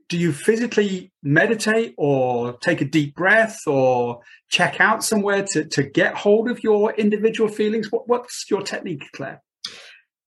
do 0.09 0.17
you 0.17 0.33
physically 0.33 1.13
meditate 1.23 1.95
or 1.97 2.57
take 2.59 2.81
a 2.81 2.85
deep 2.85 3.15
breath 3.15 3.59
or 3.67 4.21
check 4.49 4.81
out 4.81 5.03
somewhere 5.03 5.45
to, 5.53 5.65
to 5.65 5.83
get 5.83 6.15
hold 6.15 6.49
of 6.49 6.63
your 6.63 6.95
individual 6.95 7.49
feelings? 7.49 7.91
What, 7.91 8.09
what's 8.09 8.45
your 8.49 8.63
technique, 8.63 9.03
Claire? 9.15 9.43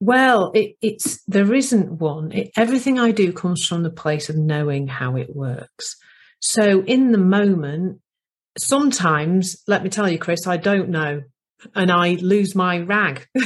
Well, 0.01 0.51
it, 0.53 0.75
it's 0.81 1.21
there 1.27 1.53
isn't 1.53 1.99
one. 1.99 2.31
It, 2.31 2.51
everything 2.55 2.99
I 2.99 3.11
do 3.11 3.33
comes 3.33 3.65
from 3.65 3.83
the 3.83 3.89
place 3.89 4.29
of 4.29 4.37
knowing 4.37 4.87
how 4.87 5.15
it 5.15 5.35
works. 5.35 5.95
So 6.41 6.83
in 6.83 7.11
the 7.11 7.17
moment, 7.17 7.99
sometimes, 8.57 9.61
let 9.67 9.83
me 9.83 9.89
tell 9.89 10.09
you, 10.09 10.17
Chris, 10.17 10.47
I 10.47 10.57
don't 10.57 10.89
know, 10.89 11.21
and 11.75 11.91
I 11.91 12.13
lose 12.15 12.55
my 12.55 12.79
rag. 12.79 13.27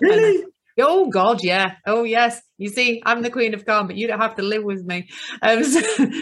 Really? 0.00 0.44
Oh 0.80 1.08
God, 1.08 1.38
yeah. 1.42 1.76
Oh 1.86 2.02
yes. 2.02 2.40
You 2.64 2.70
see, 2.70 3.02
I'm 3.04 3.20
the 3.20 3.28
queen 3.28 3.52
of 3.52 3.66
calm, 3.66 3.88
but 3.88 3.96
you 3.96 4.06
don't 4.06 4.22
have 4.22 4.36
to 4.36 4.42
live 4.42 4.64
with 4.64 4.86
me. 4.86 5.06
Um, 5.42 5.62
so, 5.64 5.80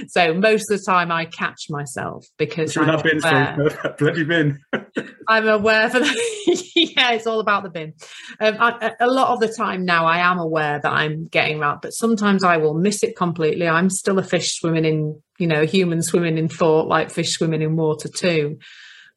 so, 0.09 0.34
most 0.34 0.72
of 0.72 0.80
the 0.80 0.84
time, 0.84 1.12
I 1.12 1.26
catch 1.26 1.70
myself 1.70 2.26
because 2.36 2.76
I'm 2.76 2.86
that 2.86 3.57
aware, 3.57 3.95
bloody 3.99 4.24
bin. 4.24 4.59
I'm 5.28 5.47
aware 5.47 5.88
for 5.88 6.01
the 6.01 6.72
yeah, 6.74 7.12
it's 7.12 7.28
all 7.28 7.38
about 7.38 7.62
the 7.62 7.70
bin. 7.70 7.93
Um, 8.40 8.57
I, 8.59 8.90
a 8.99 9.07
lot 9.07 9.28
of 9.28 9.38
the 9.38 9.55
time 9.57 9.84
now, 9.84 10.05
I 10.05 10.18
am 10.18 10.40
aware 10.40 10.80
that 10.82 10.93
I'm 10.93 11.26
getting 11.26 11.61
around, 11.61 11.78
but 11.80 11.90
sometimes 11.90 12.43
I 12.43 12.57
will 12.57 12.74
miss 12.74 13.05
it 13.05 13.14
completely. 13.14 13.68
I'm 13.68 13.88
still 13.88 14.18
a 14.18 14.24
fish 14.24 14.57
swimming 14.57 14.84
in, 14.84 15.22
you 15.38 15.47
know, 15.47 15.62
a 15.62 15.66
human 15.66 16.03
swimming 16.03 16.38
in 16.38 16.49
thought, 16.49 16.88
like 16.88 17.12
fish 17.12 17.30
swimming 17.30 17.62
in 17.62 17.76
water 17.76 18.09
too. 18.09 18.59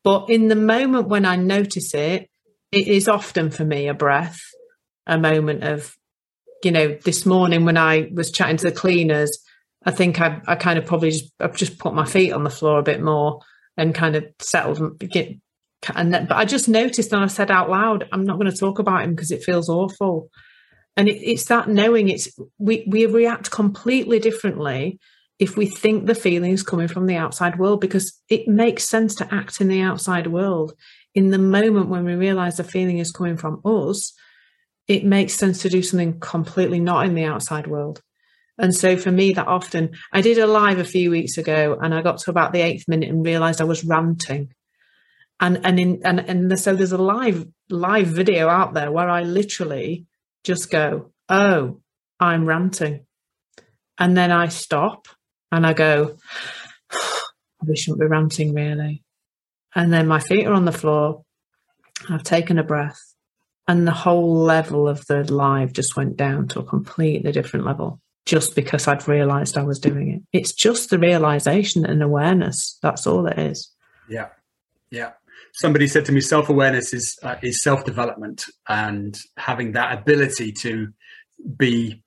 But 0.04 0.30
in 0.30 0.48
the 0.48 0.56
moment 0.56 1.08
when 1.08 1.26
I 1.26 1.38
notice 1.38 1.96
it, 1.96 2.30
it 2.72 2.88
is 2.88 3.08
often 3.08 3.50
for 3.50 3.66
me 3.66 3.88
a 3.88 3.96
breath 3.96 4.38
a 5.08 5.18
moment 5.18 5.64
of, 5.64 5.96
you 6.66 6.72
know, 6.72 6.98
this 7.04 7.26
morning 7.28 7.64
when 7.64 7.78
I 7.78 8.10
was 8.12 8.32
chatting 8.32 8.58
to 8.58 8.70
the 8.70 8.76
cleaners, 8.76 9.38
I 9.86 9.92
think 9.92 10.20
I, 10.20 10.42
I 10.48 10.56
kind 10.56 10.80
of 10.80 10.86
probably 10.86 11.12
just 11.12 11.32
I've 11.40 11.56
just 11.56 11.78
put 11.78 11.94
my 11.94 12.06
feet 12.06 12.34
on 12.34 12.44
the 12.44 12.50
floor 12.50 12.80
a 12.80 12.84
bit 12.84 13.02
more 13.02 13.40
and 13.78 13.94
kind 13.94 14.16
of 14.16 14.26
settled 14.40 15.00
get 15.00 15.38
and 15.94 16.12
then, 16.12 16.26
but 16.26 16.38
I 16.38 16.46
just 16.46 16.68
noticed 16.68 17.14
and 17.14 17.24
I 17.24 17.28
said 17.28 17.52
out 17.52 17.70
loud, 17.70 18.08
I'm 18.12 18.26
not 18.26 18.40
going 18.40 18.50
to 18.50 18.58
talk 18.58 18.80
about 18.80 19.04
him 19.04 19.12
because 19.12 19.30
it 19.30 19.44
feels 19.44 19.70
awful. 19.70 20.30
And 20.98 21.08
it, 21.08 21.18
it's 21.18 21.46
that 21.46 21.70
knowing 21.70 22.10
it's 22.10 22.30
we 22.58 22.84
we 22.88 23.06
react 23.06 23.52
completely 23.52 24.18
differently 24.18 25.00
if 25.38 25.58
we 25.58 25.68
think 25.68 26.06
the 26.08 26.16
feeling 26.16 26.52
is 26.52 26.64
coming 26.64 26.88
from 26.88 27.06
the 27.06 27.18
outside 27.18 27.60
world 27.60 27.80
because 27.80 28.20
it 28.28 28.48
makes 28.48 28.90
sense 28.90 29.14
to 29.16 29.32
act 29.32 29.62
in 29.62 29.68
the 29.68 29.82
outside 29.82 30.28
world. 30.28 30.74
In 31.14 31.30
the 31.30 31.38
moment 31.38 31.90
when 31.90 32.06
we 32.06 32.16
realize 32.16 32.58
the 32.58 32.64
feeling 32.64 32.98
is 32.98 33.12
coming 33.12 33.38
from 33.38 33.62
us, 33.64 34.14
it 34.88 35.04
makes 35.04 35.34
sense 35.34 35.62
to 35.62 35.70
do 35.70 35.82
something 35.82 36.20
completely 36.20 36.80
not 36.80 37.06
in 37.06 37.16
the 37.16 37.26
outside 37.26 37.68
world. 37.68 38.02
And 38.58 38.74
so 38.74 38.96
for 38.96 39.12
me, 39.12 39.34
that 39.34 39.48
often, 39.48 39.92
I 40.14 40.22
did 40.22 40.38
a 40.38 40.48
live 40.48 40.80
a 40.80 40.86
few 40.86 41.12
weeks 41.12 41.38
ago 41.38 41.78
and 41.82 41.94
I 41.94 42.02
got 42.02 42.20
to 42.20 42.30
about 42.30 42.54
the 42.54 42.62
eighth 42.62 42.88
minute 42.88 43.10
and 43.10 43.26
realized 43.26 43.60
I 43.60 43.66
was 43.66 43.84
ranting. 43.84 44.54
And, 45.40 45.66
and 45.66 45.80
in, 45.80 46.02
and, 46.06 46.20
and 46.22 46.60
so 46.60 46.74
there's 46.74 46.94
a 46.94 46.98
live, 46.98 47.46
live 47.70 48.08
video 48.08 48.48
out 48.48 48.74
there 48.74 48.92
where 48.92 49.10
I 49.10 49.24
literally 49.24 50.06
just 50.44 50.72
go, 50.72 51.12
Oh, 51.28 51.82
I'm 52.20 52.46
ranting. 52.46 53.06
And 53.98 54.16
then 54.16 54.32
I 54.32 54.48
stop 54.48 55.08
and 55.52 55.66
I 55.66 55.74
go, 55.74 56.18
we 57.68 57.76
shouldn't 57.76 58.00
be 58.00 58.08
ranting 58.08 58.54
really. 58.54 59.04
And 59.74 59.92
then 59.92 60.08
my 60.08 60.20
feet 60.20 60.46
are 60.46 60.54
on 60.54 60.66
the 60.66 60.72
floor. 60.72 61.24
I've 62.10 62.24
taken 62.24 62.58
a 62.58 62.64
breath 62.64 63.15
and 63.68 63.88
the 63.88 63.92
whole 63.92 64.36
level 64.36 64.88
of 64.88 65.06
the 65.08 65.32
live 65.32 65.74
just 65.74 65.96
went 65.96 66.18
down 66.18 66.48
to 66.50 66.60
a 66.60 66.64
completely 66.64 67.32
different 67.32 67.66
level 67.66 68.00
just 68.26 68.56
because 68.56 68.88
I'd 68.88 69.08
realized 69.08 69.58
I 69.58 69.64
was 69.64 69.80
doing 69.80 70.10
it. 70.12 70.22
It's 70.38 70.52
just 70.52 70.90
the 70.90 71.00
realization 71.00 71.86
and 71.86 72.02
awareness. 72.02 72.78
That's 72.82 73.06
all 73.06 73.28
it 73.28 73.38
is. 73.38 73.72
Yeah. 74.10 74.30
Yeah. 74.90 75.12
Somebody 75.54 75.88
said 75.88 76.06
to 76.06 76.12
me, 76.12 76.22
self 76.22 76.50
awareness 76.50 76.94
is 76.94 77.18
uh, 77.24 77.36
is 77.42 77.62
self 77.62 77.86
development, 77.86 78.46
and 78.68 79.18
having 79.38 79.72
that 79.74 79.98
ability 79.98 80.52
to 80.54 80.90
be 81.58 82.04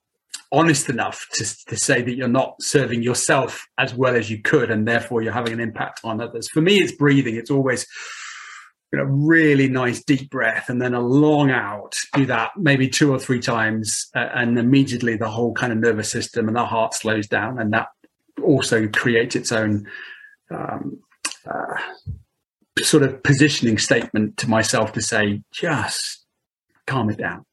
honest 0.51 0.89
enough 0.89 1.27
to, 1.33 1.45
to 1.67 1.77
say 1.77 2.03
that 2.03 2.15
you're 2.15 2.29
not 2.29 2.57
serving 2.61 3.03
yourself 3.03 3.67
as 3.77 3.95
well 3.95 4.17
as 4.17 4.31
you 4.31 4.41
could 4.41 4.71
and 4.71 4.89
therefore 4.89 5.21
you're 5.21 5.33
having 5.33 5.53
an 5.53 5.61
impact 5.61 6.01
on 6.05 6.23
others 6.23 6.49
for 6.49 6.63
me 6.63 6.79
it's 6.79 6.93
breathing 6.93 7.37
it's 7.37 7.51
always 7.51 7.87
you 8.93 8.99
know 8.99 9.05
really 9.05 9.69
nice 9.69 10.03
deep 10.03 10.31
breath 10.31 10.69
and 10.69 10.81
then 10.81 10.95
a 10.95 11.01
long 11.01 11.51
out 11.51 11.95
do 12.15 12.27
that 12.27 12.53
maybe 12.57 12.89
two 12.89 13.13
or 13.13 13.19
three 13.19 13.41
times 13.41 14.09
uh, 14.15 14.29
and 14.35 14.59
immediately 14.59 15.17
the 15.17 15.29
whole 15.29 15.53
kind 15.53 15.73
of 15.73 15.79
nervous 15.79 16.11
system 16.11 16.49
and 16.49 16.57
the 16.57 16.65
heart 16.65 16.95
slows 16.95 17.27
down 17.27 17.59
and 17.59 17.73
that 17.73 17.89
also 18.43 18.89
creates 18.89 19.37
its 19.37 19.53
own 19.53 19.87
um, 20.51 20.99
uh, 21.47 21.81
sort 22.81 23.03
of 23.03 23.23
positioning 23.23 23.77
statement 23.77 24.37
to 24.37 24.49
myself 24.49 24.93
to 24.93 25.03
say 25.03 25.43
just 25.53 26.25
calm 26.87 27.11
it 27.11 27.19
down 27.19 27.45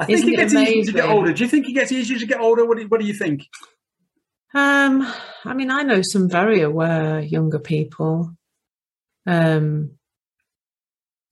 I 0.00 0.06
think 0.06 0.18
Isn't 0.18 0.28
it 0.28 0.36
gets 0.36 0.54
easier 0.54 0.84
to 0.84 0.92
get 0.92 1.08
older. 1.08 1.32
Do 1.32 1.42
you 1.42 1.48
think 1.48 1.68
it 1.68 1.72
gets 1.72 1.92
easier 1.92 2.18
to 2.18 2.26
get 2.26 2.40
older? 2.40 2.66
What 2.66 2.78
do, 2.78 2.86
what 2.88 3.00
do 3.00 3.06
you 3.06 3.14
think? 3.14 3.46
Um, 4.52 5.10
I 5.44 5.54
mean, 5.54 5.70
I 5.70 5.82
know 5.82 6.02
some 6.02 6.28
very 6.28 6.60
aware 6.60 7.20
younger 7.20 7.58
people. 7.58 8.36
Um, 9.26 9.92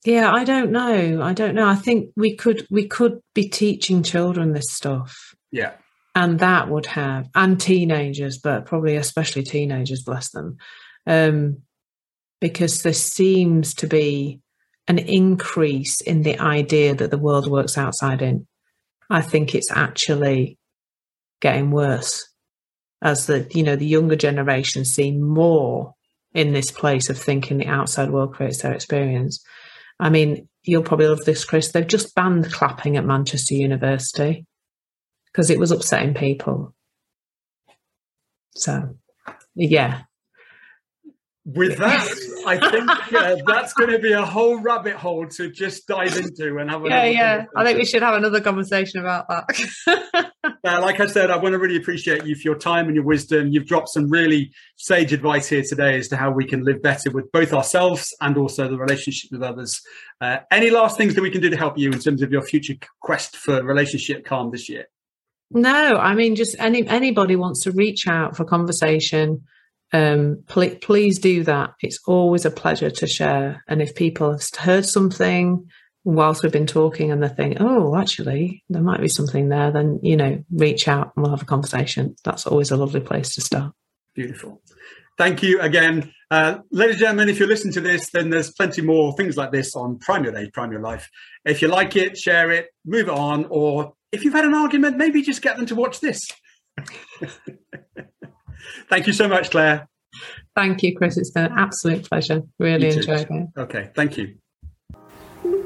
yeah, 0.04 0.32
I 0.32 0.44
don't 0.44 0.72
know. 0.72 1.22
I 1.22 1.32
don't 1.32 1.54
know. 1.54 1.66
I 1.66 1.76
think 1.76 2.10
we 2.16 2.34
could 2.34 2.66
we 2.70 2.86
could 2.86 3.20
be 3.34 3.48
teaching 3.48 4.02
children 4.02 4.52
this 4.52 4.70
stuff. 4.70 5.34
Yeah. 5.50 5.72
And 6.14 6.40
that 6.40 6.68
would 6.68 6.86
have 6.86 7.28
and 7.34 7.60
teenagers, 7.60 8.38
but 8.38 8.66
probably 8.66 8.96
especially 8.96 9.44
teenagers, 9.44 10.02
bless 10.02 10.30
them. 10.30 10.56
Um, 11.06 11.62
because 12.40 12.82
there 12.82 12.92
seems 12.92 13.74
to 13.74 13.86
be 13.86 14.40
an 14.88 14.98
increase 14.98 16.00
in 16.00 16.22
the 16.22 16.38
idea 16.38 16.94
that 16.94 17.10
the 17.10 17.18
world 17.18 17.48
works 17.48 17.78
outside 17.78 18.20
in. 18.20 18.46
I 19.08 19.20
think 19.20 19.54
it's 19.54 19.70
actually 19.70 20.58
getting 21.40 21.70
worse 21.70 22.28
as 23.00 23.26
the 23.26 23.46
you 23.52 23.62
know 23.62 23.76
the 23.76 23.86
younger 23.86 24.16
generation 24.16 24.84
see 24.84 25.12
more 25.12 25.94
in 26.34 26.52
this 26.52 26.70
place 26.70 27.10
of 27.10 27.18
thinking 27.18 27.58
the 27.58 27.66
outside 27.66 28.10
world 28.10 28.34
creates 28.34 28.62
their 28.62 28.72
experience. 28.72 29.44
I 30.02 30.10
mean, 30.10 30.48
you'll 30.64 30.82
probably 30.82 31.06
love 31.06 31.24
this, 31.24 31.44
Chris. 31.44 31.70
They've 31.70 31.86
just 31.86 32.12
banned 32.16 32.52
clapping 32.52 32.96
at 32.96 33.04
Manchester 33.04 33.54
University 33.54 34.44
because 35.26 35.48
it 35.48 35.60
was 35.60 35.70
upsetting 35.70 36.14
people. 36.14 36.74
So, 38.56 38.96
yeah, 39.54 40.02
with 41.44 41.78
that, 41.78 42.04
I 42.46 42.70
think 42.70 43.14
uh, 43.14 43.36
that's 43.46 43.72
going 43.72 43.90
to 43.90 43.98
be 43.98 44.12
a 44.12 44.24
whole 44.24 44.58
rabbit 44.60 44.96
hole 44.96 45.26
to 45.28 45.50
just 45.50 45.86
dive 45.86 46.16
into 46.16 46.58
and 46.58 46.70
have. 46.70 46.84
A 46.84 46.88
Yeah, 46.88 47.04
yeah. 47.04 47.44
I 47.56 47.64
think 47.64 47.78
we 47.78 47.84
should 47.84 48.02
have 48.02 48.14
another 48.14 48.40
conversation 48.40 49.00
about 49.00 49.28
that. 49.28 50.30
uh, 50.44 50.80
like 50.80 51.00
I 51.00 51.06
said, 51.06 51.30
I 51.30 51.36
want 51.36 51.52
to 51.52 51.58
really 51.58 51.76
appreciate 51.76 52.24
you 52.24 52.34
for 52.34 52.42
your 52.42 52.58
time 52.58 52.86
and 52.86 52.94
your 52.94 53.04
wisdom. 53.04 53.48
You've 53.48 53.66
dropped 53.66 53.90
some 53.90 54.08
really 54.08 54.52
sage 54.76 55.12
advice 55.12 55.48
here 55.48 55.62
today 55.68 55.96
as 55.98 56.08
to 56.08 56.16
how 56.16 56.30
we 56.30 56.46
can 56.46 56.64
live 56.64 56.82
better 56.82 57.10
with 57.10 57.30
both 57.32 57.52
ourselves 57.52 58.14
and 58.20 58.36
also 58.36 58.68
the 58.68 58.78
relationship 58.78 59.30
with 59.32 59.42
others. 59.42 59.80
Uh, 60.20 60.38
any 60.50 60.70
last 60.70 60.96
things 60.96 61.14
that 61.14 61.22
we 61.22 61.30
can 61.30 61.40
do 61.40 61.50
to 61.50 61.56
help 61.56 61.78
you 61.78 61.90
in 61.90 61.98
terms 61.98 62.22
of 62.22 62.32
your 62.32 62.42
future 62.42 62.74
quest 63.00 63.36
for 63.36 63.62
relationship 63.62 64.24
calm 64.24 64.50
this 64.50 64.68
year? 64.68 64.86
No, 65.50 65.96
I 65.96 66.14
mean, 66.14 66.34
just 66.34 66.56
any 66.58 66.86
anybody 66.88 67.36
wants 67.36 67.60
to 67.64 67.72
reach 67.72 68.08
out 68.08 68.36
for 68.36 68.44
conversation 68.44 69.42
um, 69.92 70.42
pl- 70.48 70.76
please 70.76 71.18
do 71.18 71.44
that. 71.44 71.74
It's 71.80 72.00
always 72.06 72.44
a 72.44 72.50
pleasure 72.50 72.90
to 72.90 73.06
share. 73.06 73.62
And 73.68 73.82
if 73.82 73.94
people 73.94 74.32
have 74.32 74.42
heard 74.58 74.86
something 74.86 75.66
whilst 76.04 76.42
we've 76.42 76.52
been 76.52 76.66
talking 76.66 77.10
and 77.12 77.22
they 77.22 77.28
think, 77.28 77.58
oh, 77.60 77.96
actually, 77.96 78.64
there 78.68 78.82
might 78.82 79.00
be 79.00 79.08
something 79.08 79.48
there, 79.48 79.70
then, 79.70 80.00
you 80.02 80.16
know, 80.16 80.42
reach 80.50 80.88
out 80.88 81.12
and 81.14 81.22
we'll 81.22 81.30
have 81.30 81.42
a 81.42 81.46
conversation. 81.46 82.16
That's 82.24 82.46
always 82.46 82.70
a 82.70 82.76
lovely 82.76 83.00
place 83.00 83.34
to 83.34 83.40
start. 83.40 83.72
Beautiful. 84.14 84.62
Thank 85.18 85.42
you 85.42 85.60
again. 85.60 86.12
Uh, 86.30 86.58
ladies 86.70 86.94
and 86.94 87.00
gentlemen, 87.00 87.28
if 87.28 87.38
you 87.38 87.46
listen 87.46 87.70
to 87.72 87.80
this, 87.80 88.10
then 88.10 88.30
there's 88.30 88.50
plenty 88.50 88.80
more 88.80 89.14
things 89.14 89.36
like 89.36 89.52
this 89.52 89.76
on 89.76 89.98
Prime 89.98 90.24
Your 90.24 90.32
Day, 90.32 90.50
Prime 90.50 90.72
Your 90.72 90.80
Life. 90.80 91.10
If 91.44 91.60
you 91.60 91.68
like 91.68 91.96
it, 91.96 92.16
share 92.16 92.50
it, 92.50 92.68
move 92.86 93.08
it 93.08 93.10
on. 93.10 93.46
Or 93.50 93.92
if 94.10 94.24
you've 94.24 94.32
had 94.32 94.46
an 94.46 94.54
argument, 94.54 94.96
maybe 94.96 95.20
just 95.22 95.42
get 95.42 95.56
them 95.58 95.66
to 95.66 95.74
watch 95.74 96.00
this. 96.00 96.26
Thank 98.88 99.06
you 99.06 99.12
so 99.12 99.28
much, 99.28 99.50
Claire. 99.50 99.88
Thank 100.54 100.82
you, 100.82 100.96
Chris. 100.96 101.16
It's 101.16 101.30
been 101.30 101.46
an 101.46 101.58
absolute 101.58 102.08
pleasure. 102.08 102.42
Really 102.58 102.88
enjoyed 102.88 103.26
it. 103.30 103.48
Okay, 103.56 103.90
thank 103.94 104.18
you. 104.18 104.36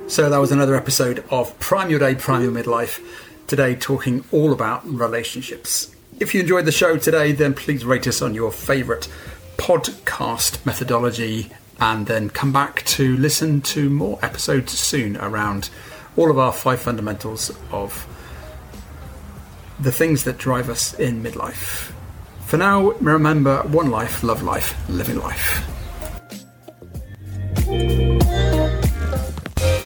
So 0.06 0.30
that 0.30 0.38
was 0.38 0.52
another 0.52 0.76
episode 0.76 1.24
of 1.30 1.58
Prime 1.58 1.90
Your 1.90 1.98
Day, 1.98 2.14
Prime 2.14 2.42
Your 2.42 2.52
Midlife. 2.52 3.04
Today, 3.48 3.74
talking 3.74 4.24
all 4.30 4.52
about 4.52 4.86
relationships. 4.86 5.94
If 6.20 6.34
you 6.34 6.40
enjoyed 6.40 6.64
the 6.64 6.72
show 6.72 6.96
today, 6.96 7.32
then 7.32 7.54
please 7.54 7.84
rate 7.84 8.06
us 8.06 8.22
on 8.22 8.34
your 8.34 8.52
favourite 8.52 9.08
podcast 9.56 10.64
methodology 10.64 11.50
and 11.80 12.06
then 12.06 12.30
come 12.30 12.52
back 12.52 12.84
to 12.84 13.16
listen 13.16 13.60
to 13.60 13.90
more 13.90 14.18
episodes 14.22 14.72
soon 14.72 15.16
around 15.18 15.70
all 16.16 16.30
of 16.30 16.38
our 16.38 16.52
five 16.52 16.80
fundamentals 16.80 17.50
of 17.70 18.06
the 19.78 19.92
things 19.92 20.24
that 20.24 20.38
drive 20.38 20.70
us 20.70 20.94
in 20.94 21.22
midlife. 21.22 21.92
For 22.46 22.58
now, 22.58 22.92
remember 23.00 23.62
one 23.62 23.90
life, 23.90 24.22
love 24.22 24.44
life, 24.44 24.72
living 24.88 25.18
life. 25.18 25.66